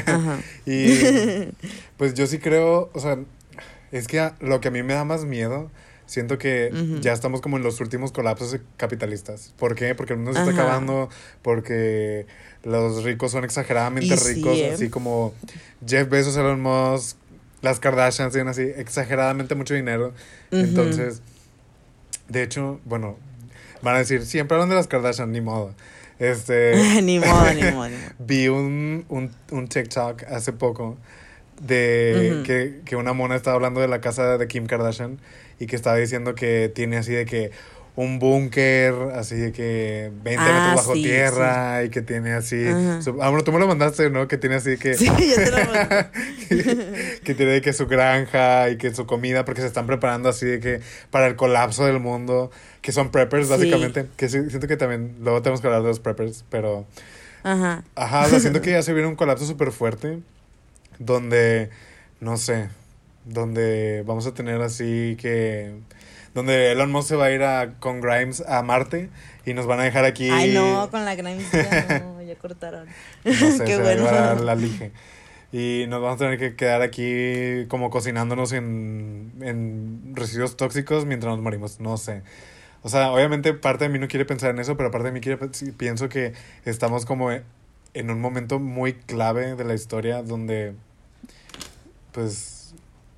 Ajá. 0.05 0.39
Y 0.65 0.97
pues 1.97 2.13
yo 2.13 2.27
sí 2.27 2.39
creo, 2.39 2.89
o 2.93 2.99
sea, 2.99 3.17
es 3.91 4.07
que 4.07 4.31
lo 4.39 4.61
que 4.61 4.69
a 4.69 4.71
mí 4.71 4.83
me 4.83 4.93
da 4.93 5.03
más 5.03 5.25
miedo, 5.25 5.69
siento 6.05 6.37
que 6.37 6.71
ya 7.01 7.13
estamos 7.13 7.41
como 7.41 7.57
en 7.57 7.63
los 7.63 7.79
últimos 7.81 8.11
colapsos 8.11 8.57
capitalistas. 8.77 9.53
¿Por 9.57 9.75
qué? 9.75 9.95
Porque 9.95 10.13
el 10.13 10.19
mundo 10.19 10.33
se 10.33 10.39
está 10.39 10.51
Ajá. 10.51 10.61
acabando, 10.63 11.09
porque 11.41 12.25
los 12.63 13.03
ricos 13.03 13.31
son 13.31 13.43
exageradamente 13.43 14.13
Y 14.13 14.17
sí, 14.17 14.33
ricos, 14.35 14.57
¿eh? 14.57 14.71
así 14.73 14.89
como 14.89 15.33
Jeff 15.85 16.09
Bezos, 16.09 16.37
Elon 16.37 16.61
Musk, 16.61 17.17
las 17.61 17.79
Kardashians 17.79 18.33
tienen 18.33 18.49
así 18.49 18.61
exageradamente 18.61 19.55
mucho 19.55 19.73
dinero. 19.73 20.13
Entonces, 20.51 21.21
de 22.27 22.43
hecho, 22.43 22.79
bueno, 22.85 23.17
van 23.81 23.95
a 23.95 23.99
decir, 23.99 24.25
siempre 24.25 24.55
hablan 24.55 24.69
de 24.69 24.75
las 24.75 24.87
Kardashian, 24.87 25.31
ni 25.31 25.41
modo. 25.41 25.73
Este, 26.23 27.01
ni 27.01 27.19
modo, 27.19 27.53
ni 27.53 27.63
modo. 27.63 27.89
Vi 28.19 28.47
un, 28.47 29.05
un, 29.09 29.29
un 29.51 29.67
TikTok 29.67 30.23
hace 30.23 30.53
poco 30.53 30.97
de 31.61 32.41
que, 32.45 32.81
que 32.85 32.95
una 32.95 33.11
mona 33.11 33.35
estaba 33.35 33.55
hablando 33.55 33.81
de 33.81 33.89
la 33.89 33.99
casa 33.99 34.37
de 34.37 34.47
Kim 34.47 34.65
Kardashian 34.65 35.19
y 35.59 35.67
que 35.67 35.75
estaba 35.75 35.97
diciendo 35.97 36.33
que 36.33 36.71
tiene 36.73 36.97
así 36.97 37.11
de 37.11 37.25
que 37.25 37.51
un 37.95 38.17
búnker, 38.17 38.93
así 39.13 39.35
de 39.35 39.51
que 39.51 40.11
20 40.23 40.41
Ah, 40.41 40.45
metros 40.53 40.75
bajo 40.77 40.95
sí, 40.95 41.03
tierra 41.03 41.83
y 41.83 41.89
que 41.89 42.01
tiene 42.01 42.33
así... 42.33 42.65
Su- 43.01 43.21
ah, 43.21 43.29
bueno, 43.29 43.43
tú 43.43 43.51
me 43.51 43.59
lo 43.59 43.67
mandaste, 43.67 44.09
¿no? 44.09 44.27
Que 44.27 44.37
tiene 44.39 44.55
así 44.55 44.77
que... 44.77 44.95
Sí, 44.95 45.05
ya 45.05 45.35
te 45.35 45.51
lo 45.51 45.57
mandé. 45.57 46.07
que 47.23 47.35
tiene 47.35 47.51
de 47.51 47.61
que 47.61 47.71
su 47.71 47.85
granja 47.85 48.69
y 48.71 48.77
que 48.77 48.93
su 48.95 49.05
comida, 49.05 49.45
porque 49.45 49.61
se 49.61 49.67
están 49.67 49.85
preparando 49.85 50.27
así 50.29 50.45
de 50.47 50.59
que 50.59 50.79
para 51.11 51.27
el 51.27 51.35
colapso 51.35 51.85
del 51.85 51.99
mundo, 51.99 52.49
que 52.81 52.91
son 52.91 53.11
preppers 53.11 53.45
Sí. 53.47 53.51
básicamente, 53.53 54.07
que 54.17 54.27
sí, 54.27 54.39
siento 54.49 54.67
que 54.67 54.75
también 54.77 55.15
luego 55.21 55.41
tenemos 55.43 55.61
que 55.61 55.67
hablar 55.67 55.83
de 55.83 55.89
los 55.89 55.99
preppers, 55.99 56.45
pero... 56.49 56.85
Ajá. 57.43 57.83
Ajá, 57.95 58.25
o 58.25 58.29
sea, 58.29 58.39
siento 58.39 58.61
que 58.63 58.71
ya 58.71 58.81
se 58.81 58.93
viene 58.93 59.07
un 59.07 59.15
colapso 59.15 59.45
súper 59.45 59.71
fuerte, 59.71 60.17
donde, 60.97 61.69
no 62.21 62.37
sé, 62.37 62.69
donde 63.25 64.03
vamos 64.07 64.25
a 64.27 64.33
tener 64.33 64.61
así 64.61 65.15
que, 65.19 65.73
donde 66.33 66.71
Elon 66.71 66.91
Musk 66.91 67.09
se 67.09 67.15
va 67.15 67.25
a 67.25 67.31
ir 67.31 67.43
a, 67.43 67.73
con 67.79 68.01
Grimes 68.01 68.43
a 68.47 68.63
Marte 68.63 69.09
y 69.45 69.53
nos 69.53 69.65
van 69.65 69.79
a 69.79 69.83
dejar 69.83 70.05
aquí, 70.05 70.29
Ay, 70.29 70.53
no, 70.53 70.89
con 70.89 71.05
la 71.05 71.15
gran 71.15 71.37
ya 71.39 71.99
no, 72.03 72.21
ya 72.23 72.35
cortaron. 72.35 72.87
no 73.23 73.33
sé, 73.33 73.63
Qué 73.65 73.75
se 73.75 73.81
bueno. 73.81 74.07
a 74.07 74.35
la 74.35 74.55
lige. 74.55 74.91
Y 75.51 75.85
nos 75.87 76.01
vamos 76.01 76.15
a 76.15 76.25
tener 76.25 76.39
que 76.39 76.55
quedar 76.55 76.81
aquí 76.81 77.65
como 77.67 77.91
cocinándonos 77.91 78.53
en, 78.53 79.33
en 79.41 80.15
residuos 80.15 80.57
tóxicos 80.57 81.05
mientras 81.05 81.31
nos 81.31 81.43
morimos, 81.43 81.79
no 81.79 81.97
sé. 81.97 82.23
O 82.81 82.89
sea, 82.89 83.11
obviamente 83.11 83.53
parte 83.53 83.85
de 83.85 83.89
mí 83.89 83.99
no 83.99 84.07
quiere 84.07 84.25
pensar 84.25 84.49
en 84.49 84.59
eso, 84.59 84.75
pero 84.75 84.89
parte 84.91 85.07
de 85.07 85.11
mí 85.13 85.21
quiere, 85.21 85.39
pienso 85.77 86.09
que 86.09 86.33
estamos 86.65 87.05
como 87.05 87.31
en 87.31 88.09
un 88.09 88.19
momento 88.19 88.59
muy 88.59 88.93
clave 88.93 89.55
de 89.55 89.63
la 89.63 89.73
historia 89.73 90.21
donde, 90.21 90.73
pues, 92.11 92.62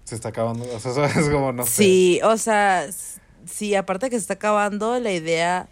se 0.05 0.15
está 0.15 0.29
acabando. 0.29 0.65
O 0.73 0.79
sea, 0.79 1.05
es 1.19 1.29
como, 1.29 1.51
no 1.51 1.65
sé. 1.65 1.71
Sí, 1.71 2.19
o 2.23 2.37
sea, 2.37 2.87
sí, 3.45 3.75
aparte 3.75 4.09
que 4.09 4.15
se 4.15 4.21
está 4.21 4.35
acabando 4.35 4.97
la 4.99 5.11
idea 5.11 5.67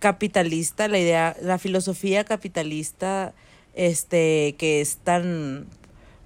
capitalista, 0.00 0.88
la 0.88 0.98
idea, 0.98 1.36
la 1.40 1.58
filosofía 1.58 2.24
capitalista, 2.24 3.34
este, 3.74 4.56
que 4.58 4.80
es 4.80 4.96
tan 4.96 5.66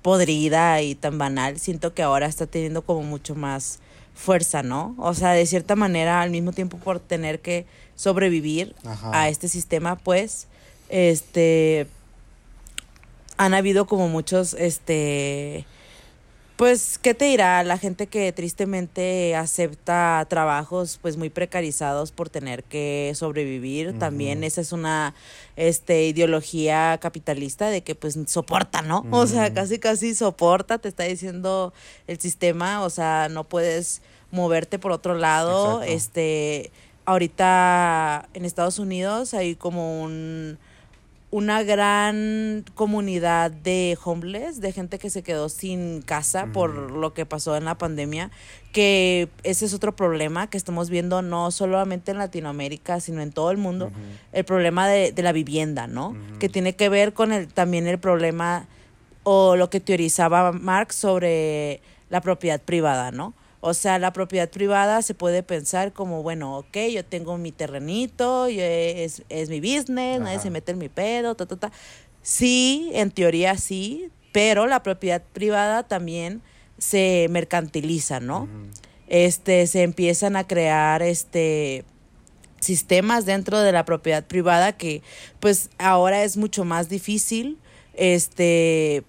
podrida 0.03 0.81
y 0.83 0.95
tan 0.95 1.19
banal, 1.19 1.59
siento 1.59 1.93
que 1.93 2.03
ahora 2.03 2.27
está 2.27 2.47
teniendo 2.47 2.83
como 2.83 3.03
mucho 3.03 3.35
más 3.35 3.81
fuerza, 4.15 4.63
¿no? 4.63 4.95
O 4.99 5.15
sea, 5.15 5.33
de 5.33 5.45
cierta 5.47 5.75
manera, 5.77 6.23
al 6.23 6.31
mismo 6.31 6.53
tiempo 6.53 6.79
por 6.79 7.01
tener 7.01 7.41
que 7.41 7.67
sobrevivir 7.97 8.75
Ajá. 8.85 9.11
a 9.13 9.29
este 9.29 9.49
sistema, 9.49 9.97
pues, 9.97 10.47
este, 10.89 11.89
han 13.37 13.53
habido 13.53 13.87
como 13.87 14.09
muchos, 14.09 14.55
este, 14.55 15.67
pues, 16.57 16.99
¿qué 16.99 17.13
te 17.13 17.27
dirá? 17.27 17.63
La 17.65 17.77
gente 17.77 18.07
que 18.07 18.33
tristemente 18.33 19.37
acepta 19.37 20.27
trabajos 20.29 20.99
pues 21.03 21.17
muy 21.17 21.29
precarizados 21.29 22.13
por 22.13 22.31
tener 22.31 22.65
que 22.65 23.13
sobrevivir, 23.15 23.99
también 23.99 24.43
esa 24.43 24.63
es 24.63 24.73
una 24.73 25.15
este 25.57 26.07
ideología 26.07 26.99
capitalista 27.01 27.69
de 27.69 27.83
que 27.83 27.95
pues 27.95 28.19
soporta, 28.27 28.81
¿no? 28.81 29.05
O 29.11 29.27
sea, 29.27 29.53
casi 29.53 29.79
casi 29.79 30.15
soporta, 30.15 30.79
te 30.79 30.89
está 30.89 31.05
diciendo 31.05 31.75
el 32.07 32.19
sistema, 32.19 32.83
o 32.83 32.91
sea, 32.91 33.29
no 33.31 33.45
puedes 33.45 34.01
moverte 34.31 34.79
por 34.79 34.93
otro 34.93 35.15
lado, 35.15 35.83
Exacto. 35.83 35.93
este 35.93 36.71
ahorita 37.05 38.29
en 38.35 38.45
Estados 38.45 38.79
Unidos 38.79 39.35
hay 39.35 39.57
como 39.57 40.03
un 40.03 40.59
una 41.31 41.63
gran 41.65 42.65
comunidad 42.75 43.51
de 43.51 43.99
homeless, 44.03 44.61
de 44.61 44.73
gente 44.73 44.99
que 44.99 45.11
se 45.11 45.23
quedó 45.23 45.49
sin 45.49 46.01
casa 46.03 46.49
por 46.53 46.93
lo 46.93 47.15
que 47.15 47.27
pasó 47.27 47.57
en 47.57 47.65
la 47.65 47.77
pandemia, 47.77 48.31
que 48.73 49.29
ese 49.43 49.67
es 49.67 49.75
otro 49.75 49.97
problema 49.97 50.49
que 50.49 50.57
estamos 50.57 50.89
viendo 50.89 51.23
no 51.23 51.51
solamente 51.51 52.13
en 52.13 52.19
Latinoamérica, 52.19 53.01
sino 53.01 53.23
en 53.23 53.33
todo 53.33 53.51
el 53.51 53.57
mundo, 53.57 53.91
el 54.33 54.45
problema 54.45 54.87
de, 54.87 55.13
de 55.13 55.23
la 55.23 55.33
vivienda, 55.33 55.87
¿no? 55.89 56.17
Que 56.39 56.49
tiene 56.49 56.77
que 56.77 56.89
ver 56.89 57.13
con 57.13 57.33
el, 57.33 57.49
también 57.49 57.87
el 57.87 57.99
problema 57.99 58.69
o 59.25 59.57
lo 59.57 59.69
que 59.69 59.81
teorizaba 59.81 60.53
Marx 60.53 60.95
sobre 60.95 61.81
la 62.09 62.21
propiedad 62.21 62.61
privada, 62.61 63.11
¿no? 63.11 63.35
O 63.61 63.75
sea, 63.75 63.99
la 63.99 64.13
propiedad 64.13 64.49
privada 64.51 65.03
se 65.03 65.15
puede 65.15 65.43
pensar 65.43 65.93
como, 65.93 66.23
bueno, 66.23 66.59
ok, 66.59 66.77
yo 66.93 67.05
tengo 67.05 67.39
mi 67.39 67.53
terrenito, 67.53 68.49
yo- 68.49 68.63
es, 68.63 69.23
es 69.29 69.49
mi 69.49 69.61
business, 69.61 70.21
nadie 70.21 70.39
se 70.39 70.51
mete 70.51 70.73
en 70.73 70.79
mi 70.79 70.89
pedo, 70.89 71.35
ta, 71.35 71.47
ta, 71.47 71.57
ta. 71.57 71.73
Sí, 72.23 72.91
en 72.93 73.11
teoría 73.11 73.57
sí, 73.57 74.11
pero 74.33 74.67
la 74.67 74.83
propiedad 74.83 75.23
privada 75.33 75.83
también 75.85 76.43
se 76.79 77.27
mercantiliza, 77.31 78.21
¿no? 78.21 78.49
Este, 79.09 79.67
se 79.67 79.83
empiezan 79.83 80.37
a 80.37 80.47
crear, 80.47 81.01
este, 81.03 81.85
sistemas 82.61 83.25
dentro 83.27 83.61
de 83.61 83.71
la 83.73 83.85
propiedad 83.85 84.25
privada 84.25 84.73
que 84.73 85.03
pues 85.41 85.71
ahora 85.79 86.25
es 86.25 86.37
mucho 86.37 86.65
más 86.65 86.89
difícil 86.89 87.59
este 87.95 89.05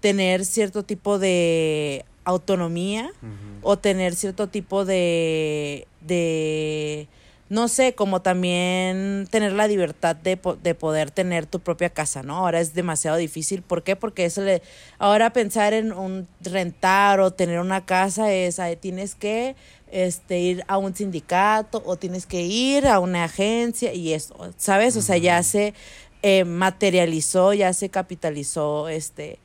tener 0.00 0.44
cierto 0.44 0.82
tipo 0.82 1.18
de 1.18 2.04
autonomía 2.24 3.10
o 3.66 3.76
tener 3.76 4.14
cierto 4.14 4.46
tipo 4.46 4.84
de 4.84 5.88
de 6.00 7.08
no 7.48 7.68
sé, 7.68 7.94
como 7.94 8.22
también 8.22 9.28
tener 9.30 9.52
la 9.52 9.68
libertad 9.68 10.16
de, 10.16 10.38
de, 10.62 10.74
poder 10.74 11.12
tener 11.12 11.46
tu 11.46 11.60
propia 11.60 11.90
casa, 11.90 12.24
¿no? 12.24 12.38
Ahora 12.38 12.60
es 12.60 12.74
demasiado 12.74 13.16
difícil. 13.18 13.62
¿Por 13.62 13.84
qué? 13.84 13.94
Porque 13.94 14.24
eso 14.24 14.42
le... 14.42 14.62
Ahora 14.98 15.32
pensar 15.32 15.72
en 15.72 15.92
un 15.92 16.26
rentar 16.40 17.20
o 17.20 17.32
tener 17.32 17.60
una 17.60 17.86
casa 17.86 18.32
es, 18.32 18.60
tienes 18.80 19.14
que 19.14 19.54
este, 19.92 20.40
ir 20.40 20.64
a 20.66 20.78
un 20.78 20.96
sindicato 20.96 21.82
o 21.86 21.96
tienes 21.96 22.26
que 22.26 22.42
ir 22.42 22.88
a 22.88 22.98
una 22.98 23.24
agencia 23.24 23.94
y 23.94 24.12
eso, 24.12 24.34
¿sabes? 24.56 24.96
O 24.96 25.02
sea, 25.02 25.16
ya 25.16 25.40
se 25.44 25.72
eh, 26.22 26.44
materializó, 26.44 27.54
ya 27.54 27.72
se 27.72 27.90
capitalizó 27.90 28.88
este 28.88 29.38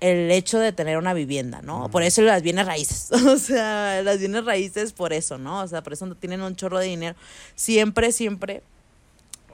el 0.00 0.30
hecho 0.30 0.58
de 0.58 0.72
tener 0.72 0.98
una 0.98 1.14
vivienda, 1.14 1.62
¿no? 1.62 1.90
Por 1.90 2.02
eso 2.02 2.22
las 2.22 2.42
bienes 2.42 2.66
raíces, 2.66 3.10
o 3.26 3.38
sea, 3.38 4.02
las 4.02 4.18
bienes 4.18 4.44
raíces 4.44 4.92
por 4.92 5.12
eso, 5.12 5.38
¿no? 5.38 5.60
O 5.62 5.68
sea, 5.68 5.82
por 5.82 5.92
eso 5.92 6.06
tienen 6.14 6.42
un 6.42 6.56
chorro 6.56 6.78
de 6.78 6.86
dinero. 6.86 7.16
Siempre, 7.54 8.12
siempre 8.12 8.62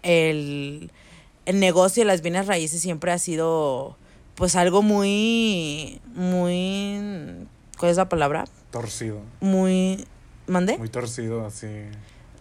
el, 0.03 0.91
el 1.47 1.61
negocio 1.61 2.03
de 2.03 2.07
las 2.07 2.23
bienes 2.23 2.47
raíces 2.47 2.81
siempre 2.81 3.13
ha 3.13 3.19
sido 3.19 3.97
pues 4.35 4.57
algo 4.57 4.83
muy, 4.83 6.01
muy, 6.15 7.47
¿cuál 7.79 7.91
es 7.91 7.97
la 7.97 8.09
palabra? 8.09 8.45
Torcido. 8.71 9.21
Muy, 9.41 10.07
¿mandé? 10.47 10.79
Muy 10.79 10.89
torcido, 10.89 11.47
así. 11.47 11.69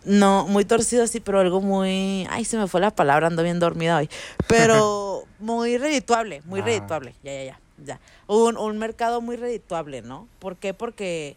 No, 0.04 0.48
muy 0.48 0.66
torcido 0.66 1.04
así, 1.04 1.20
pero 1.20 1.40
algo 1.40 1.62
muy, 1.62 2.26
ay, 2.32 2.46
se 2.46 2.58
me 2.58 2.68
fue 2.68 2.82
la 2.82 2.90
palabra, 2.90 3.28
ando 3.28 3.44
bien 3.44 3.60
dormida 3.60 3.98
hoy, 3.98 4.10
pero 4.48 5.26
muy 5.40 5.78
redituable, 5.78 6.42
muy 6.46 6.62
ah. 6.62 6.66
redituable, 6.66 7.14
ya, 7.24 7.34
ya, 7.34 7.44
ya 7.44 7.60
ya. 7.86 8.00
Un, 8.28 8.58
un 8.58 8.78
mercado 8.78 9.22
muy 9.22 9.36
redituable, 9.36 10.02
¿no? 10.02 10.28
¿Por 10.40 10.56
qué? 10.58 10.74
Porque 10.74 11.36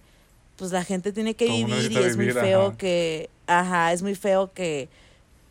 pues 0.56 0.72
la 0.72 0.84
gente 0.84 1.12
tiene 1.12 1.34
que 1.34 1.46
vivir 1.46 1.90
y 1.90 1.96
es 1.98 2.16
muy 2.16 2.30
feo 2.30 2.76
que, 2.76 3.28
ajá, 3.46 3.92
es 3.92 4.02
muy 4.02 4.14
feo 4.14 4.52
que, 4.52 4.88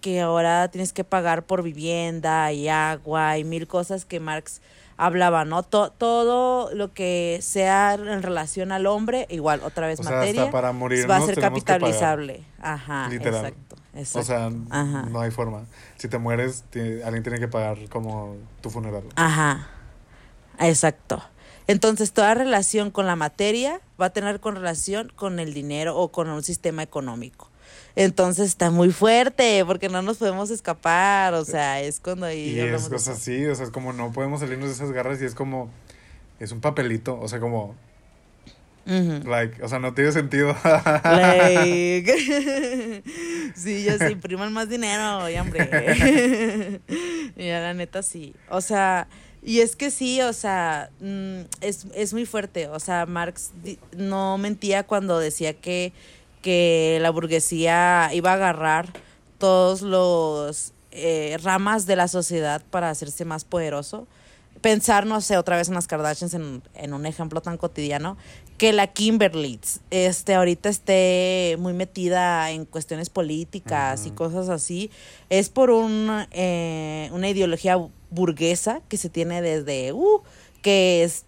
que 0.01 0.21
ahora 0.21 0.69
tienes 0.69 0.93
que 0.93 1.03
pagar 1.03 1.43
por 1.43 1.61
vivienda 1.63 2.51
y 2.51 2.69
agua 2.69 3.37
y 3.37 3.43
mil 3.43 3.67
cosas 3.67 4.05
que 4.05 4.19
Marx 4.19 4.61
hablaba, 4.95 5.43
¿no? 5.43 5.63
todo 5.63 6.73
lo 6.73 6.93
que 6.93 7.39
sea 7.41 7.95
en 7.95 8.21
relación 8.21 8.71
al 8.71 8.85
hombre, 8.85 9.25
igual, 9.29 9.61
otra 9.63 9.87
vez 9.87 10.01
materia, 10.03 10.51
para 10.51 10.71
morir 10.71 11.09
va 11.09 11.17
a 11.17 11.21
ser 11.21 11.39
capitalizable. 11.39 12.43
Ajá, 12.61 13.09
Literal. 13.09 13.45
exacto. 13.45 13.75
Exacto. 13.95 14.19
O 14.19 14.23
sea, 14.23 14.49
no 14.49 15.21
hay 15.21 15.29
forma. 15.29 15.65
Si 15.97 16.07
te 16.07 16.17
mueres, 16.17 16.63
alguien 17.05 17.21
tiene 17.21 17.39
que 17.39 17.47
pagar 17.47 17.77
como 17.89 18.37
tu 18.61 18.71
funeral. 18.71 19.03
Ajá. 19.15 19.67
Exacto. 20.59 21.23
Entonces, 21.67 22.11
toda 22.11 22.33
relación 22.33 22.91
con 22.91 23.05
la 23.05 23.15
materia 23.15 23.79
va 23.99 24.07
a 24.07 24.09
tener 24.11 24.39
con 24.39 24.55
relación 24.55 25.11
con 25.15 25.39
el 25.39 25.53
dinero 25.53 25.97
o 25.97 26.11
con 26.11 26.29
un 26.29 26.43
sistema 26.43 26.83
económico. 26.83 27.49
Entonces 27.95 28.47
está 28.47 28.71
muy 28.71 28.91
fuerte 28.91 29.63
porque 29.65 29.87
no 29.87 30.01
nos 30.01 30.17
podemos 30.17 30.49
escapar, 30.49 31.35
o 31.35 31.45
sea, 31.45 31.79
es 31.79 31.99
cuando 31.99 32.25
ahí... 32.25 32.55
Y 32.55 32.59
es 32.59 32.89
cosas 32.89 33.19
así, 33.19 33.45
o 33.45 33.53
sea, 33.53 33.65
es 33.65 33.71
como 33.71 33.93
no 33.93 34.11
podemos 34.11 34.39
salirnos 34.39 34.69
de 34.69 34.73
esas 34.73 34.91
garras 34.91 35.21
y 35.21 35.25
es 35.25 35.35
como, 35.35 35.69
es 36.39 36.51
un 36.51 36.59
papelito, 36.59 37.19
o 37.19 37.27
sea, 37.27 37.39
como... 37.39 37.75
Like, 38.85 39.63
o 39.63 39.69
sea, 39.69 39.79
no 39.79 39.93
tiene 39.93 40.11
sentido. 40.11 40.53
like. 41.05 43.01
sí, 43.55 43.83
ya 43.83 43.97
se 43.97 44.11
impriman 44.11 44.51
más 44.51 44.67
dinero, 44.67 45.19
hombre. 45.39 46.81
y 47.37 47.47
la 47.47 47.73
neta 47.73 48.03
sí. 48.03 48.35
O 48.49 48.59
sea, 48.59 49.07
y 49.45 49.59
es 49.59 49.75
que 49.75 49.91
sí, 49.91 50.21
o 50.21 50.31
sea, 50.33 50.89
mm, 51.01 51.41
es, 51.61 51.85
es 51.93 52.13
muy 52.13 52.25
fuerte. 52.25 52.67
O 52.69 52.79
sea, 52.79 53.05
Marx 53.05 53.51
no 53.95 54.37
mentía 54.37 54.83
cuando 54.83 55.19
decía 55.19 55.53
que, 55.53 55.91
que 56.41 56.99
la 57.01 57.09
burguesía 57.09 58.09
iba 58.13 58.31
a 58.31 58.35
agarrar 58.35 58.93
todos 59.37 59.81
los 59.81 60.73
eh, 60.91 61.37
ramas 61.43 61.85
de 61.85 61.95
la 61.95 62.07
sociedad 62.07 62.61
para 62.69 62.89
hacerse 62.89 63.25
más 63.25 63.43
poderoso. 63.43 64.07
Pensar, 64.61 65.05
no 65.05 65.19
sé, 65.19 65.37
otra 65.37 65.57
vez 65.57 65.67
en 65.67 65.73
las 65.73 65.87
Kardashians, 65.87 66.33
en, 66.33 66.61
en 66.75 66.93
un 66.93 67.05
ejemplo 67.05 67.41
tan 67.41 67.57
cotidiano, 67.57 68.15
que 68.57 68.71
la 68.71 68.87
Kimberly 68.87 69.59
este, 69.89 70.35
ahorita 70.35 70.69
esté 70.69 71.57
muy 71.59 71.73
metida 71.73 72.49
en 72.51 72.63
cuestiones 72.63 73.09
políticas 73.09 74.05
y 74.05 74.11
cosas 74.11 74.47
así, 74.47 74.89
es 75.29 75.49
por 75.49 75.69
un, 75.69 76.25
eh, 76.31 77.09
una 77.11 77.27
ideología 77.27 77.77
burguesa 78.13 78.81
que 78.87 78.97
se 78.97 79.09
tiene 79.09 79.41
desde, 79.41 79.93
uh, 79.93 80.21
que 80.61 81.03
es 81.03 81.25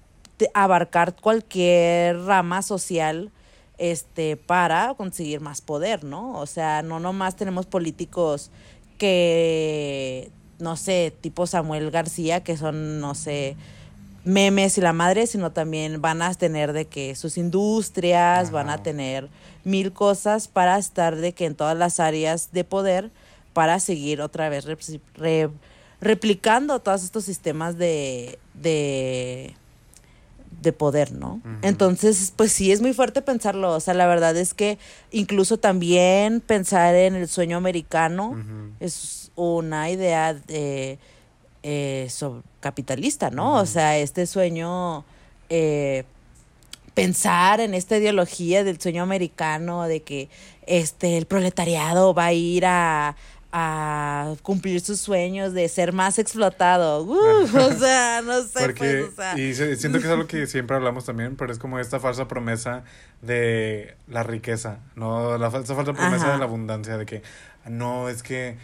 abarcar 0.53 1.15
cualquier 1.15 2.19
rama 2.21 2.61
social 2.61 3.31
este 3.77 4.37
para 4.37 4.93
conseguir 4.95 5.41
más 5.41 5.61
poder, 5.61 6.03
¿no? 6.03 6.39
O 6.39 6.45
sea, 6.45 6.81
no 6.81 6.99
nomás 6.99 7.35
tenemos 7.35 7.65
políticos 7.65 8.51
que 8.97 10.31
no 10.59 10.77
sé, 10.77 11.13
tipo 11.19 11.47
Samuel 11.47 11.91
García 11.91 12.43
que 12.43 12.55
son 12.57 12.99
no 13.01 13.15
sé, 13.15 13.57
memes 14.23 14.77
y 14.77 14.81
la 14.81 14.93
madre, 14.93 15.27
sino 15.27 15.51
también 15.51 16.01
van 16.01 16.21
a 16.21 16.33
tener 16.33 16.73
de 16.73 16.85
que 16.85 17.15
sus 17.15 17.37
industrias, 17.37 18.51
van 18.51 18.69
a 18.69 18.81
tener 18.81 19.29
mil 19.63 19.91
cosas 19.93 20.47
para 20.47 20.77
estar 20.77 21.15
de 21.15 21.33
que 21.33 21.45
en 21.45 21.55
todas 21.55 21.77
las 21.77 21.99
áreas 21.99 22.51
de 22.51 22.63
poder 22.63 23.11
para 23.53 23.79
seguir 23.79 24.21
otra 24.21 24.49
vez 24.49 24.65
replicando 26.01 26.79
todos 26.79 27.03
estos 27.03 27.25
sistemas 27.25 27.77
de, 27.77 28.39
de, 28.53 29.55
de 30.61 30.73
poder, 30.73 31.11
¿no? 31.11 31.41
Entonces, 31.61 32.33
pues 32.35 32.51
sí, 32.51 32.71
es 32.71 32.81
muy 32.81 32.93
fuerte 32.93 33.21
pensarlo. 33.21 33.73
O 33.73 33.79
sea, 33.79 33.93
la 33.93 34.07
verdad 34.07 34.35
es 34.35 34.53
que 34.53 34.77
incluso 35.11 35.57
también 35.57 36.41
pensar 36.41 36.95
en 36.95 37.15
el 37.15 37.27
sueño 37.27 37.57
americano 37.57 38.35
es 38.79 39.31
una 39.35 39.89
idea 39.89 40.33
de, 40.33 40.99
eh, 41.63 42.09
capitalista, 42.59 43.29
¿no? 43.29 43.55
O 43.55 43.65
sea, 43.65 43.97
este 43.97 44.25
sueño... 44.25 45.05
Eh, 45.49 46.05
pensar 46.95 47.59
en 47.59 47.73
esta 47.73 47.97
ideología 47.97 48.63
del 48.63 48.79
sueño 48.79 49.03
americano 49.03 49.83
de 49.83 50.01
que 50.01 50.29
este 50.65 51.17
el 51.17 51.27
proletariado 51.27 52.13
va 52.13 52.27
a 52.27 52.33
ir 52.33 52.65
a, 52.65 53.15
a 53.57 54.35
cumplir 54.41 54.81
sus 54.81 54.99
sueños 54.99 55.53
de 55.53 55.69
ser 55.69 55.93
más 55.93 56.19
explotado. 56.19 57.07
o 57.07 57.71
sea, 57.71 58.21
no 58.21 58.43
sé. 58.43 58.73
pues, 58.73 59.05
o 59.05 59.11
sea. 59.15 59.39
Y 59.39 59.53
siento 59.53 59.99
que 59.99 60.05
es 60.07 60.11
algo 60.11 60.27
que 60.27 60.45
siempre 60.45 60.75
hablamos 60.75 61.05
también, 61.05 61.37
pero 61.37 61.53
es 61.53 61.57
como 61.57 61.79
esta 61.79 62.01
falsa 62.01 62.27
promesa 62.27 62.83
de 63.21 63.95
la 64.09 64.23
riqueza, 64.23 64.79
¿no? 64.95 65.37
La 65.37 65.49
falsa, 65.51 65.73
falsa 65.73 65.93
promesa 65.93 66.33
de 66.33 66.37
la 66.37 66.43
abundancia, 66.43 66.97
de 66.97 67.05
que 67.05 67.21
no, 67.65 68.09
es 68.09 68.23
que, 68.23 68.57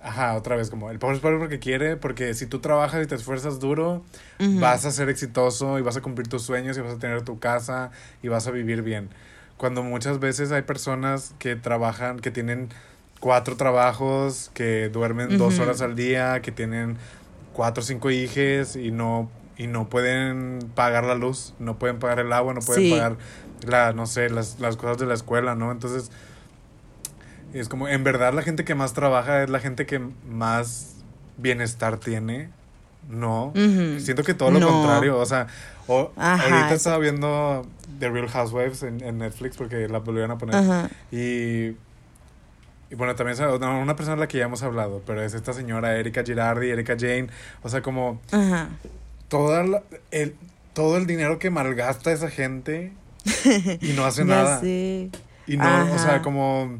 ajá, 0.00 0.36
otra 0.36 0.54
vez, 0.54 0.70
como 0.70 0.88
el 0.92 1.00
pobre 1.00 1.16
es 1.16 1.20
pobre 1.20 1.38
porque 1.38 1.58
quiere, 1.58 1.96
porque 1.96 2.32
si 2.34 2.46
tú 2.46 2.60
trabajas 2.60 3.02
y 3.02 3.08
te 3.08 3.16
esfuerzas 3.16 3.58
duro, 3.58 4.04
vas 4.38 4.84
a 4.84 4.92
ser 4.92 5.08
exitoso 5.08 5.80
y 5.80 5.82
vas 5.82 5.96
a 5.96 6.00
cumplir 6.00 6.28
tus 6.28 6.42
sueños 6.42 6.78
y 6.78 6.80
vas 6.80 6.94
a 6.94 6.98
tener 6.98 7.22
tu 7.22 7.40
casa 7.40 7.90
y 8.22 8.28
vas 8.28 8.46
a 8.46 8.52
vivir 8.52 8.82
bien. 8.82 9.08
Cuando 9.56 9.82
muchas 9.82 10.20
veces 10.20 10.52
hay 10.52 10.62
personas 10.62 11.34
que 11.40 11.56
trabajan, 11.56 12.20
que 12.20 12.30
tienen 12.30 12.68
cuatro 13.20 13.56
trabajos, 13.56 14.50
que 14.54 14.88
duermen 14.88 15.38
dos 15.38 15.58
horas 15.58 15.80
al 15.80 15.96
día, 15.96 16.40
que 16.40 16.52
tienen 16.52 16.96
cuatro 17.52 17.82
o 17.82 17.86
cinco 17.86 18.10
hijos 18.10 18.76
y 18.76 18.90
no, 18.90 19.30
y 19.56 19.66
no 19.66 19.88
pueden 19.88 20.70
pagar 20.74 21.04
la 21.04 21.14
luz, 21.14 21.54
no 21.58 21.78
pueden 21.78 21.98
pagar 21.98 22.20
el 22.20 22.32
agua, 22.32 22.54
no 22.54 22.60
pueden 22.60 22.90
pagar 22.90 23.16
la, 23.66 23.92
no 23.92 24.06
sé, 24.06 24.30
las, 24.30 24.60
las 24.60 24.76
cosas 24.76 24.98
de 24.98 25.06
la 25.06 25.14
escuela, 25.14 25.54
¿no? 25.54 25.72
Entonces, 25.72 26.10
es 27.52 27.68
como, 27.68 27.88
en 27.88 28.04
verdad 28.04 28.32
la 28.32 28.42
gente 28.42 28.64
que 28.64 28.74
más 28.74 28.92
trabaja 28.92 29.42
es 29.42 29.50
la 29.50 29.58
gente 29.58 29.86
que 29.86 30.00
más 30.28 30.96
bienestar 31.36 31.98
tiene. 31.98 32.50
No, 33.08 33.52
siento 33.54 34.22
que 34.22 34.34
todo 34.34 34.50
lo 34.50 34.68
contrario, 34.68 35.18
o 35.18 35.24
sea, 35.24 35.46
ahorita 35.88 36.74
estaba 36.74 36.98
viendo 36.98 37.66
The 37.98 38.10
Real 38.10 38.28
Housewives 38.28 38.82
en, 38.82 39.02
en 39.02 39.16
Netflix 39.18 39.56
porque 39.56 39.88
la 39.88 39.98
volvieron 40.00 40.30
a 40.30 40.36
poner 40.36 40.90
y 41.10 41.74
y 42.90 42.94
bueno, 42.94 43.14
también 43.14 43.36
una 43.42 43.96
persona 43.96 44.14
a 44.14 44.20
la 44.20 44.28
que 44.28 44.38
ya 44.38 44.44
hemos 44.44 44.62
hablado, 44.62 45.02
pero 45.06 45.22
es 45.22 45.34
esta 45.34 45.52
señora 45.52 45.96
Erika 45.96 46.24
Girardi, 46.24 46.70
Erika 46.70 46.96
Jane. 46.98 47.28
O 47.62 47.68
sea, 47.68 47.82
como 47.82 48.20
Toda 49.28 49.82
el, 50.10 50.34
todo 50.72 50.96
el 50.96 51.06
dinero 51.06 51.38
que 51.38 51.50
malgasta 51.50 52.12
esa 52.12 52.30
gente 52.30 52.92
y 53.80 53.92
no 53.92 54.06
hace 54.06 54.24
nada. 54.24 54.60
Y 54.64 55.56
no, 55.56 55.92
o 55.92 55.98
sea, 55.98 56.22
como 56.22 56.78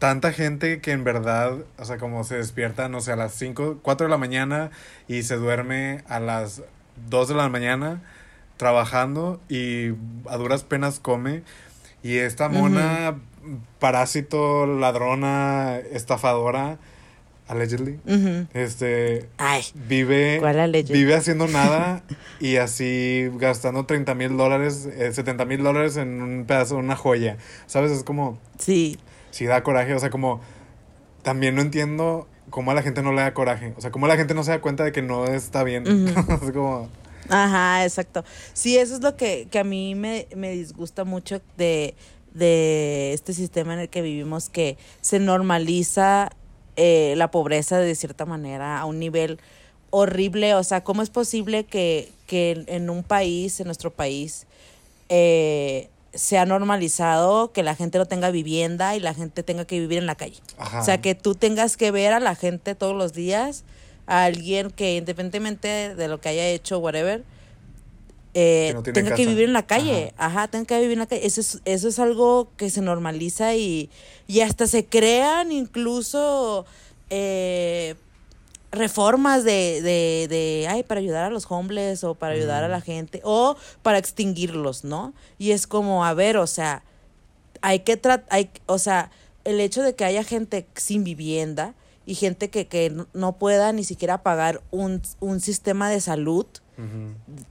tanta 0.00 0.32
gente 0.32 0.80
que 0.80 0.92
en 0.92 1.04
verdad, 1.04 1.58
o 1.78 1.84
sea, 1.84 1.98
como 1.98 2.24
se 2.24 2.36
despierta, 2.36 2.88
no 2.88 3.00
sé, 3.00 3.12
a 3.12 3.16
las 3.16 3.34
5, 3.34 3.80
4 3.82 4.06
de 4.06 4.10
la 4.10 4.16
mañana 4.16 4.70
y 5.06 5.22
se 5.22 5.36
duerme 5.36 6.02
a 6.08 6.18
las 6.18 6.62
2 7.08 7.28
de 7.28 7.34
la 7.34 7.48
mañana 7.48 8.00
trabajando 8.56 9.40
y 9.48 9.90
a 10.28 10.36
duras 10.36 10.64
penas 10.64 10.98
come. 10.98 11.42
Y 12.02 12.16
esta 12.16 12.48
mona, 12.48 13.16
parásito, 13.78 14.66
ladrona, 14.66 15.78
estafadora, 15.92 16.78
allegedly, 17.48 17.98
este, 18.54 19.28
Ay, 19.38 19.62
vive, 19.74 20.38
¿Cuál 20.38 20.72
vive 20.72 21.14
haciendo 21.14 21.48
nada 21.48 22.02
y 22.38 22.56
así 22.56 23.28
gastando 23.34 23.86
30 23.86 24.14
mil 24.14 24.36
dólares, 24.36 24.88
eh, 24.92 25.12
70 25.12 25.44
mil 25.46 25.62
dólares 25.62 25.96
en 25.96 26.22
un 26.22 26.44
pedazo, 26.44 26.76
una 26.76 26.96
joya. 26.96 27.38
¿Sabes? 27.66 27.90
Es 27.90 28.04
como, 28.04 28.38
sí. 28.58 28.98
sí 29.30 29.46
da 29.46 29.62
coraje, 29.62 29.94
o 29.94 29.98
sea, 29.98 30.10
como, 30.10 30.40
también 31.22 31.56
no 31.56 31.62
entiendo 31.62 32.28
cómo 32.50 32.70
a 32.70 32.74
la 32.74 32.82
gente 32.82 33.02
no 33.02 33.12
le 33.12 33.22
da 33.22 33.34
coraje, 33.34 33.74
o 33.76 33.80
sea, 33.80 33.90
cómo 33.90 34.06
la 34.06 34.16
gente 34.16 34.34
no 34.34 34.44
se 34.44 34.52
da 34.52 34.60
cuenta 34.60 34.84
de 34.84 34.92
que 34.92 35.02
no 35.02 35.26
está 35.26 35.64
bien. 35.64 35.86
Es 35.86 36.52
como, 36.52 36.88
Ajá, 37.28 37.84
exacto. 37.84 38.24
Sí, 38.52 38.76
eso 38.76 38.94
es 38.94 39.02
lo 39.02 39.16
que, 39.16 39.46
que 39.50 39.58
a 39.58 39.64
mí 39.64 39.94
me, 39.94 40.26
me 40.36 40.50
disgusta 40.50 41.04
mucho 41.04 41.40
de, 41.56 41.94
de 42.34 43.12
este 43.12 43.32
sistema 43.32 43.74
en 43.74 43.80
el 43.80 43.88
que 43.88 44.02
vivimos, 44.02 44.48
que 44.48 44.76
se 45.00 45.18
normaliza 45.18 46.30
eh, 46.76 47.14
la 47.16 47.30
pobreza 47.30 47.78
de 47.78 47.94
cierta 47.94 48.24
manera 48.26 48.78
a 48.80 48.84
un 48.84 48.98
nivel 48.98 49.38
horrible. 49.90 50.54
O 50.54 50.62
sea, 50.64 50.82
¿cómo 50.84 51.02
es 51.02 51.10
posible 51.10 51.64
que, 51.64 52.10
que 52.26 52.64
en- 52.68 52.88
un 52.90 53.02
país, 53.02 53.58
en 53.60 53.66
nuestro 53.66 53.90
país, 53.92 54.46
eh, 55.08 55.88
se 56.14 56.38
ha 56.38 56.46
normalizado 56.46 57.52
que 57.52 57.62
la 57.62 57.74
gente 57.76 57.98
no 57.98 58.06
tenga 58.06 58.30
vivienda 58.30 58.96
y 58.96 59.00
la 59.00 59.14
gente 59.14 59.42
tenga 59.42 59.64
que 59.64 59.78
vivir 59.80 59.98
en 59.98 60.06
la 60.06 60.14
calle? 60.14 60.40
ajá. 60.58 60.80
O 60.80 60.84
sea, 60.84 61.00
que 61.00 61.14
tú 61.14 61.34
tengas 61.34 61.76
que 61.76 61.90
ver 61.90 62.12
a 62.12 62.20
la 62.20 62.34
gente 62.34 62.74
todos 62.74 62.96
los 62.96 63.12
días, 63.12 63.64
a 64.06 64.24
alguien 64.24 64.70
que 64.70 64.96
independientemente 64.96 65.94
de 65.94 66.08
lo 66.08 66.20
que 66.20 66.28
haya 66.30 66.46
hecho, 66.48 66.78
whatever, 66.78 67.22
eh, 68.34 68.70
no 68.74 68.82
tenga 68.82 69.14
que 69.16 69.26
vivir 69.26 69.44
en 69.44 69.52
la 69.52 69.66
calle. 69.66 70.14
Ajá, 70.16 70.48
tenga 70.48 70.64
que 70.66 70.76
vivir 70.80 70.92
en 70.94 70.98
la 71.00 71.06
calle. 71.06 71.26
Eso 71.26 71.40
es, 71.40 71.60
eso 71.64 71.88
es 71.88 71.98
algo 71.98 72.50
que 72.56 72.70
se 72.70 72.80
normaliza 72.80 73.54
y, 73.56 73.90
y 74.28 74.40
hasta 74.40 74.66
se 74.66 74.86
crean 74.86 75.50
incluso 75.52 76.64
eh, 77.10 77.96
reformas 78.72 79.42
de, 79.44 79.82
de, 79.82 80.26
de, 80.28 80.66
ay, 80.68 80.84
para 80.84 81.00
ayudar 81.00 81.24
a 81.24 81.30
los 81.30 81.46
homeless 81.50 82.04
o 82.04 82.14
para 82.14 82.34
ayudar 82.34 82.62
a 82.62 82.68
la 82.68 82.80
gente 82.80 83.20
o 83.24 83.56
para 83.82 83.98
extinguirlos, 83.98 84.84
¿no? 84.84 85.12
Y 85.38 85.50
es 85.50 85.66
como, 85.66 86.04
a 86.04 86.14
ver, 86.14 86.36
o 86.36 86.46
sea, 86.46 86.84
hay 87.62 87.80
que 87.80 87.96
tratar, 87.96 88.48
o 88.66 88.78
sea, 88.78 89.10
el 89.44 89.58
hecho 89.58 89.82
de 89.82 89.94
que 89.94 90.04
haya 90.04 90.22
gente 90.22 90.66
sin 90.76 91.02
vivienda 91.02 91.74
y 92.06 92.14
gente 92.14 92.48
que, 92.48 92.68
que 92.68 92.90
no- 92.90 93.08
no 93.12 93.38
pueda 93.38 93.72
ni 93.72 93.82
siquiera 93.82 94.22
pagar 94.22 94.62
un, 94.70 95.02
un 95.18 95.40
sistema 95.40 95.90
de 95.90 96.00
salud, 96.00 96.46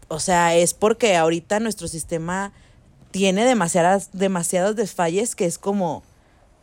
O 0.07 0.19
sea, 0.19 0.55
es 0.55 0.73
porque 0.73 1.15
ahorita 1.15 1.59
nuestro 1.59 1.87
sistema 1.87 2.51
tiene 3.11 3.45
demasiadas, 3.45 4.09
demasiados 4.13 4.75
desfalles 4.75 5.35
que 5.35 5.45
es 5.45 5.57
como, 5.57 6.03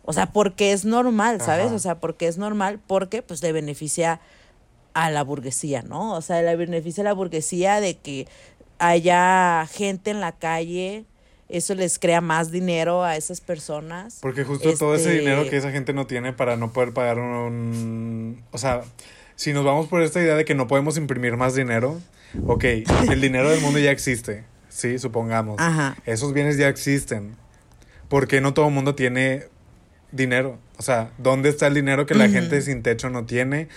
o 0.05 0.13
sea, 0.13 0.27
porque 0.33 0.73
es 0.73 0.85
normal, 0.85 1.41
¿sabes? 1.41 1.67
Ajá. 1.67 1.75
O 1.75 1.79
sea, 1.79 1.99
porque 2.01 2.29
es 2.29 2.39
normal, 2.39 2.79
porque 2.87 3.23
pues 3.23 3.43
le 3.43 3.53
beneficia 3.53 4.21
a 4.95 5.11
la 5.11 5.23
burguesía, 5.25 5.83
¿no? 5.83 6.15
O 6.15 6.23
sea, 6.23 6.43
le 6.43 6.57
beneficia 6.57 7.03
a 7.03 7.05
la 7.05 7.13
burguesía 7.13 7.81
de 7.81 7.97
que 7.99 8.27
haya 8.79 9.67
gente 9.73 10.11
en 10.11 10.21
la 10.21 10.33
calle, 10.33 11.05
eso 11.49 11.75
les 11.75 11.99
crea 11.99 12.21
más 12.21 12.51
dinero 12.51 13.05
a 13.05 13.17
esas 13.17 13.41
personas. 13.41 14.19
Porque 14.21 14.45
justo 14.45 14.73
todo 14.75 14.95
ese 14.95 15.11
Este- 15.11 15.21
dinero 15.21 15.49
que 15.49 15.57
esa 15.57 15.71
gente 15.71 15.93
no 15.93 16.07
tiene 16.07 16.33
para 16.33 16.57
no 16.57 16.73
poder 16.73 16.93
pagar 16.93 17.19
un... 17.19 18.43
O 18.53 18.59
sea, 18.59 18.83
si 19.35 19.53
nos 19.53 19.65
vamos 19.65 19.87
por 19.87 20.03
esta 20.03 20.21
idea 20.21 20.35
de 20.35 20.45
que 20.45 20.55
no 20.55 20.67
podemos 20.67 20.97
imprimir 20.97 21.37
más 21.37 21.55
dinero, 21.55 22.01
ok, 22.47 22.65
el 23.11 23.21
dinero 23.21 23.51
del 23.51 23.61
mundo 23.61 23.79
ya 23.79 23.91
existe, 23.91 24.45
sí, 24.69 24.99
supongamos. 24.99 25.61
Ajá. 25.61 25.97
Esos 26.07 26.33
bienes 26.33 26.57
ya 26.59 26.69
existen. 26.69 27.37
¿Por 28.09 28.29
qué 28.29 28.41
no 28.41 28.55
todo 28.55 28.69
el 28.69 28.75
mundo 28.75 28.95
tiene 28.95 29.45
dinero? 30.13 30.59
O 30.79 30.83
sea, 30.83 31.11
¿dónde 31.19 31.49
está 31.49 31.67
el 31.67 31.75
dinero 31.75 32.07
que 32.07 32.15
la 32.15 32.29
gente 32.29 32.61
sin 32.63 32.83
techo 32.83 33.11
no 33.11 33.25
tiene? 33.27 33.69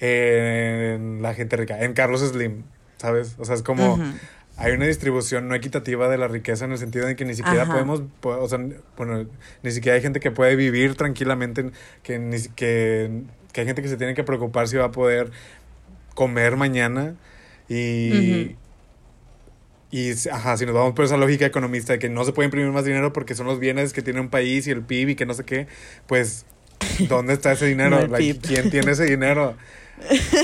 En 0.00 1.22
la 1.22 1.34
gente 1.34 1.56
rica. 1.56 1.82
En 1.82 1.92
Carlos 1.92 2.20
Slim, 2.20 2.62
¿sabes? 2.98 3.34
O 3.38 3.44
sea, 3.44 3.54
es 3.54 3.62
como... 3.62 4.00
Hay 4.60 4.72
una 4.72 4.86
distribución 4.86 5.46
no 5.46 5.54
equitativa 5.54 6.08
de 6.08 6.18
la 6.18 6.26
riqueza 6.26 6.64
en 6.64 6.72
el 6.72 6.78
sentido 6.78 7.06
de 7.06 7.14
que 7.14 7.24
ni 7.24 7.34
siquiera 7.36 7.62
Ajá. 7.62 7.72
podemos, 7.74 8.02
po- 8.20 8.36
o 8.40 8.48
sea, 8.48 8.58
bueno, 8.96 9.24
ni 9.62 9.70
siquiera 9.70 9.94
hay 9.94 10.02
gente 10.02 10.18
que 10.18 10.32
puede 10.32 10.56
vivir 10.56 10.96
tranquilamente, 10.96 11.70
que, 12.02 12.18
ni, 12.18 12.40
que, 12.56 13.22
que 13.52 13.60
hay 13.60 13.66
gente 13.68 13.82
que 13.82 13.88
se 13.88 13.96
tiene 13.96 14.14
que 14.14 14.24
preocupar 14.24 14.66
si 14.66 14.76
va 14.76 14.86
a 14.86 14.90
poder 14.90 15.30
comer 16.16 16.56
mañana 16.56 17.14
y... 17.68 18.56
Y, 19.90 20.12
ajá, 20.30 20.56
si 20.58 20.66
nos 20.66 20.74
vamos 20.74 20.92
por 20.92 21.06
esa 21.06 21.16
lógica 21.16 21.46
economista 21.46 21.94
de 21.94 21.98
que 21.98 22.10
no 22.10 22.24
se 22.24 22.32
puede 22.32 22.44
imprimir 22.44 22.70
más 22.72 22.84
dinero 22.84 23.12
porque 23.14 23.34
son 23.34 23.46
los 23.46 23.58
bienes 23.58 23.94
que 23.94 24.02
tiene 24.02 24.20
un 24.20 24.28
país 24.28 24.66
y 24.66 24.70
el 24.70 24.82
PIB 24.82 25.10
y 25.10 25.14
que 25.14 25.24
no 25.24 25.32
sé 25.32 25.44
qué, 25.44 25.66
pues, 26.06 26.44
¿dónde 27.08 27.32
está 27.32 27.52
ese 27.52 27.66
dinero? 27.66 27.98
No 28.06 28.06
Like. 28.08 28.40
¿Quién 28.40 28.70
tiene 28.70 28.92
ese 28.92 29.06
dinero? 29.06 29.56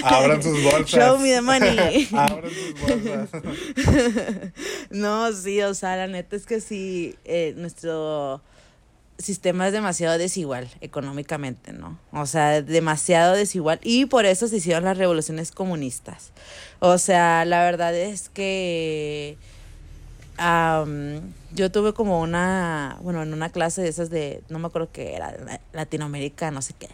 Abran 0.02 0.42
sus 0.42 0.62
bolsas. 0.62 0.88
Show 0.88 1.18
me 1.18 1.30
the 1.30 1.40
money. 1.42 2.08
Abran 2.14 2.50
sus 2.50 2.80
bolsas. 2.80 3.30
No, 4.90 5.30
sí, 5.32 5.60
o 5.60 5.74
sea, 5.74 5.96
la 5.96 6.06
neta 6.06 6.36
es 6.36 6.46
que 6.46 6.60
sí, 6.60 7.16
eh, 7.24 7.52
nuestro 7.56 8.40
sistema 9.18 9.66
es 9.66 9.72
demasiado 9.72 10.18
desigual 10.18 10.68
económicamente, 10.80 11.72
¿no? 11.72 11.98
O 12.12 12.26
sea, 12.26 12.62
demasiado 12.62 13.34
desigual. 13.34 13.80
Y 13.82 14.06
por 14.06 14.24
eso 14.24 14.48
se 14.48 14.56
hicieron 14.56 14.84
las 14.84 14.98
revoluciones 14.98 15.52
comunistas. 15.52 16.32
O 16.80 16.98
sea, 16.98 17.44
la 17.44 17.62
verdad 17.62 17.94
es 17.94 18.28
que 18.28 19.36
am, 20.36 21.32
yo 21.52 21.70
tuve 21.70 21.92
como 21.92 22.20
una, 22.20 22.98
bueno, 23.02 23.22
en 23.22 23.32
una 23.32 23.50
clase 23.50 23.82
de 23.82 23.88
esas 23.88 24.10
de, 24.10 24.42
no 24.48 24.58
me 24.58 24.66
acuerdo 24.66 24.90
qué 24.92 25.14
era, 25.14 25.60
Latinoamérica, 25.72 26.50
no 26.50 26.62
sé 26.62 26.74
qué. 26.78 26.88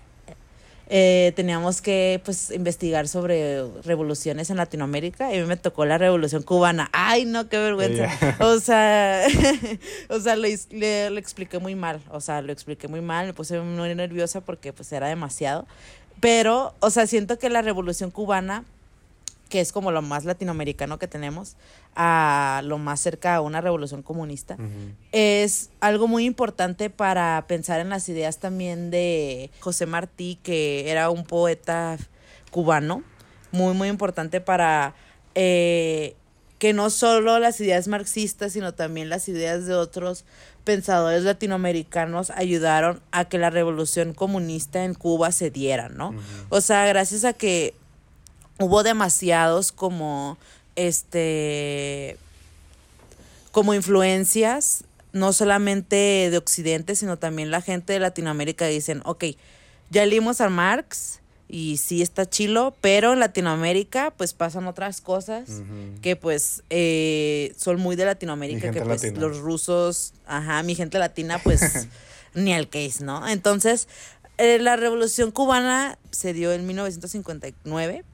Eh, 0.92 1.32
teníamos 1.36 1.80
que 1.80 2.20
pues 2.24 2.50
investigar 2.50 3.06
sobre 3.06 3.62
revoluciones 3.84 4.50
en 4.50 4.56
Latinoamérica 4.56 5.32
y 5.32 5.38
a 5.38 5.40
mí 5.40 5.46
me 5.46 5.56
tocó 5.56 5.84
la 5.84 5.98
revolución 5.98 6.42
cubana. 6.42 6.90
Ay, 6.92 7.26
no, 7.26 7.48
qué 7.48 7.58
vergüenza. 7.58 8.08
O 8.40 8.58
sea, 8.58 9.24
o 10.08 10.18
sea, 10.18 10.34
lo, 10.34 10.48
le- 10.70 11.10
lo 11.10 11.18
expliqué 11.18 11.60
muy 11.60 11.76
mal. 11.76 12.00
O 12.10 12.20
sea, 12.20 12.42
lo 12.42 12.52
expliqué 12.52 12.88
muy 12.88 13.00
mal, 13.02 13.26
me 13.26 13.34
puse 13.34 13.60
muy 13.60 13.94
nerviosa 13.94 14.40
porque 14.40 14.72
pues 14.72 14.90
era 14.92 15.06
demasiado. 15.06 15.64
Pero, 16.18 16.74
o 16.80 16.90
sea, 16.90 17.06
siento 17.06 17.38
que 17.38 17.50
la 17.50 17.62
revolución 17.62 18.10
cubana, 18.10 18.64
que 19.50 19.60
es 19.60 19.72
como 19.72 19.90
lo 19.90 20.00
más 20.00 20.24
latinoamericano 20.24 20.98
que 20.98 21.08
tenemos, 21.08 21.56
a 21.94 22.62
lo 22.64 22.78
más 22.78 23.00
cerca 23.00 23.34
a 23.34 23.40
una 23.42 23.60
revolución 23.60 24.02
comunista, 24.02 24.56
es 25.12 25.70
algo 25.80 26.08
muy 26.08 26.24
importante 26.24 26.88
para 26.88 27.44
pensar 27.46 27.80
en 27.80 27.90
las 27.90 28.08
ideas 28.08 28.38
también 28.38 28.90
de 28.90 29.50
José 29.60 29.84
Martí, 29.84 30.38
que 30.42 30.90
era 30.90 31.10
un 31.10 31.24
poeta 31.24 31.98
cubano, 32.50 33.02
muy, 33.52 33.74
muy 33.74 33.88
importante 33.88 34.40
para 34.40 34.94
eh, 35.34 36.14
que 36.58 36.72
no 36.72 36.88
solo 36.88 37.38
las 37.40 37.60
ideas 37.60 37.88
marxistas, 37.88 38.52
sino 38.52 38.72
también 38.74 39.08
las 39.08 39.28
ideas 39.28 39.66
de 39.66 39.74
otros 39.74 40.24
pensadores 40.62 41.24
latinoamericanos 41.24 42.30
ayudaron 42.30 43.00
a 43.10 43.24
que 43.24 43.38
la 43.38 43.50
revolución 43.50 44.14
comunista 44.14 44.84
en 44.84 44.94
Cuba 44.94 45.32
se 45.32 45.50
diera, 45.50 45.88
¿no? 45.88 46.14
O 46.50 46.60
sea, 46.60 46.86
gracias 46.86 47.24
a 47.24 47.32
que 47.32 47.74
hubo 48.60 48.82
demasiados 48.82 49.72
como 49.72 50.38
este 50.76 52.16
como 53.50 53.74
influencias, 53.74 54.84
no 55.12 55.32
solamente 55.32 56.28
de 56.30 56.36
Occidente, 56.36 56.94
sino 56.94 57.18
también 57.18 57.50
la 57.50 57.62
gente 57.62 57.92
de 57.92 57.98
Latinoamérica 57.98 58.66
dicen, 58.66 59.02
ok, 59.04 59.24
ya 59.90 60.06
leímos 60.06 60.40
a 60.40 60.48
Marx 60.48 61.18
y 61.48 61.78
sí 61.78 62.00
está 62.00 62.30
chilo, 62.30 62.76
pero 62.80 63.12
en 63.12 63.18
Latinoamérica 63.18 64.12
pues 64.16 64.34
pasan 64.34 64.68
otras 64.68 65.00
cosas 65.00 65.48
que 66.00 66.14
pues 66.14 66.62
eh, 66.70 67.52
son 67.56 67.80
muy 67.80 67.96
de 67.96 68.04
Latinoamérica, 68.04 68.70
que 68.70 68.82
pues 68.82 69.02
latina. 69.02 69.20
los 69.20 69.38
rusos, 69.38 70.12
ajá, 70.26 70.62
mi 70.62 70.76
gente 70.76 71.00
latina 71.00 71.40
pues 71.42 71.88
ni 72.34 72.52
al 72.52 72.68
case, 72.68 73.02
¿no? 73.04 73.26
Entonces, 73.26 73.88
eh, 74.38 74.60
la 74.60 74.76
revolución 74.76 75.32
cubana 75.32 75.98
se 76.12 76.32
dio 76.32 76.52
en 76.52 76.68
1959. 76.68 78.04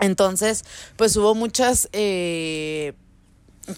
Entonces, 0.00 0.64
pues 0.96 1.16
hubo 1.16 1.34
muchas 1.34 1.88
eh, 1.92 2.94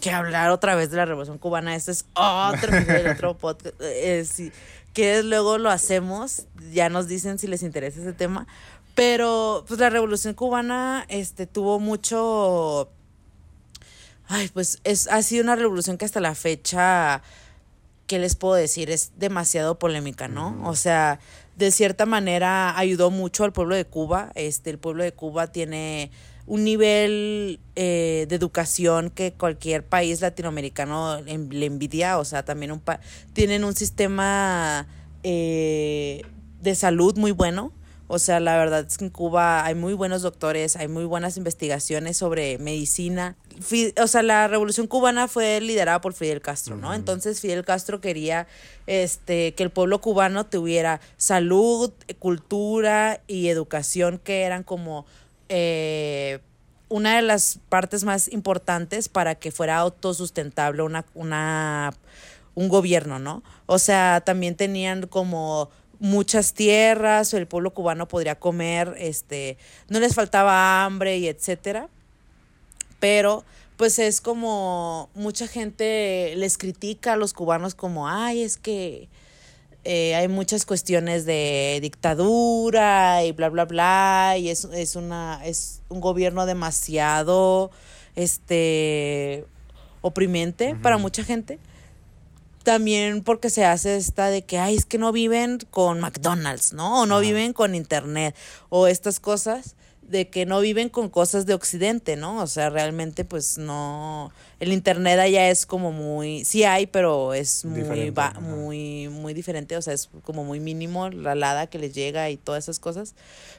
que 0.01 0.11
hablar 0.11 0.51
otra 0.51 0.75
vez 0.75 0.91
de 0.91 0.97
la 0.97 1.05
revolución 1.05 1.39
cubana. 1.39 1.75
Este 1.75 1.93
es 1.93 2.05
otro 2.15 2.73
otro 3.11 3.37
podcast. 3.37 3.75
Eh, 3.81 4.25
si 4.25 4.53
quieres, 4.93 5.25
luego 5.25 5.59
lo 5.59 5.71
hacemos. 5.71 6.47
Ya 6.73 6.89
nos 6.89 7.09
dicen 7.09 7.39
si 7.39 7.47
les 7.47 7.63
interesa 7.63 8.01
ese 8.01 8.13
tema. 8.13 8.47
Pero, 8.95 9.65
pues 9.67 9.81
la 9.81 9.91
revolución 9.91 10.35
cubana 10.35 11.07
este, 11.09 11.47
tuvo 11.47 11.81
mucho. 11.81 12.91
Ay, 14.29 14.49
pues 14.53 14.81
es, 14.85 15.09
ha 15.09 15.23
sido 15.23 15.43
una 15.43 15.57
revolución 15.57 15.97
que 15.97 16.05
hasta 16.05 16.21
la 16.21 16.35
fecha. 16.35 17.23
¿Qué 18.07 18.19
les 18.19 18.35
puedo 18.35 18.55
decir? 18.55 18.91
Es 18.91 19.13
demasiado 19.17 19.79
polémica, 19.79 20.29
¿no? 20.29 20.61
O 20.65 20.75
sea, 20.75 21.21
de 21.57 21.71
cierta 21.71 22.07
manera 22.07 22.79
ayudó 22.79 23.11
mucho 23.11 23.45
al 23.45 23.53
pueblo 23.53 23.75
de 23.75 23.85
Cuba. 23.85 24.33
Este, 24.35 24.71
el 24.71 24.79
pueblo 24.79 25.03
de 25.03 25.13
Cuba 25.13 25.49
tiene 25.49 26.11
un 26.47 26.65
nivel 26.65 27.61
eh, 27.77 28.27
de 28.29 28.35
educación 28.35 29.11
que 29.11 29.33
cualquier 29.33 29.85
país 29.85 30.21
latinoamericano 30.21 31.21
le 31.21 31.67
envidia, 31.67 32.19
o 32.19 32.25
sea, 32.25 32.45
también 32.45 32.73
un 32.73 32.83
tienen 33.33 33.63
un 33.63 33.77
sistema 33.77 34.89
eh, 35.23 36.23
de 36.61 36.75
salud 36.75 37.17
muy 37.17 37.31
bueno. 37.31 37.73
O 38.13 38.19
sea, 38.19 38.41
la 38.41 38.57
verdad 38.57 38.85
es 38.89 38.99
que 38.99 39.05
en 39.05 39.11
Cuba 39.11 39.65
hay 39.65 39.77
muy 39.77 39.93
buenos 39.93 40.23
doctores, 40.23 40.75
hay 40.75 40.89
muy 40.89 41.05
buenas 41.05 41.37
investigaciones 41.37 42.17
sobre 42.17 42.59
medicina. 42.59 43.37
O 44.03 44.09
sea, 44.09 44.25
la 44.25 44.49
revolución 44.49 44.89
cubana 44.89 45.29
fue 45.29 45.61
liderada 45.61 46.01
por 46.01 46.13
Fidel 46.13 46.41
Castro, 46.41 46.75
¿no? 46.75 46.93
Entonces 46.93 47.41
Fidel 47.41 47.65
Castro 47.65 48.01
quería 48.01 48.49
este, 48.89 49.55
que 49.55 49.63
el 49.63 49.71
pueblo 49.71 50.01
cubano 50.01 50.45
tuviera 50.45 51.01
salud, 51.19 51.93
cultura 52.19 53.21
y 53.29 53.47
educación 53.47 54.19
que 54.19 54.43
eran 54.43 54.65
como 54.65 55.07
eh, 55.49 56.41
una 56.89 57.15
de 57.15 57.23
las 57.23 57.61
partes 57.69 58.03
más 58.03 58.27
importantes 58.33 59.09
para 59.09 59.37
que 59.37 59.53
fuera 59.53 59.79
autosustentable 59.79 60.83
una, 60.83 61.05
una, 61.15 61.95
un 62.57 62.69
gobierno, 62.69 63.21
¿no? 63.21 63.45
O 63.67 63.79
sea, 63.79 64.21
también 64.27 64.57
tenían 64.57 65.07
como 65.07 65.71
muchas 66.01 66.55
tierras, 66.55 67.33
el 67.35 67.47
pueblo 67.47 67.73
cubano 67.73 68.09
podría 68.09 68.35
comer, 68.35 68.95
este, 68.99 69.59
no 69.89 70.01
les 70.01 70.15
faltaba 70.15 70.85
hambre 70.85 71.19
y 71.19 71.29
etcétera. 71.29 71.89
Pero 72.99 73.45
pues 73.77 73.99
es 73.99 74.21
como 74.21 75.09
mucha 75.15 75.47
gente 75.47 76.35
les 76.37 76.59
critica 76.59 77.15
a 77.15 77.17
los 77.17 77.33
cubanos 77.33 77.75
como, 77.75 78.09
ay, 78.09 78.43
es 78.43 78.57
que 78.57 79.09
eh, 79.85 80.15
hay 80.15 80.29
muchas 80.29 80.67
cuestiones 80.67 81.25
de 81.25 81.79
dictadura 81.81 83.25
y 83.25 83.33
bla, 83.33 83.49
bla, 83.49 83.65
bla, 83.65 84.35
y 84.39 84.51
es, 84.51 84.65
es, 84.65 84.97
una, 84.97 85.41
es 85.45 85.81
un 85.89 86.01
gobierno 86.01 86.45
demasiado, 86.45 87.71
este, 88.17 89.47
oprimente 90.03 90.75
para 90.75 90.99
mucha 90.99 91.25
gente 91.25 91.59
también 92.71 93.25
porque 93.25 93.51
se 93.51 93.65
hace 93.65 93.97
esta 93.97 94.31
de 94.31 94.43
que, 94.43 94.57
ay, 94.57 94.77
es 94.77 94.87
que 94.87 94.97
no 94.97 95.11
viven 95.11 95.59
con 95.73 95.99
McDonald's, 95.99 96.73
¿no? 96.73 97.01
O 97.01 97.07
no 97.07 97.19
viven 97.19 97.53
con 97.53 97.75
Internet, 97.75 98.37
o 98.69 98.87
estas 98.87 99.19
cosas 99.19 99.75
de 100.03 100.31
que 100.31 100.47
no 100.47 100.61
viven 100.61 100.89
con 100.89 101.09
cosas 101.09 101.47
de 101.47 101.55
Occidente, 101.55 102.15
¿no? 102.15 102.41
O 102.41 102.47
sea, 102.47 102.71
realmente 102.71 103.25
pues 103.25 103.59
no, 103.59 104.31
el 104.61 104.73
Internet 104.73 105.19
allá 105.19 105.51
es 105.51 105.67
como 105.67 105.91
muy, 105.91 106.45
sí 106.45 106.63
hay, 106.63 106.87
pero 106.87 107.35
es 107.35 107.65
muy, 107.65 108.13
muy, 108.41 109.09
muy 109.09 109.35
diferente, 109.35 109.77
o 109.77 109.83
sea, 109.83 109.93
es 109.93 110.09
como 110.23 110.45
muy 110.45 110.61
mínimo 110.61 111.11
la 111.11 111.35
lada 111.35 111.67
que 111.67 111.81
les 111.81 111.93
llega 111.93 112.31
y 112.31 112.37
todas 112.37 112.67
esas 112.67 112.79
cosas. 112.79 113.17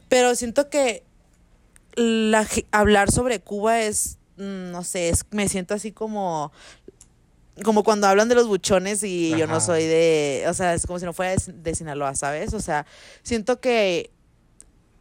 Pero 0.07 0.36
siento 0.36 0.70
que 0.70 1.03
la, 1.95 2.47
hablar 2.72 3.12
sobre 3.12 3.41
Cuba 3.41 3.82
es, 3.82 4.20
mm, 4.38 4.72
no 4.72 4.86
sé, 4.86 5.09
es, 5.09 5.26
me 5.32 5.49
siento 5.49 5.74
así 5.74 5.91
como 5.91 6.53
como 7.64 7.84
cuando 7.84 8.08
hablan 8.08 8.30
de 8.30 8.36
los 8.36 8.47
buchones 8.47 9.04
y 9.04 9.32
yo 9.38 9.47
no 9.47 9.60
soy 9.60 9.84
de, 9.84 10.45
o 10.47 10.54
sea, 10.54 10.74
es 10.74 10.86
como 10.86 10.99
si 10.99 11.06
no 11.06 11.14
fuera 11.14 11.36
de, 11.47 11.76
Sinaloa, 11.76 12.16
¿sabes? 12.16 12.54
O 12.54 12.60
sea, 12.60 12.86
siento 13.24 13.60
que 13.60 14.10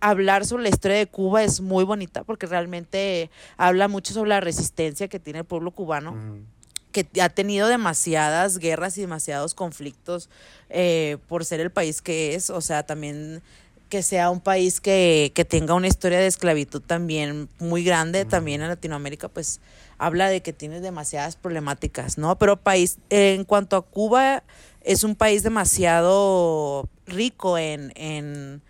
hablar 0.01 0.47
sobre 0.47 0.65
la 0.65 0.69
historia 0.69 0.97
de 0.97 1.07
Cuba 1.07 1.43
es 1.43 1.61
muy 1.61 1.85
bonita 1.85 2.25
porque 2.25 2.47
realmente 2.47 3.31
habla 3.57 3.89
mucho 3.89 4.13
sobre 4.15 4.31
la 4.31 4.41
resistencia 4.41 5.09
que 5.09 5.21
tiene 5.21 5.41
el 5.41 5.45
pueblo 5.45 5.71
cubano. 5.71 6.17
que 6.93 7.07
ha 7.23 7.29
tenido 7.29 7.69
demasiadas 7.69 8.59
guerras 8.59 8.99
y 8.99 9.03
demasiados 9.03 9.55
conflictos 9.55 10.29
eh, 10.71 11.19
por 11.29 11.45
ser 11.45 11.61
el 11.61 11.71
país 11.71 12.03
que 12.03 12.35
es, 12.35 12.51
o 12.51 12.61
sea, 12.61 12.83
también 12.85 13.43
que 13.89 14.03
sea 14.03 14.31
un 14.31 14.41
país 14.41 14.81
que, 14.81 15.31
que 15.35 15.45
tenga 15.45 15.75
una 15.75 15.89
historia 15.89 16.19
de 16.19 16.27
esclavitud 16.27 16.81
también 16.81 17.49
muy 17.59 17.85
grande, 17.85 18.25
también 18.25 18.63
en 18.63 18.69
Latinoamérica, 18.69 19.29
pues 19.29 19.61
habla 20.01 20.31
de 20.31 20.41
que 20.41 20.55
tiene 20.55 20.81
demasiadas 20.81 21.37
problemáticas, 21.37 22.17
¿no? 22.17 22.39
Pero 22.39 22.57
país, 22.57 22.99
en 23.11 23.45
cuanto 23.45 23.77
a 23.77 23.83
Cuba, 23.83 24.43
es 24.81 25.05
un 25.05 25.15
país 25.15 25.43
demasiado 25.43 26.89
rico 27.07 27.59
en, 27.59 27.93
en, 27.97 28.63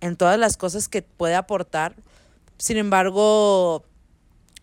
en 0.00 0.16
todas 0.16 0.38
las 0.38 0.56
cosas 0.56 0.88
que 0.88 1.02
puede 1.02 1.34
aportar. 1.34 1.96
Sin 2.56 2.76
embargo, 2.76 3.84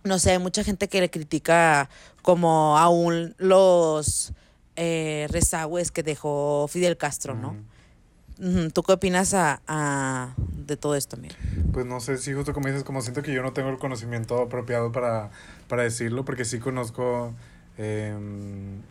no 0.05 0.17
sé, 0.17 0.31
hay 0.31 0.39
mucha 0.39 0.63
gente 0.63 0.87
que 0.87 1.01
le 1.01 1.09
critica 1.09 1.89
como 2.21 2.77
aún 2.77 3.35
los 3.37 4.31
eh, 4.77 5.27
rezagües 5.29 5.91
que 5.91 6.03
dejó 6.03 6.69
Fidel 6.69 6.95
Castro, 6.95 7.35
¿no? 7.35 7.57
¿Tú 8.73 8.83
qué 8.83 8.93
opinas 8.93 9.33
a, 9.33 10.33
de 10.37 10.77
todo 10.77 10.95
esto, 10.95 11.17
mira? 11.17 11.35
Pues 11.71 11.85
no 11.85 11.99
sé, 11.99 12.17
si 12.17 12.33
justo 12.33 12.53
como 12.53 12.67
dices, 12.67 12.83
como 12.83 13.01
siento 13.01 13.21
que 13.21 13.33
yo 13.33 13.43
no 13.43 13.53
tengo 13.53 13.69
el 13.69 13.77
conocimiento 13.77 14.41
apropiado 14.41 14.91
para, 14.91 15.29
para 15.67 15.83
decirlo, 15.83 16.25
porque 16.25 16.45
sí 16.45 16.59
conozco 16.59 17.33
em, 17.77 18.81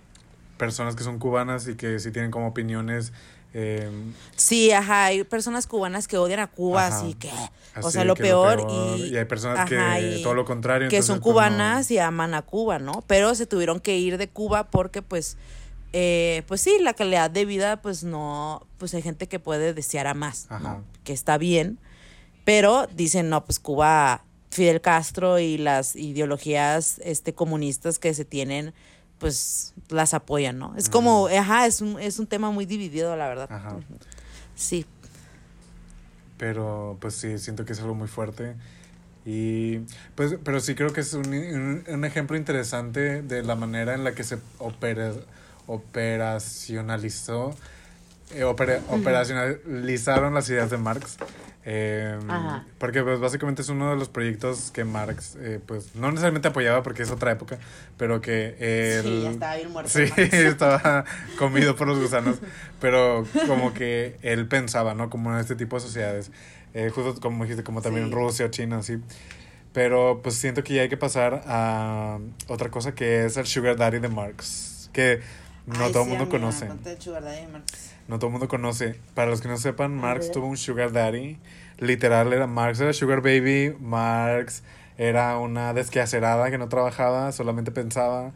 personas 0.57 0.97
que 0.97 1.05
son 1.05 1.19
cubanas 1.19 1.69
y 1.69 1.75
que 1.75 1.99
sí 1.99 2.13
tienen 2.13 2.31
como 2.31 2.49
opiniones. 2.49 3.13
Em, 3.55 4.15
sí, 4.35 4.71
ajá, 4.71 5.07
hay 5.07 5.25
personas 5.25 5.67
cubanas 5.67 6.09
que 6.09 6.17
odian 6.17 6.41
a 6.41 6.47
Cuba, 6.47 6.87
así 6.87 7.15
que, 7.15 7.31
o 7.83 7.91
sea, 7.91 8.05
lo 8.05 8.15
peor, 8.15 8.67
Y, 8.71 9.17
hay 9.17 9.25
personas 9.27 9.69
que 9.69 10.21
todo 10.23 10.35
lo 10.35 10.45
contrario. 10.45 10.89
Que 10.89 11.03
son 11.03 11.21
pues, 11.21 11.33
cubanas 11.33 11.91
y 11.91 11.99
aman 11.99 12.35
a 12.35 12.43
Cuba, 12.43 12.79
¿no? 12.79 13.05
Pero 13.07 13.35
se 13.35 13.47
tuvieron 13.47 13.81
que 13.81 13.99
ir 13.99 14.17
de 14.17 14.29
Cuba 14.29 14.71
porque, 14.71 15.03
pues, 15.03 15.37
eh, 15.93 16.43
pues 16.47 16.61
sí, 16.61 16.79
la 16.81 16.95
calidad 16.95 17.31
de 17.31 17.45
vida, 17.45 17.83
pues 17.83 18.03
no, 18.05 18.67
pues 18.79 18.95
hay 18.95 19.03
gente 19.03 19.29
que 19.29 19.39
puede 19.39 19.75
desear 19.75 20.07
a 20.07 20.15
más, 20.15 20.49
que 21.05 21.13
está 21.13 21.37
bien, 21.39 21.79
pero 22.45 22.87
dicen, 22.95 23.29
no, 23.29 23.45
pues 23.45 23.59
Cuba, 23.59 24.25
Fidel 24.51 24.81
Castro 24.81 25.39
y 25.39 25.59
las 25.59 25.95
ideologías 25.97 26.99
este, 27.05 27.35
comunistas 27.35 27.99
que 27.99 28.15
se 28.15 28.25
tienen, 28.25 28.73
pues 29.19 29.75
las 29.89 30.15
apoyan, 30.15 30.59
¿no? 30.59 30.75
Es 30.77 30.89
como, 30.89 31.29
ajá, 31.29 31.67
es 31.67 31.81
un, 31.81 32.01
es 32.01 32.19
un 32.19 32.27
tema 32.27 32.51
muy 32.51 32.67
dividido, 32.67 33.15
la 33.17 33.29
verdad. 33.29 33.49
Ajá. 33.53 33.77
Sí. 34.57 34.85
Pero, 36.39 36.97
pues 37.01 37.15
sí, 37.15 37.39
siento 37.39 37.65
que 37.65 37.73
es 37.73 37.81
algo 37.81 37.95
muy 37.95 38.09
fuerte. 38.09 38.57
Y 39.25 39.79
pues, 40.17 40.37
pero 40.43 40.59
sí 40.59 40.75
creo 40.75 40.93
que 40.93 41.03
es 41.03 41.15
un, 41.15 41.29
un, 41.29 41.85
un 41.87 42.05
ejemplo 42.05 42.37
interesante 42.37 43.23
de 43.23 43.45
la 43.45 43.55
manera 43.55 43.95
en 43.95 44.03
la 44.03 44.15
que 44.15 44.25
se 44.25 44.39
opera 44.59 45.13
operacionalizó, 45.75 47.55
eh, 48.35 48.45
operacionalizaron 48.45 50.35
las 50.35 50.49
ideas 50.49 50.71
de 50.71 50.79
Marx. 50.79 51.19
Eh, 51.65 52.19
porque 52.79 53.05
pues 53.05 53.21
básicamente 53.21 53.63
es 53.63 53.69
uno 53.69 53.91
de 53.91 53.97
los 53.97 54.09
proyectos 54.09 54.73
que 54.73 54.83
Marx 54.83 55.37
eh, 55.39 55.61
pues 55.65 55.95
no 55.95 56.11
necesariamente 56.11 56.49
apoyaba 56.49 56.83
porque 56.83 57.05
es 57.05 57.11
otra 57.13 57.31
época, 57.31 57.59
pero 57.97 58.21
que 58.21 58.57
él... 58.59 59.05
Sí, 59.05 59.27
estaba 59.27 59.57
bien 59.57 59.71
muerto. 59.71 59.91
Sí, 59.91 60.03
estaba 60.17 61.05
comido 61.39 61.77
por 61.77 61.87
los 61.87 62.01
gusanos, 62.01 62.39
pero 62.81 63.25
como 63.47 63.73
que 63.75 64.17
él 64.23 64.49
pensaba, 64.49 64.95
¿no? 64.95 65.09
Como 65.09 65.33
en 65.33 65.39
este 65.39 65.55
tipo 65.55 65.77
de 65.77 65.83
sociedades, 65.83 66.33
eh, 66.75 66.91
justo 66.93 67.21
como 67.21 67.45
dijiste, 67.45 67.63
como 67.63 67.81
también 67.81 68.11
Rusia, 68.11 68.51
China, 68.51 68.79
así. 68.79 68.99
Pero 69.73 70.21
pues 70.23 70.35
siento 70.35 70.65
que 70.65 70.75
ya 70.75 70.83
hay 70.83 70.89
que 70.89 70.97
pasar 70.97 71.43
a 71.47 72.19
otra 72.49 72.71
cosa 72.71 72.93
que 72.95 73.25
es 73.25 73.37
el 73.37 73.47
Sugar 73.47 73.77
Daddy 73.77 74.01
de 74.01 74.09
Marx, 74.09 74.91
que 74.93 75.21
no 75.67 75.91
todo 75.91 76.03
el 76.05 76.09
mundo 76.09 76.29
conoce. 76.29 76.69
No 78.09 78.19
todo 78.19 78.27
el 78.27 78.33
mundo 78.33 78.49
conoce. 78.49 78.99
Para 79.15 79.31
los 79.31 79.41
que 79.41 79.49
no 79.49 79.57
sepan, 79.57 79.95
Marx 79.95 80.31
tuvo 80.33 80.47
un 80.47 80.57
sugar 80.57 80.93
daddy. 80.93 81.39
Literal, 81.79 82.33
era 82.33 82.47
Marx 82.47 82.81
era 82.81 82.93
sugar 82.93 83.21
baby. 83.21 83.75
Marx 83.81 84.63
era 84.99 85.39
una 85.39 85.73
desquacerada 85.73 86.51
que 86.51 86.59
no 86.59 86.69
trabajaba, 86.69 87.33
solamente 87.33 87.71
pensaba. 87.71 88.33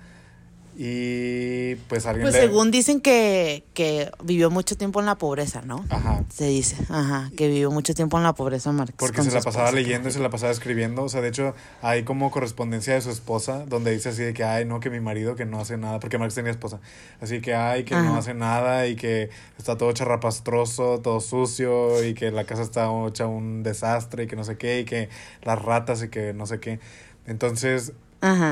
Y 0.78 1.76
pues 1.88 2.04
alguien 2.04 2.24
Pues 2.24 2.34
según 2.34 2.70
dicen 2.70 3.00
que, 3.00 3.64
que 3.72 4.10
vivió 4.22 4.50
mucho 4.50 4.76
tiempo 4.76 5.00
en 5.00 5.06
la 5.06 5.14
pobreza, 5.14 5.62
¿no? 5.62 5.86
Ajá. 5.88 6.22
Se 6.28 6.48
dice, 6.48 6.76
ajá, 6.90 7.30
que 7.34 7.48
vivió 7.48 7.70
mucho 7.70 7.94
tiempo 7.94 8.18
en 8.18 8.24
la 8.24 8.34
pobreza 8.34 8.72
Marx. 8.72 8.92
Porque 8.98 9.22
se 9.22 9.30
la 9.30 9.40
pasaba 9.40 9.72
leyendo 9.72 10.10
y 10.10 10.12
se 10.12 10.20
la 10.20 10.28
pasaba 10.28 10.52
escribiendo. 10.52 11.04
O 11.04 11.08
sea, 11.08 11.22
de 11.22 11.28
hecho, 11.28 11.54
hay 11.80 12.02
como 12.02 12.30
correspondencia 12.30 12.92
de 12.92 13.00
su 13.00 13.10
esposa 13.10 13.64
donde 13.64 13.90
dice 13.92 14.10
así 14.10 14.22
de 14.22 14.34
que, 14.34 14.44
ay, 14.44 14.66
no, 14.66 14.78
que 14.78 14.90
mi 14.90 15.00
marido 15.00 15.34
que 15.34 15.46
no 15.46 15.60
hace 15.60 15.78
nada, 15.78 15.98
porque 15.98 16.18
Marx 16.18 16.34
tenía 16.34 16.50
esposa. 16.50 16.78
Así 17.22 17.40
que, 17.40 17.54
ay, 17.54 17.84
que 17.84 17.94
no 17.94 18.14
hace 18.16 18.34
nada 18.34 18.86
y 18.86 18.96
que 18.96 19.30
está 19.56 19.78
todo 19.78 19.92
charrapastroso, 19.92 21.00
todo 21.00 21.20
sucio 21.20 22.04
y 22.04 22.12
que 22.12 22.30
la 22.30 22.44
casa 22.44 22.60
está 22.60 22.90
hecha 23.08 23.26
un 23.26 23.62
desastre 23.62 24.24
y 24.24 24.26
que 24.26 24.36
no 24.36 24.44
sé 24.44 24.58
qué 24.58 24.80
y 24.80 24.84
que 24.84 25.08
las 25.42 25.60
ratas 25.62 26.02
y 26.02 26.10
que 26.10 26.34
no 26.34 26.44
sé 26.44 26.60
qué. 26.60 26.80
Entonces, 27.26 27.92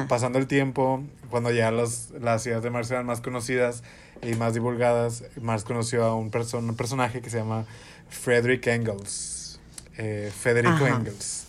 Pasando 0.08 0.38
el 0.38 0.46
tiempo, 0.46 1.02
cuando 1.30 1.50
ya 1.50 1.70
las 1.70 2.12
ideas 2.46 2.62
de 2.62 2.70
Marx 2.70 2.90
eran 2.90 3.06
más 3.06 3.20
conocidas 3.20 3.82
y 4.22 4.34
más 4.34 4.54
divulgadas, 4.54 5.24
Marx 5.40 5.64
conoció 5.64 6.04
a 6.04 6.14
un, 6.14 6.30
un 6.34 6.76
personaje 6.76 7.20
que 7.20 7.30
se 7.30 7.38
llama 7.38 7.66
Frederick 8.08 8.66
Engels. 8.66 9.58
Eh, 9.96 10.32
Federico 10.36 10.86
Engels. 10.86 11.46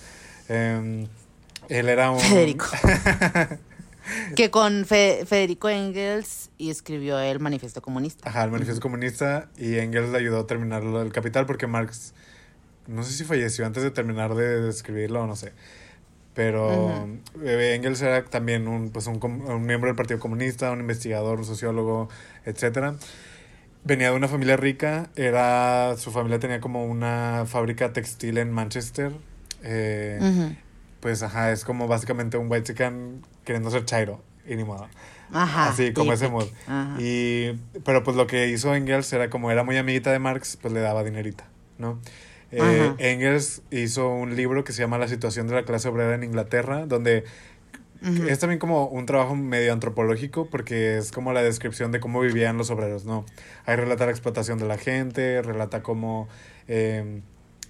Em, 0.49 1.07
él 1.69 1.89
era 1.89 2.11
un... 2.11 2.19
Federico. 2.19 2.65
que 4.35 4.51
con 4.51 4.85
Federico 4.85 5.69
Engels 5.69 6.49
y 6.57 6.69
escribió 6.69 7.19
el 7.19 7.39
Manifiesto 7.39 7.81
Comunista. 7.81 8.29
Ajá, 8.29 8.43
el 8.43 8.51
Manifiesto 8.51 8.81
Comunista 8.81 9.49
y 9.57 9.77
Engels 9.77 10.09
le 10.09 10.17
ayudó 10.19 10.41
a 10.41 10.47
terminar 10.47 10.83
lo 10.83 10.99
del 10.99 11.11
Capital 11.11 11.45
porque 11.45 11.67
Marx, 11.67 12.13
no 12.87 13.03
sé 13.03 13.13
si 13.13 13.23
falleció 13.23 13.65
antes 13.65 13.83
de 13.83 13.91
terminar 13.91 14.35
de 14.35 14.69
escribirlo 14.69 15.23
o 15.23 15.27
no 15.27 15.35
sé. 15.35 15.53
Pero 16.35 17.07
eh, 17.43 17.73
Engels 17.75 18.01
era 18.01 18.25
también 18.25 18.67
un, 18.67 18.89
pues 18.91 19.07
un, 19.07 19.23
un 19.23 19.65
miembro 19.65 19.87
del 19.87 19.95
Partido 19.95 20.19
Comunista, 20.19 20.69
un 20.71 20.81
investigador, 20.81 21.39
un 21.39 21.45
sociólogo, 21.45 22.09
etcétera. 22.45 22.95
Venía 23.85 24.09
de 24.11 24.17
una 24.17 24.27
familia 24.27 24.57
rica, 24.57 25.09
era, 25.15 25.95
su 25.97 26.11
familia 26.11 26.39
tenía 26.39 26.59
como 26.59 26.85
una 26.85 27.45
fábrica 27.47 27.93
textil 27.93 28.37
en 28.37 28.51
Manchester. 28.51 29.13
eh, 29.63 30.19
Ujú. 30.21 30.55
Pues 30.99 31.21
ajá, 31.23 31.51
es 31.51 31.63
como 31.63 31.87
básicamente 31.87 32.35
un 32.37 32.51
white 32.51 32.63
chicken 32.73 33.21
queriendo 33.43 33.69
ser 33.69 33.85
chairo, 33.85 34.21
y 34.47 34.55
ni 34.55 34.63
modo. 34.63 34.87
Ajá. 35.31 35.69
Así 35.69 35.93
como 35.93 36.11
ese 36.13 36.29
mood. 36.29 36.47
Ajá. 36.67 36.97
Y, 36.99 37.59
pero 37.83 38.03
pues 38.03 38.17
lo 38.17 38.25
que 38.27 38.47
hizo 38.49 38.73
Engels 38.75 39.13
era 39.13 39.29
como 39.29 39.51
era 39.51 39.63
muy 39.63 39.77
amiguita 39.77 40.11
de 40.11 40.17
Marx, 40.19 40.57
pues 40.59 40.73
le 40.73 40.79
daba 40.81 41.03
dinerita, 41.03 41.45
¿no? 41.77 41.99
Eh. 42.51 42.93
Engels 42.99 43.61
hizo 43.71 44.09
un 44.09 44.35
libro 44.35 44.63
que 44.63 44.73
se 44.73 44.81
llama 44.81 44.97
La 44.97 45.07
situación 45.07 45.47
de 45.47 45.55
la 45.55 45.63
clase 45.63 45.87
obrera 45.89 46.15
en 46.15 46.23
Inglaterra, 46.23 46.85
donde 46.85 47.23
es 48.27 48.39
también 48.39 48.59
como 48.59 48.87
un 48.87 49.05
trabajo 49.05 49.35
medio 49.35 49.73
antropológico 49.73 50.47
porque 50.47 50.97
es 50.97 51.11
como 51.11 51.33
la 51.33 51.41
descripción 51.41 51.91
de 51.91 51.99
cómo 51.99 52.21
vivían 52.21 52.57
los 52.57 52.69
obreros, 52.69 53.05
¿no? 53.05 53.25
Ahí 53.65 53.75
relata 53.75 54.05
la 54.05 54.11
explotación 54.11 54.59
de 54.59 54.65
la 54.65 54.77
gente, 54.77 55.41
relata 55.41 55.81
cómo, 55.81 56.27
eh, 56.67 57.21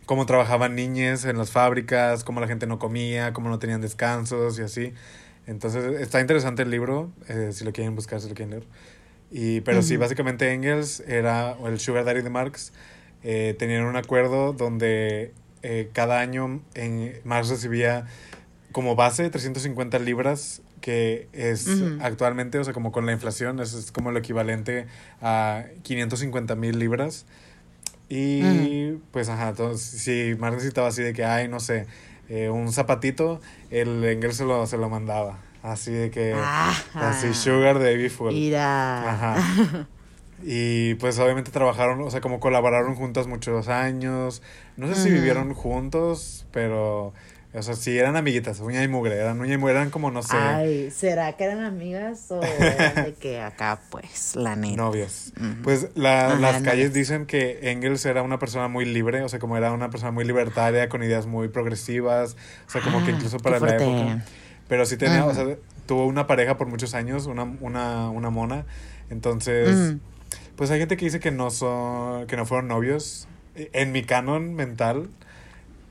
cómo 0.05 0.25
trabajaban 0.25 0.75
niñas 0.75 1.23
en 1.23 1.37
las 1.37 1.51
fábricas, 1.51 2.25
cómo 2.25 2.41
la 2.41 2.47
gente 2.47 2.67
no 2.67 2.79
comía, 2.79 3.31
cómo 3.31 3.49
no 3.49 3.59
tenían 3.59 3.79
descansos 3.79 4.59
y 4.59 4.63
así. 4.63 4.93
Entonces 5.47 6.01
está 6.01 6.19
interesante 6.19 6.63
el 6.63 6.69
libro, 6.69 7.11
eh, 7.29 7.51
si 7.53 7.63
lo 7.63 7.71
quieren 7.71 7.95
buscar, 7.95 8.19
si 8.19 8.27
lo 8.27 8.35
quieren 8.35 8.51
leer. 8.51 8.67
Y, 9.31 9.61
pero 9.61 9.81
sí, 9.81 9.97
básicamente 9.97 10.51
Engels 10.53 11.01
era 11.07 11.55
el 11.65 11.79
sugar 11.79 12.03
daddy 12.03 12.21
de 12.21 12.29
Marx. 12.29 12.73
Eh, 13.27 13.55
tenían 13.57 13.85
un 13.85 13.95
acuerdo 13.95 14.53
donde 14.53 15.33
eh, 15.63 15.89
cada 15.93 16.19
año 16.19 16.61
en, 16.75 17.19
Marx 17.23 17.49
recibía 17.49 18.05
como 18.71 18.95
base 18.95 19.27
350 19.31 19.97
libras, 19.97 20.61
que 20.79 21.27
es 21.33 21.65
Ujú. 21.65 21.97
actualmente, 22.01 22.59
o 22.59 22.63
sea, 22.63 22.71
como 22.71 22.91
con 22.91 23.07
la 23.07 23.13
inflación, 23.13 23.59
eso 23.59 23.79
es 23.79 23.91
como 23.91 24.11
lo 24.11 24.19
equivalente 24.19 24.85
a 25.23 25.65
550 25.81 26.53
mil 26.53 26.77
libras. 26.77 27.25
Y 28.09 28.91
pues, 29.11 29.27
ajá, 29.29 29.49
entonces, 29.49 30.01
si 30.03 30.35
Marx 30.37 30.57
necesitaba 30.57 30.89
así 30.89 31.01
de 31.01 31.13
que, 31.13 31.25
ay, 31.25 31.47
no 31.47 31.59
sé, 31.59 31.87
eh, 32.29 32.49
un 32.49 32.71
zapatito, 32.71 33.41
el 33.71 34.05
Engels 34.05 34.37
se 34.37 34.45
lo, 34.45 34.67
se 34.67 34.77
lo 34.77 34.87
mandaba. 34.87 35.39
Así 35.63 35.91
de 35.91 36.11
que, 36.11 36.33
Ajá. 36.33 37.09
así, 37.09 37.33
sugar 37.33 37.79
de 37.79 38.07
full. 38.11 38.33
Mira. 38.33 39.09
Ajá. 39.09 39.87
Y 40.47 40.93
pues 40.95 41.17
obviamente 41.17 41.49
trabajaron, 41.49 41.99
o 42.01 42.11
sea, 42.11 42.21
como 42.21 42.39
colaboraron 42.39 42.93
juntas 42.95 43.25
muchos 43.25 43.67
años. 43.67 44.43
No 44.77 44.87
sé 44.87 44.95
si 45.01 45.09
vivieron 45.09 45.53
juntos, 45.55 46.45
pero, 46.51 47.13
o 47.53 47.61
sea, 47.63 47.73
sí 47.73 47.97
eran 47.97 48.15
amiguitas, 48.15 48.59
uña 48.59 48.83
y 48.83 48.87
mugre, 48.87 49.15
eran 49.15 49.41
uña 49.41 49.55
y 49.55 49.57
mugre, 49.57 49.73
eran 49.73 49.89
como, 49.89 50.11
no 50.11 50.21
sé, 50.21 50.37
Ay, 50.37 50.91
¿será 50.91 51.33
que 51.35 51.45
eran 51.45 51.63
amigas 51.63 52.29
o 52.29 52.41
eran 52.43 53.05
de 53.05 53.13
que 53.19 53.41
acá, 53.41 53.79
pues, 53.89 54.35
la 54.35 54.55
neta? 54.55 54.75
novias. 54.77 55.33
Ujú. 55.35 55.63
Pues 55.63 55.87
la- 55.95 56.27
Ajá, 56.27 56.39
las 56.39 56.61
calles 56.61 56.93
dicen 56.93 57.25
que 57.25 57.71
Engels 57.71 58.05
era 58.05 58.21
una 58.21 58.37
persona 58.37 58.67
muy 58.67 58.85
libre, 58.85 59.23
o 59.23 59.29
sea, 59.29 59.39
como 59.39 59.57
era 59.57 59.71
una 59.71 59.89
persona 59.89 60.11
muy 60.11 60.25
libertaria, 60.25 60.89
con 60.89 61.01
ideas 61.01 61.25
muy 61.25 61.47
progresivas, 61.47 62.35
o 62.67 62.69
sea, 62.69 62.81
como 62.81 63.03
que 63.03 63.11
Ah, 63.11 63.15
incluso 63.15 63.39
para 63.39 63.59
la 63.59 63.75
época. 63.77 64.23
Pero 64.67 64.85
sí 64.85 64.95
tenía, 64.97 65.25
o 65.25 65.33
sea, 65.33 65.57
tuvo 65.87 66.05
una 66.05 66.27
pareja 66.27 66.57
por 66.57 66.67
muchos 66.67 66.93
años, 66.93 67.25
una, 67.25 67.43
una, 67.61 68.09
una 68.11 68.29
mona. 68.29 68.65
Entonces. 69.09 69.95
Pues 70.55 70.71
hay 70.71 70.79
gente 70.79 70.97
que 70.97 71.05
dice 71.05 71.19
que 71.19 71.31
no 71.31 71.49
son, 71.51 72.27
que 72.27 72.37
no 72.37 72.45
fueron 72.45 72.67
novios. 72.67 73.27
En 73.55 73.91
mi 73.93 74.03
canon 74.03 74.53
mental, 74.53 75.07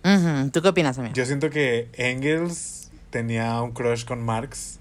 Ujú. 0.05 0.51
¿Tú 0.51 0.61
qué 0.61 0.69
opinas, 0.69 0.99
amigo? 0.99 1.15
yo 1.15 1.25
siento 1.25 1.49
que 1.49 1.89
Engels 1.95 2.91
tenía 3.09 3.63
un 3.63 3.73
crush 3.73 4.05
con 4.05 4.23
Marx. 4.23 4.79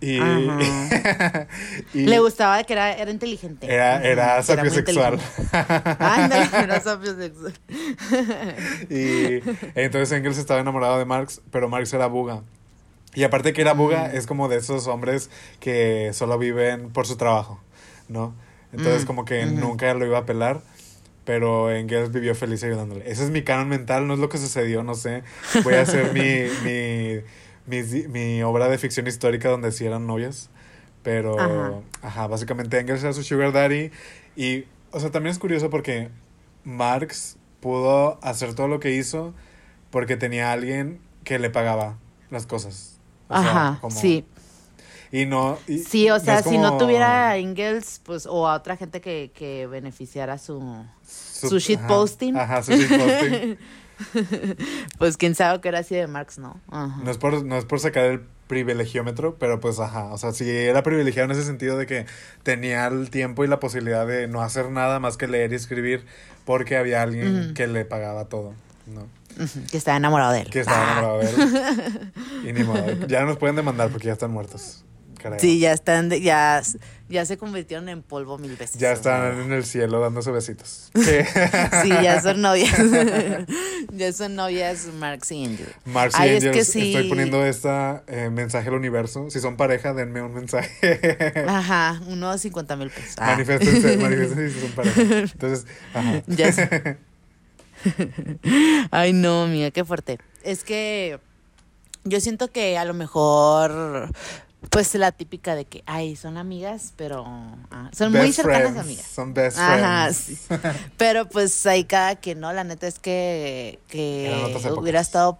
Y, 0.00 0.18
Le 1.94 2.18
gustaba 2.18 2.64
que 2.64 2.72
era, 2.72 2.92
era 2.96 3.10
inteligente. 3.10 3.72
era, 3.72 4.02
era 4.02 4.42
sapiosexual. 4.42 5.20
Ándale, 5.98 6.48
era 6.64 6.80
sapiosexual. 6.84 7.52
Y 8.90 9.42
entonces 9.74 10.12
Engels 10.12 10.38
estaba 10.38 10.60
enamorado 10.60 10.98
de 10.98 11.04
Marx, 11.04 11.40
pero 11.50 11.68
Marx 11.68 11.92
era 11.92 12.06
buga. 12.06 12.42
Y 13.14 13.24
aparte 13.24 13.52
que 13.52 13.60
era 13.60 13.74
buga, 13.74 14.10
es 14.12 14.26
como 14.26 14.48
de 14.48 14.56
esos 14.56 14.86
hombres 14.86 15.28
que 15.60 16.10
solo 16.14 16.38
viven 16.38 16.90
por 16.90 17.06
su 17.06 17.16
trabajo, 17.16 17.60
¿no? 18.12 18.34
Entonces 18.72 19.02
Mm, 19.02 19.06
como 19.06 19.24
que 19.24 19.44
nunca 19.46 19.92
lo 19.94 20.06
iba 20.06 20.18
a 20.18 20.26
pelar, 20.26 20.62
pero 21.24 21.70
Engels 21.70 22.12
vivió 22.12 22.34
feliz 22.34 22.62
ayudándole. 22.64 23.10
Ese 23.10 23.24
es 23.24 23.30
mi 23.30 23.42
canon 23.42 23.68
mental, 23.68 24.06
no 24.06 24.14
es 24.14 24.20
lo 24.20 24.28
que 24.28 24.38
sucedió, 24.38 24.82
no 24.82 24.94
sé. 24.94 25.22
Voy 25.64 25.74
a 25.74 25.82
hacer 25.82 26.12
mi, 26.12 26.20
mi, 26.64 27.20
mi, 27.66 28.08
mi 28.08 28.42
obra 28.42 28.68
de 28.68 28.78
ficción 28.78 29.06
histórica 29.06 29.48
donde 29.48 29.72
sí 29.72 29.84
eran 29.86 30.06
novias. 30.06 30.50
Pero, 31.02 31.36
Ajá. 31.38 31.72
ajá, 32.02 32.26
básicamente 32.28 32.78
Engels 32.78 33.02
era 33.02 33.12
su 33.12 33.22
sugar 33.24 33.52
daddy. 33.52 33.90
Y, 34.36 34.64
o 34.92 35.00
sea, 35.00 35.10
también 35.10 35.32
es 35.32 35.38
curioso 35.38 35.68
porque 35.70 36.08
Marx 36.64 37.36
pudo 37.60 38.18
hacer 38.22 38.54
todo 38.54 38.68
lo 38.68 38.80
que 38.80 38.92
hizo 38.92 39.34
porque 39.90 40.16
tenía 40.16 40.50
a 40.50 40.52
alguien 40.52 41.00
que 41.24 41.38
le 41.38 41.50
pagaba 41.50 41.98
las 42.30 42.46
cosas. 42.46 42.98
O 43.28 43.36
sea, 43.38 43.50
Ajá, 43.52 43.78
como- 43.80 44.00
sí. 44.00 44.24
Y 45.12 45.26
no. 45.26 45.58
y 45.68 45.78
Sí, 45.80 46.08
o 46.10 46.14
no 46.14 46.20
sea, 46.24 46.42
si 46.42 46.56
no 46.58 46.78
tuviera 46.78 47.30
a 47.30 47.36
Engels, 47.36 48.00
pues, 48.02 48.24
o 48.26 48.48
a 48.48 48.54
otra 48.54 48.76
gente 48.76 49.00
que, 49.02 49.30
que 49.34 49.66
beneficiara 49.66 50.38
su, 50.38 50.60
su- 51.06 51.48
su 51.50 51.58
shitposting. 51.58 52.36
Ajá, 52.36 52.54
ajá, 52.58 52.62
su 52.62 52.72
shitposting. 52.72 53.58
pues 54.98 55.16
quién 55.16 55.34
sabe 55.34 55.60
que 55.60 55.68
era 55.68 55.80
así 55.80 55.94
de 55.94 56.06
Marx, 56.06 56.38
¿no? 56.38 56.60
Ajá. 56.70 57.00
No 57.04 57.10
es 57.10 57.18
por, 57.18 57.44
no 57.44 57.56
es 57.56 57.64
por 57.64 57.78
sacar 57.80 58.04
el 58.06 58.20
privilegiómetro, 58.46 59.36
pero 59.38 59.60
pues 59.60 59.78
ajá, 59.80 60.04
o 60.12 60.18
sea, 60.18 60.32
si 60.32 60.48
era 60.48 60.82
privilegiado 60.82 61.26
en 61.30 61.38
ese 61.38 61.44
sentido 61.46 61.78
de 61.78 61.86
que 61.86 62.06
tenía 62.42 62.86
el 62.86 63.10
tiempo 63.10 63.44
y 63.44 63.48
la 63.48 63.60
posibilidad 63.60 64.06
de 64.06 64.28
no 64.28 64.42
hacer 64.42 64.70
nada 64.70 64.98
más 65.00 65.16
que 65.16 65.26
leer 65.28 65.52
y 65.52 65.56
escribir 65.56 66.04
porque 66.44 66.76
había 66.76 67.02
alguien 67.02 67.54
que 67.54 67.66
le 67.66 67.84
pagaba 67.84 68.26
todo, 68.26 68.54
¿no? 68.86 69.06
Que 69.70 69.78
estaba 69.78 69.96
enamorado 69.96 70.32
de 70.32 70.40
él. 70.40 70.50
Que 70.50 70.60
estaba 70.60 70.82
Ah. 70.82 70.92
enamorado 70.92 71.18
de 71.20 71.28
él. 71.30 72.12
Y 72.48 72.52
ni 72.52 72.64
modo, 72.64 73.06
ya 73.06 73.24
nos 73.24 73.38
pueden 73.38 73.56
demandar 73.56 73.88
porque 73.90 74.08
ya 74.08 74.12
están 74.14 74.30
muertos, 74.32 74.84
creo. 75.22 75.38
Sí, 75.38 75.58
ya 75.58 75.72
están, 75.72 76.08
de- 76.08 76.20
ya, 76.20 76.62
ya 77.08 77.24
se 77.24 77.36
convirtieron 77.38 77.88
en 77.88 78.02
polvo 78.02 78.38
mil 78.38 78.56
veces. 78.56 78.78
Ya 78.78 78.92
están 78.92 79.40
en 79.40 79.52
el 79.52 79.64
cielo 79.64 80.00
dándose 80.00 80.30
besitos. 80.30 80.90
Sí, 80.94 81.88
ya 81.88 82.20
son 82.20 82.40
novias. 82.42 82.74
ya 83.92 84.12
son 84.12 84.34
novias 84.36 84.86
Marx 84.98 85.32
y 85.32 85.44
Angel. 85.44 85.68
Marx 85.84 86.14
y 86.18 86.22
Ay, 86.22 86.30
es 86.30 86.36
Angels, 86.44 86.56
que 86.56 86.64
sí. 86.64 86.94
estoy 86.94 87.08
poniendo 87.08 87.44
esta 87.46 88.02
eh, 88.06 88.30
mensaje 88.30 88.68
al 88.68 88.74
universo. 88.74 89.30
Si 89.30 89.40
son 89.40 89.56
pareja, 89.56 89.92
denme 89.94 90.22
un 90.22 90.34
mensaje. 90.34 91.44
Ajá, 91.48 92.00
unos 92.06 92.40
50 92.40 92.76
mil 92.76 92.90
pesos. 92.90 93.14
Ah. 93.18 93.32
Manifiestense, 93.32 93.96
manifiestense 93.98 94.50
si 94.50 94.60
son 94.60 94.70
pareja. 94.72 95.00
Entonces, 95.32 95.66
ajá. 95.94 96.22
Ya 96.26 96.52
sé. 96.52 96.98
Ay, 98.90 99.12
no, 99.12 99.46
mira, 99.46 99.70
qué 99.70 99.84
fuerte. 99.84 100.18
Es 100.44 100.64
que 100.64 101.18
yo 102.04 102.20
siento 102.20 102.48
que 102.48 102.78
a 102.78 102.84
lo 102.84 102.94
mejor, 102.94 104.10
pues 104.70 104.94
la 104.94 105.12
típica 105.12 105.54
de 105.54 105.64
que, 105.64 105.82
ay, 105.86 106.16
son 106.16 106.36
amigas, 106.36 106.92
pero 106.96 107.24
ah, 107.70 107.90
son 107.92 108.12
muy 108.12 108.32
cercanas 108.32 108.62
friends, 108.70 108.78
amigas. 108.80 109.06
Son 109.06 109.34
best 109.34 109.58
Ajá, 109.58 110.04
friends. 110.12 110.18
sí. 110.18 110.38
Pero 110.96 111.28
pues 111.28 111.66
ahí 111.66 111.84
cada 111.84 112.16
quien, 112.16 112.40
¿no? 112.40 112.52
La 112.52 112.64
neta 112.64 112.86
es 112.86 112.98
que, 112.98 113.78
que 113.88 114.32
hubiera 114.78 115.00
estado... 115.00 115.38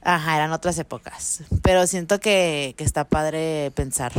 Ajá, 0.00 0.36
eran 0.36 0.52
otras 0.52 0.78
épocas. 0.78 1.42
Pero 1.62 1.86
siento 1.86 2.20
que, 2.20 2.74
que 2.78 2.84
está 2.84 3.04
padre 3.04 3.72
pensar 3.74 4.12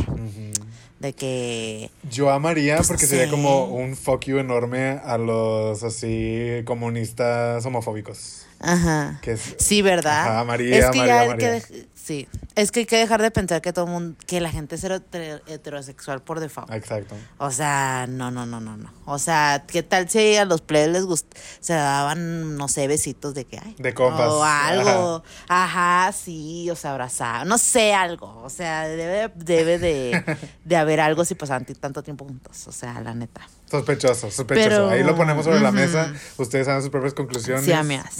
de 1.00 1.12
que... 1.14 1.90
Yo 2.10 2.30
amaría 2.30 2.76
Pues, 2.76 2.88
porque 2.88 3.04
no 3.04 3.08
sería 3.08 3.24
sé. 3.24 3.30
como 3.30 3.64
un 3.64 3.96
fuck 3.96 4.24
you 4.26 4.38
enorme 4.38 5.00
a 5.02 5.16
los 5.16 5.82
así 5.82 6.62
comunistas 6.66 7.64
homofóbicos. 7.64 8.42
Ajá. 8.60 9.18
Que 9.22 9.32
es, 9.32 9.54
Sí, 9.58 9.80
¿verdad? 9.80 10.20
Ajá, 10.20 10.44
María, 10.44 10.76
es 10.78 10.90
que 10.90 10.98
María, 10.98 11.06
ya 11.06 11.20
hay 11.22 11.28
María. 11.28 11.60
que 11.62 11.86
sí, 12.10 12.26
es 12.56 12.72
que 12.72 12.80
hay 12.80 12.86
que 12.86 12.96
dejar 12.96 13.22
de 13.22 13.30
pensar 13.30 13.62
que 13.62 13.72
todo 13.72 13.86
mundo, 13.86 14.16
que 14.26 14.40
la 14.40 14.50
gente 14.50 14.74
es 14.74 14.82
hetero- 14.82 15.40
heterosexual 15.46 16.20
por 16.22 16.40
default. 16.40 16.72
Exacto. 16.72 17.14
O 17.38 17.52
sea, 17.52 18.06
no, 18.08 18.32
no, 18.32 18.46
no, 18.46 18.58
no, 18.60 18.76
no. 18.76 18.92
O 19.04 19.18
sea, 19.20 19.62
¿qué 19.68 19.84
tal 19.84 20.08
si 20.10 20.34
a 20.34 20.44
los 20.44 20.60
plebes 20.60 20.88
les 20.92 21.04
gust 21.04 21.32
se 21.60 21.72
daban, 21.74 22.56
no 22.56 22.66
sé, 22.66 22.88
besitos 22.88 23.34
de 23.34 23.44
que 23.44 23.58
ay? 23.60 23.76
De 23.78 23.94
compas. 23.94 24.28
O 24.28 24.42
algo. 24.42 25.22
Ajá, 25.46 26.10
sí, 26.12 26.68
o 26.70 26.74
sea, 26.74 26.90
abrazar, 26.92 27.46
no 27.46 27.58
sé, 27.58 27.94
algo. 27.94 28.42
O 28.42 28.50
sea, 28.50 28.88
debe, 28.88 29.30
debe 29.36 29.78
de, 29.78 30.24
de 30.64 30.76
haber 30.76 30.98
algo 30.98 31.24
si 31.24 31.36
pasaban 31.36 31.64
tanto 31.64 32.02
tiempo 32.02 32.24
juntos. 32.24 32.66
O 32.66 32.72
sea, 32.72 33.00
la 33.00 33.14
neta. 33.14 33.42
Sospechoso, 33.70 34.32
sospechoso. 34.32 34.68
Pero- 34.68 34.88
Ahí 34.90 35.04
lo 35.04 35.14
ponemos 35.14 35.44
sobre 35.44 35.60
la 35.60 35.70
mesa. 35.70 36.12
Ustedes 36.38 36.66
hagan 36.66 36.82
sus 36.82 36.90
propias 36.90 37.14
conclusiones. 37.14 37.64
Sí, 37.64 37.70
amigas. 37.70 38.16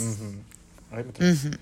Ay, 0.93 1.05
me. 1.18 1.59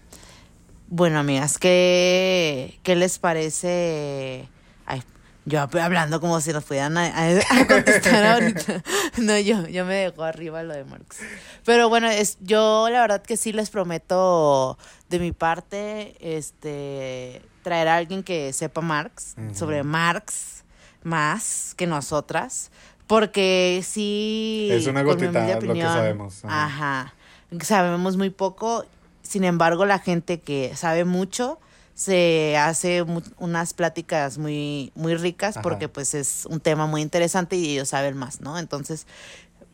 Bueno, 0.90 1.18
amigas, 1.18 1.58
¿qué, 1.58 2.78
¿qué 2.82 2.96
les 2.96 3.18
parece? 3.18 4.48
Ay, 4.86 5.02
yo 5.44 5.60
hab- 5.60 5.80
hablando 5.82 6.18
como 6.20 6.40
si 6.40 6.52
nos 6.52 6.64
pudieran 6.64 6.96
a, 6.96 7.06
a- 7.06 7.28
a 7.60 7.66
contestar 7.66 8.24
ahorita. 8.24 8.82
No, 9.18 9.36
yo, 9.38 9.66
yo 9.66 9.84
me 9.84 9.94
dejo 9.94 10.22
arriba 10.22 10.62
lo 10.62 10.72
de 10.74 10.84
Marx. 10.84 11.18
Pero 11.64 11.88
bueno, 11.88 12.08
es, 12.08 12.38
yo 12.40 12.88
la 12.90 13.00
verdad 13.02 13.20
que 13.22 13.36
sí 13.36 13.52
les 13.52 13.68
prometo 13.68 14.78
de 15.10 15.18
mi 15.18 15.32
parte, 15.32 16.14
este, 16.20 17.42
traer 17.62 17.88
a 17.88 17.96
alguien 17.96 18.22
que 18.22 18.52
sepa 18.52 18.80
Marx, 18.80 19.34
Ujú. 19.36 19.54
sobre 19.54 19.82
Marx, 19.82 20.64
más 21.02 21.74
que 21.76 21.86
nosotras. 21.86 22.70
Porque 23.06 23.82
sí. 23.84 24.68
Es 24.70 24.86
una 24.86 25.02
gotita 25.02 25.30
humilde 25.30 25.66
lo 25.66 25.74
que 25.74 25.82
sabemos, 25.82 26.44
ajá. 26.44 26.64
Ajá. 26.64 27.14
Sabemos 27.62 28.16
muy 28.16 28.30
poco. 28.30 28.84
Sin 29.28 29.44
embargo, 29.44 29.84
la 29.84 29.98
gente 29.98 30.40
que 30.40 30.74
sabe 30.74 31.04
mucho 31.04 31.60
se 31.94 32.56
hace 32.56 33.04
mu- 33.04 33.20
unas 33.38 33.74
pláticas 33.74 34.38
muy, 34.38 34.90
muy 34.94 35.16
ricas 35.16 35.56
Ajá. 35.56 35.62
porque 35.62 35.88
pues 35.88 36.14
es 36.14 36.46
un 36.46 36.60
tema 36.60 36.86
muy 36.86 37.02
interesante 37.02 37.56
y 37.56 37.72
ellos 37.72 37.88
saben 37.90 38.16
más, 38.16 38.40
¿no? 38.40 38.56
Entonces, 38.58 39.06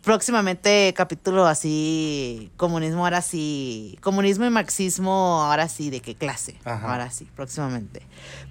próximamente 0.03 0.93
capítulo 0.97 1.47
así, 1.47 2.51
comunismo 2.57 3.05
ahora 3.05 3.23
sí, 3.23 3.99
comunismo 4.03 4.45
y 4.45 4.51
marxismo 4.51 5.43
ahora 5.45 5.69
sí, 5.69 5.91
¿de 5.91 6.01
qué 6.01 6.15
clase? 6.15 6.57
Ajá. 6.65 6.91
Ahora 6.93 7.11
sí, 7.11 7.29
próximamente. 7.37 8.03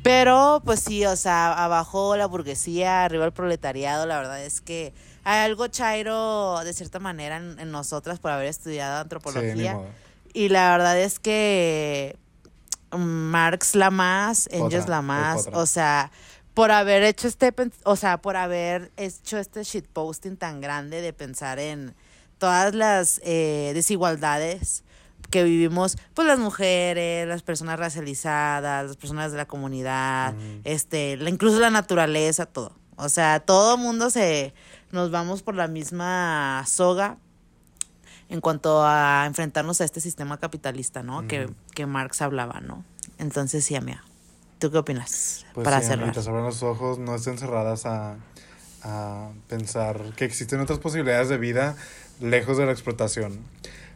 Pero 0.03 0.61
pues 0.65 0.79
sí, 0.79 1.05
o 1.05 1.15
sea, 1.15 1.51
abajo 1.65 2.15
la 2.15 2.25
burguesía, 2.27 3.03
arriba 3.05 3.25
el 3.25 3.33
proletariado, 3.33 4.05
la 4.05 4.17
verdad 4.17 4.43
es 4.43 4.61
que 4.61 4.93
hay 5.25 5.45
algo 5.45 5.67
chairo 5.67 6.59
de 6.63 6.73
cierta 6.73 6.99
manera 6.99 7.37
en, 7.37 7.59
en 7.59 7.71
nosotras 7.71 8.19
por 8.19 8.31
haber 8.31 8.47
estudiado 8.47 8.95
Sí, 8.97 9.01
antropología. 9.03 9.73
modo. 9.73 9.87
Y 10.33 10.49
la 10.49 10.71
verdad 10.71 10.99
es 10.99 11.19
que 11.19 12.17
mm, 12.91 12.97
Marx 12.97 13.75
la 13.75 13.91
más, 13.91 14.47
Engels 14.51 14.83
Potra, 14.83 14.95
la 14.95 15.01
más, 15.01 15.49
o 15.53 15.65
sea, 15.65 16.11
por 16.53 16.71
haber 16.71 17.03
hecho 17.03 17.27
este, 17.27 17.53
o 17.83 17.95
sea, 17.95 18.21
por 18.21 18.35
haber 18.35 18.91
hecho 18.97 19.37
este 19.37 19.63
shitposting 19.63 20.37
tan 20.37 20.61
grande 20.61 21.01
de 21.01 21.13
pensar 21.13 21.59
en 21.59 21.95
todas 22.37 22.75
las 22.75 23.21
eh, 23.23 23.71
desigualdades 23.73 24.83
que 25.29 25.43
vivimos, 25.43 25.97
pues 26.13 26.27
las 26.27 26.37
mujeres, 26.37 27.27
las 27.27 27.41
personas 27.41 27.79
racializadas, 27.79 28.85
las 28.85 28.97
personas 28.97 29.31
de 29.31 29.37
la 29.37 29.45
comunidad, 29.45 30.35
Ujú. 30.35 30.61
este, 30.63 31.17
la, 31.17 31.29
incluso 31.29 31.59
la 31.59 31.71
naturaleza, 31.71 32.45
todo. 32.45 32.77
O 32.97 33.09
sea, 33.09 33.39
todo 33.39 33.77
mundo 33.77 34.11
se, 34.11 34.53
nos 34.91 35.09
vamos 35.09 35.41
por 35.41 35.55
la 35.55 35.67
misma 35.67 36.63
soga 36.67 37.17
en 38.33 38.41
cuanto 38.41 38.83
a 38.83 39.25
enfrentarnos 39.27 39.79
a 39.79 39.85
este 39.85 40.01
sistema 40.01 40.39
capitalista, 40.39 41.03
¿no? 41.03 41.27
que, 41.27 41.49
que 41.75 41.85
Marx 41.85 42.21
hablaba, 42.21 42.61
¿no? 42.61 42.83
Entonces, 43.19 43.63
sí, 43.63 43.75
amiga. 43.75 44.03
¿Tú 44.57 44.71
qué 44.71 44.79
opinas? 44.79 45.45
Pues 45.53 45.63
para 45.65 45.79
sí, 45.79 45.83
cerrar. 45.87 45.99
amiguitas, 46.05 46.27
abran 46.27 46.43
los 46.43 46.63
ojos, 46.63 46.97
no 46.97 47.13
estén 47.15 47.37
cerradas 47.37 47.85
a, 47.85 48.15
a 48.81 49.29
pensar 49.47 49.99
que 50.15 50.25
existen 50.25 50.59
otras 50.61 50.79
posibilidades 50.79 51.29
de 51.29 51.37
vida 51.37 51.75
lejos 52.19 52.57
de 52.57 52.65
la 52.65 52.71
explotación. 52.71 53.37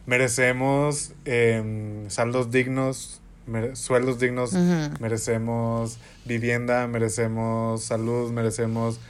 Merecemos 0.06 1.12
em, 1.24 2.08
saldos 2.08 2.50
dignos, 2.50 3.20
mere- 3.46 3.74
sueldos 3.76 4.18
dignos, 4.20 4.52
merecemos 5.00 5.98
vivienda, 6.24 6.86
merecemos 6.86 7.82
salud, 7.82 8.30
merecemos 8.30 9.00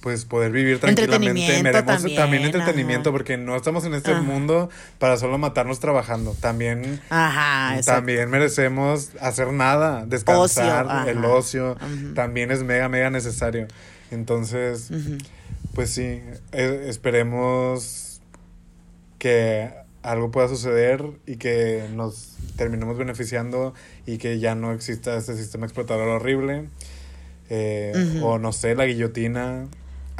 pues 0.00 0.24
poder 0.24 0.52
vivir 0.52 0.78
tranquilamente, 0.78 1.62
merecemos 1.62 2.02
también, 2.02 2.16
también 2.16 2.44
entretenimiento 2.44 3.08
ajá. 3.10 3.14
porque 3.18 3.36
no 3.36 3.56
estamos 3.56 3.84
en 3.84 3.94
este 3.94 4.12
Ajá. 4.12 4.22
mundo 4.22 4.70
para 4.98 5.16
solo 5.16 5.38
matarnos 5.38 5.80
trabajando, 5.80 6.36
también 6.40 7.00
Ajá, 7.10 7.80
también 7.84 8.30
merecemos 8.30 9.10
hacer 9.20 9.52
nada, 9.52 10.06
descansar, 10.06 10.86
Ocio, 10.86 11.10
el 11.10 11.24
ocio, 11.24 11.76
también 12.14 12.50
es 12.50 12.62
mega, 12.62 12.88
mega 12.88 13.10
necesario. 13.10 13.66
Entonces, 14.10 14.90
pues 15.74 15.90
sí, 15.90 16.22
e- 16.52 16.84
esperemos 16.88 18.20
que 19.18 19.70
algo 20.02 20.30
pueda 20.30 20.48
suceder 20.48 21.04
y 21.26 21.36
que 21.36 21.84
nos 21.94 22.36
terminemos 22.56 22.96
beneficiando 22.96 23.74
y 24.06 24.18
que 24.18 24.38
ya 24.38 24.54
no 24.54 24.72
exista 24.72 25.16
este 25.16 25.36
sistema 25.36 25.66
explotador 25.66 26.08
horrible. 26.08 26.68
Eh. 27.50 28.20
O 28.22 28.38
no 28.38 28.52
sé, 28.52 28.74
la 28.74 28.84
guillotina 28.84 29.66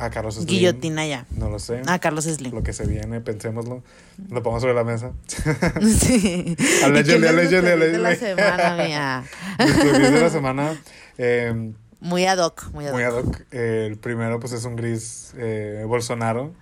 a 0.00 0.10
Carlos 0.10 0.36
Slim. 0.36 0.46
Guillotina 0.46 1.06
ya. 1.06 1.26
No 1.36 1.50
lo 1.50 1.58
sé. 1.58 1.82
Ah, 1.86 1.98
Carlos 1.98 2.24
Slim. 2.24 2.54
Lo 2.54 2.62
que 2.62 2.72
se 2.72 2.86
viene, 2.86 3.20
pensémoslo. 3.20 3.82
Lo 4.30 4.42
pongo 4.42 4.60
sobre 4.60 4.74
la 4.74 4.84
mesa. 4.84 5.12
sí. 5.82 6.56
Allegedly, 6.84 7.16
¿Y 7.16 7.20
qué 7.20 7.26
es 7.26 7.32
allegedly, 7.32 7.70
nuestro 7.76 7.78
beat 7.78 7.92
de 7.92 7.98
la 7.98 8.16
semana, 8.16 8.76
mía? 8.84 9.24
De 9.58 10.20
la 10.20 10.30
semana. 10.30 10.82
eh, 11.18 11.72
Muy 12.00 12.26
ad 12.26 12.38
hoc, 12.38 12.70
muy 12.72 12.86
ad 12.86 12.90
hoc. 12.90 12.94
muy 12.94 13.02
ad 13.04 13.12
hoc. 13.14 13.40
Eh, 13.50 13.86
el 13.90 13.98
primero, 13.98 14.38
pues, 14.40 14.52
es 14.52 14.64
un 14.64 14.76
gris 14.76 15.32
eh, 15.36 15.84
Bolsonaro. 15.86 16.52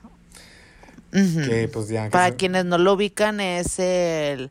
Que, 1.13 1.69
pues, 1.73 1.89
ya. 1.89 2.11
Para 2.11 2.29
se- 2.31 2.37
quienes 2.37 2.65
no 2.65 2.79
lo 2.79 2.93
ubican, 2.95 3.41
es 3.41 3.79
el 3.79 4.51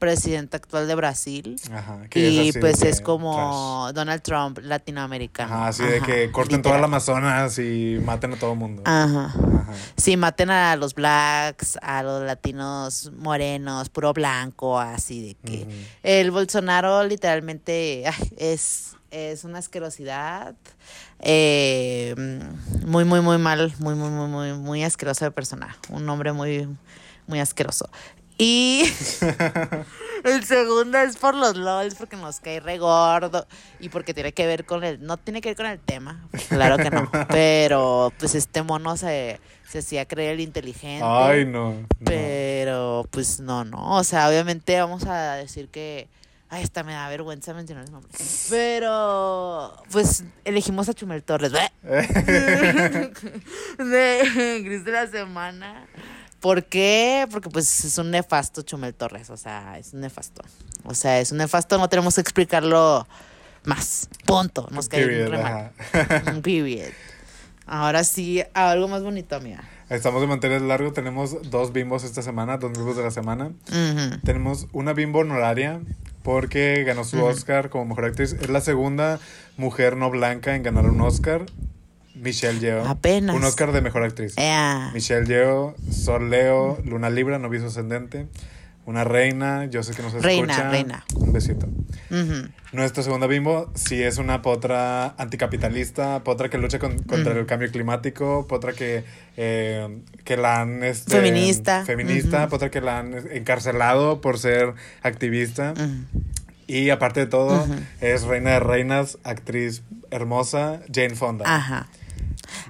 presidente 0.00 0.56
actual 0.56 0.88
de 0.88 0.96
Brasil. 0.96 1.60
Ajá, 1.72 2.00
que 2.10 2.26
es 2.26 2.32
Y 2.32 2.48
así 2.48 2.58
pues 2.58 2.82
es 2.82 3.00
como 3.00 3.88
Donald 3.94 4.22
Trump 4.22 4.58
latinoamericano. 4.60 5.54
Ajá, 5.54 5.68
así 5.68 5.84
de 5.84 6.00
que 6.00 6.32
corten 6.32 6.62
toda 6.62 6.74
la 6.74 6.78
literal. 6.78 6.84
Amazonas 6.84 7.58
y 7.60 8.00
maten 8.04 8.32
a 8.32 8.36
todo 8.36 8.54
el 8.54 8.58
mundo. 8.58 8.82
Ajá. 8.84 9.26
Ajá. 9.26 9.72
Sí, 9.96 10.16
maten 10.16 10.50
a 10.50 10.74
los 10.74 10.94
blacks, 10.94 11.78
a 11.82 12.02
los 12.02 12.24
latinos 12.24 13.12
morenos, 13.16 13.88
puro 13.90 14.12
blanco, 14.12 14.80
así 14.80 15.22
de 15.28 15.34
que 15.34 15.68
el 16.02 16.32
Bolsonaro 16.32 17.04
literalmente 17.04 18.04
ay, 18.08 18.32
es, 18.36 18.96
es 19.12 19.44
una 19.44 19.58
asquerosidad. 19.58 20.56
eh, 21.20 22.14
muy, 22.86 23.04
muy, 23.04 23.20
muy 23.20 23.38
mal, 23.38 23.72
muy, 23.78 23.94
muy, 23.94 24.08
muy, 24.08 24.28
muy, 24.28 24.52
muy 24.54 24.82
asqueroso 24.84 25.24
de 25.26 25.30
persona. 25.30 25.76
Un 25.90 26.08
hombre 26.08 26.32
muy, 26.32 26.66
muy 27.26 27.40
asqueroso. 27.40 27.88
Y 28.42 28.84
el 30.24 30.44
segundo 30.44 30.96
es 30.96 31.18
por 31.18 31.34
los 31.34 31.56
LOLs, 31.56 31.94
porque 31.96 32.16
nos 32.16 32.40
cae 32.40 32.58
re 32.58 32.78
gordo 32.78 33.46
y 33.80 33.90
porque 33.90 34.14
tiene 34.14 34.32
que 34.32 34.46
ver 34.46 34.64
con 34.64 34.82
el. 34.82 35.02
No 35.02 35.18
tiene 35.18 35.42
que 35.42 35.50
ver 35.50 35.56
con 35.58 35.66
el 35.66 35.78
tema, 35.78 36.26
claro 36.48 36.78
que 36.78 36.90
no. 36.90 37.10
Pero 37.28 38.10
pues 38.18 38.34
este 38.34 38.62
mono 38.62 38.96
se, 38.96 39.38
se 39.68 39.80
hacía 39.80 40.06
creer 40.06 40.36
el 40.36 40.40
inteligente. 40.40 41.04
Ay, 41.06 41.44
no. 41.44 41.74
no. 41.74 41.86
Pero, 42.02 43.06
pues 43.10 43.40
no, 43.40 43.66
no. 43.66 43.98
O 43.98 44.04
sea, 44.04 44.26
obviamente 44.30 44.80
vamos 44.80 45.04
a 45.04 45.34
decir 45.34 45.68
que. 45.68 46.08
Ay, 46.48 46.62
esta 46.64 46.82
me 46.82 46.94
da 46.94 47.10
vergüenza 47.10 47.52
mencionar 47.52 47.84
el 47.84 47.92
nombre. 47.92 48.10
Pero, 48.48 49.74
pues 49.92 50.24
elegimos 50.46 50.88
a 50.88 50.94
Chumel 50.94 51.22
Torres. 51.22 51.52
de 51.82 53.12
Gris 54.64 54.84
de 54.86 54.92
la 54.92 55.06
Semana. 55.08 55.86
¿Por 56.40 56.64
qué? 56.64 57.26
Porque, 57.30 57.50
pues, 57.50 57.84
es 57.84 57.98
un 57.98 58.10
nefasto 58.10 58.62
Chumel 58.62 58.94
Torres. 58.94 59.30
O 59.30 59.36
sea, 59.36 59.78
es 59.78 59.92
un 59.92 60.00
nefasto. 60.00 60.42
O 60.84 60.94
sea, 60.94 61.20
es 61.20 61.32
un 61.32 61.38
nefasto. 61.38 61.78
No 61.78 61.88
tenemos 61.88 62.14
que 62.14 62.22
explicarlo 62.22 63.06
más. 63.64 64.08
Punto. 64.24 64.66
Nos 64.70 64.88
mal. 64.90 65.34
ajá. 65.34 65.72
Period. 66.42 66.90
Ahora 67.66 68.04
sí, 68.04 68.42
algo 68.54 68.88
más 68.88 69.02
bonito, 69.02 69.36
amiga. 69.36 69.62
Estamos 69.90 70.20
de 70.20 70.26
mantener 70.26 70.62
largo. 70.62 70.92
Tenemos 70.92 71.50
dos 71.50 71.72
bimbos 71.72 72.04
esta 72.04 72.22
semana, 72.22 72.56
dos 72.56 72.72
bimbos 72.72 72.96
de 72.96 73.02
la 73.02 73.10
semana. 73.10 73.52
Tenemos 74.24 74.66
una 74.72 74.92
bimbo 74.92 75.20
honoraria 75.20 75.80
porque 76.22 76.84
ganó 76.84 77.04
su. 77.04 77.22
Oscar 77.22 77.70
como 77.70 77.86
mejor 77.86 78.06
actriz. 78.06 78.32
Es 78.32 78.48
la 78.48 78.60
segunda 78.60 79.20
mujer 79.56 79.96
no 79.96 80.10
blanca 80.10 80.54
en 80.56 80.62
ganar 80.62 80.86
un 80.86 81.00
Oscar. 81.00 81.46
Michelle 82.20 82.58
Yeoh. 82.60 82.86
Apenas. 82.86 83.34
Un 83.36 83.44
Oscar 83.44 83.72
de 83.72 83.80
mejor 83.80 84.02
actriz. 84.02 84.34
Michelle 84.94 85.26
Yeoh, 85.26 85.74
Sol 85.90 86.30
Leo, 86.30 86.78
Luna 86.84 87.10
Libra, 87.10 87.38
novio 87.38 87.66
ascendente. 87.66 88.26
Una 88.86 89.04
reina, 89.04 89.66
yo 89.66 89.82
sé 89.82 89.94
que 89.94 90.02
nos 90.02 90.14
Reina, 90.14 90.52
escucha. 90.54 90.70
reina. 90.70 91.04
Un 91.14 91.32
besito. 91.32 91.68
Nuestra 92.72 93.02
segunda 93.02 93.26
bimbo 93.26 93.70
sí 93.74 94.02
es 94.02 94.18
una 94.18 94.42
potra 94.42 95.14
anticapitalista, 95.18 96.24
potra 96.24 96.48
que 96.48 96.58
lucha 96.58 96.78
con- 96.78 96.98
contra 97.02 97.32
el 97.38 97.46
cambio 97.46 97.70
climático, 97.70 98.46
potra 98.48 98.72
que, 98.72 99.04
eh, 99.36 100.00
que 100.24 100.36
la 100.36 100.60
han... 100.62 100.82
este, 100.82 101.10
Feminista. 101.12 101.84
Feminista, 101.84 102.48
potra 102.48 102.70
que 102.70 102.80
la 102.80 102.98
han 102.98 103.14
encarcelado 103.32 104.20
por 104.20 104.38
ser 104.38 104.74
activista. 105.02 105.74
Y 106.66 106.90
aparte 106.90 107.20
de 107.20 107.26
todo, 107.26 107.66
es 108.00 108.22
reina 108.22 108.52
de 108.52 108.60
reinas, 108.60 109.18
actriz 109.24 109.82
hermosa, 110.10 110.80
Jane 110.92 111.16
Fonda. 111.16 111.44
Ajá. 111.46 111.86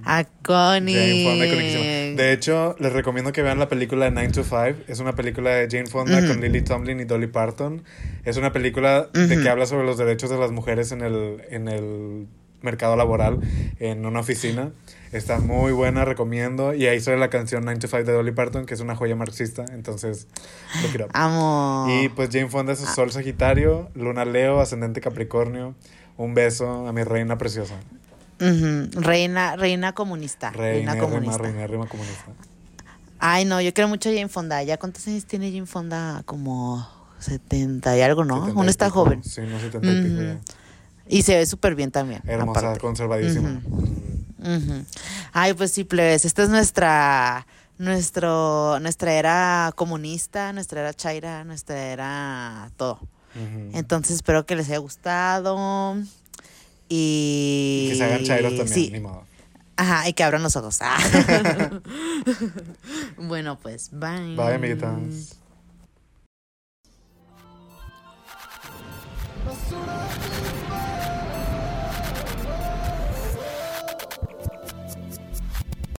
A 0.04 0.24
Connie. 0.42 0.94
Jane 0.94 1.24
Fonda, 1.24 1.46
iconiquísima. 1.46 1.84
De 2.22 2.32
hecho, 2.32 2.76
les 2.78 2.92
recomiendo 2.92 3.32
que 3.32 3.42
vean 3.42 3.58
la 3.58 3.68
película 3.68 4.06
de 4.06 4.10
9 4.10 4.28
to 4.32 4.44
5. 4.44 4.84
Es 4.88 5.00
una 5.00 5.14
película 5.14 5.50
de 5.50 5.68
Jane 5.70 5.86
Fonda 5.86 6.26
con 6.26 6.40
Lily 6.40 6.62
Tomlin 6.62 7.00
y 7.00 7.04
Dolly 7.04 7.26
Parton. 7.28 7.82
Es 8.24 8.36
una 8.36 8.52
película 8.52 9.08
de 9.12 9.40
que 9.40 9.48
habla 9.48 9.66
sobre 9.66 9.84
los 9.86 9.98
derechos 9.98 10.30
de 10.30 10.38
las 10.38 10.50
mujeres 10.50 10.92
en 10.92 11.00
el, 11.02 11.42
en 11.50 11.68
el 11.68 12.26
mercado 12.62 12.94
laboral, 12.96 13.40
en 13.78 14.04
una 14.04 14.20
oficina. 14.20 14.72
Está 15.12 15.38
muy 15.40 15.72
buena, 15.72 16.04
recomiendo. 16.04 16.72
Y 16.74 16.86
ahí 16.86 17.00
sale 17.00 17.16
la 17.18 17.30
canción 17.30 17.64
9 17.64 17.80
to 17.80 17.88
5 17.88 18.04
de 18.04 18.12
Dolly 18.12 18.32
Parton, 18.32 18.66
que 18.66 18.74
es 18.74 18.80
una 18.80 18.94
joya 18.94 19.16
marxista. 19.16 19.64
Entonces, 19.72 20.28
look 20.82 20.94
it 20.94 21.00
up. 21.00 21.10
Amo. 21.14 21.86
Y 22.02 22.08
pues 22.10 22.28
Jane 22.30 22.48
Fonda 22.48 22.72
es 22.74 22.82
Ah. 22.84 22.94
Sol 22.94 23.10
Sagitario, 23.10 23.90
Luna 23.94 24.24
Leo, 24.24 24.60
Ascendente 24.60 25.00
Capricornio. 25.00 25.74
Un 26.16 26.34
beso 26.34 26.86
a 26.86 26.92
mi 26.92 27.02
reina 27.02 27.38
preciosa. 27.38 27.74
Reina, 28.40 29.56
reina 29.56 29.92
comunista. 29.92 30.50
Reina, 30.50 30.98
comunista. 30.98 31.38
reina, 31.42 31.86
comunista. 31.86 32.24
Ay, 33.18 33.44
no, 33.44 33.60
yo 33.60 33.72
quiero 33.74 33.88
mucho 33.88 34.08
a 34.08 34.12
Jane 34.12 34.28
Fonda. 34.28 34.62
¿Ya 34.62 34.78
cuántos 34.78 35.06
años 35.06 35.26
tiene 35.26 35.52
Jane 35.52 35.66
Fonda? 35.66 36.22
Como 36.24 36.86
70 37.18 37.96
y 37.98 38.00
algo, 38.00 38.24
¿no? 38.24 38.36
70 38.36 38.58
Aún 38.58 38.66
y 38.66 38.70
está 38.70 38.86
pico. 38.86 39.04
joven. 39.04 39.22
Sí, 39.22 39.42
no 39.42 39.60
70 39.60 39.86
y 39.88 40.02
pico 40.02 40.22
ya. 40.22 40.38
Y 41.06 41.22
se 41.22 41.36
ve 41.36 41.44
súper 41.44 41.74
bien 41.74 41.90
también. 41.90 42.22
Hermosa, 42.26 42.60
aparte. 42.60 42.80
conservadísima. 42.80 43.60
Ay, 45.32 45.52
pues 45.54 45.72
sí, 45.72 45.84
plebes. 45.84 46.24
Esta 46.24 46.44
es 46.44 46.48
nuestra, 46.48 47.46
nuestro, 47.78 48.78
nuestra 48.80 49.12
era 49.12 49.72
comunista, 49.76 50.52
nuestra 50.52 50.80
era 50.80 50.94
chaira, 50.94 51.44
nuestra 51.44 51.76
era 51.78 52.70
todo. 52.76 53.00
Entonces 53.74 54.16
espero 54.16 54.46
que 54.46 54.56
les 54.56 54.68
haya 54.68 54.78
gustado. 54.78 55.96
Y. 56.90 57.84
Y 57.86 57.88
que 57.90 57.94
se 57.96 58.04
hagan 58.04 58.24
chairos 58.24 58.56
también, 58.56 58.74
Sí. 58.74 58.90
ni 58.92 59.00
modo. 59.00 59.24
Ajá, 59.76 60.06
y 60.08 60.12
que 60.12 60.22
abran 60.24 60.42
los 60.42 60.56
ojos. 60.56 60.78
Ah. 60.82 60.98
bueno, 63.16 63.58
pues, 63.62 63.88
bye. 63.92 64.34
Bye, 64.36 64.54
amiguitas. 64.56 65.36
basura, 69.46 70.08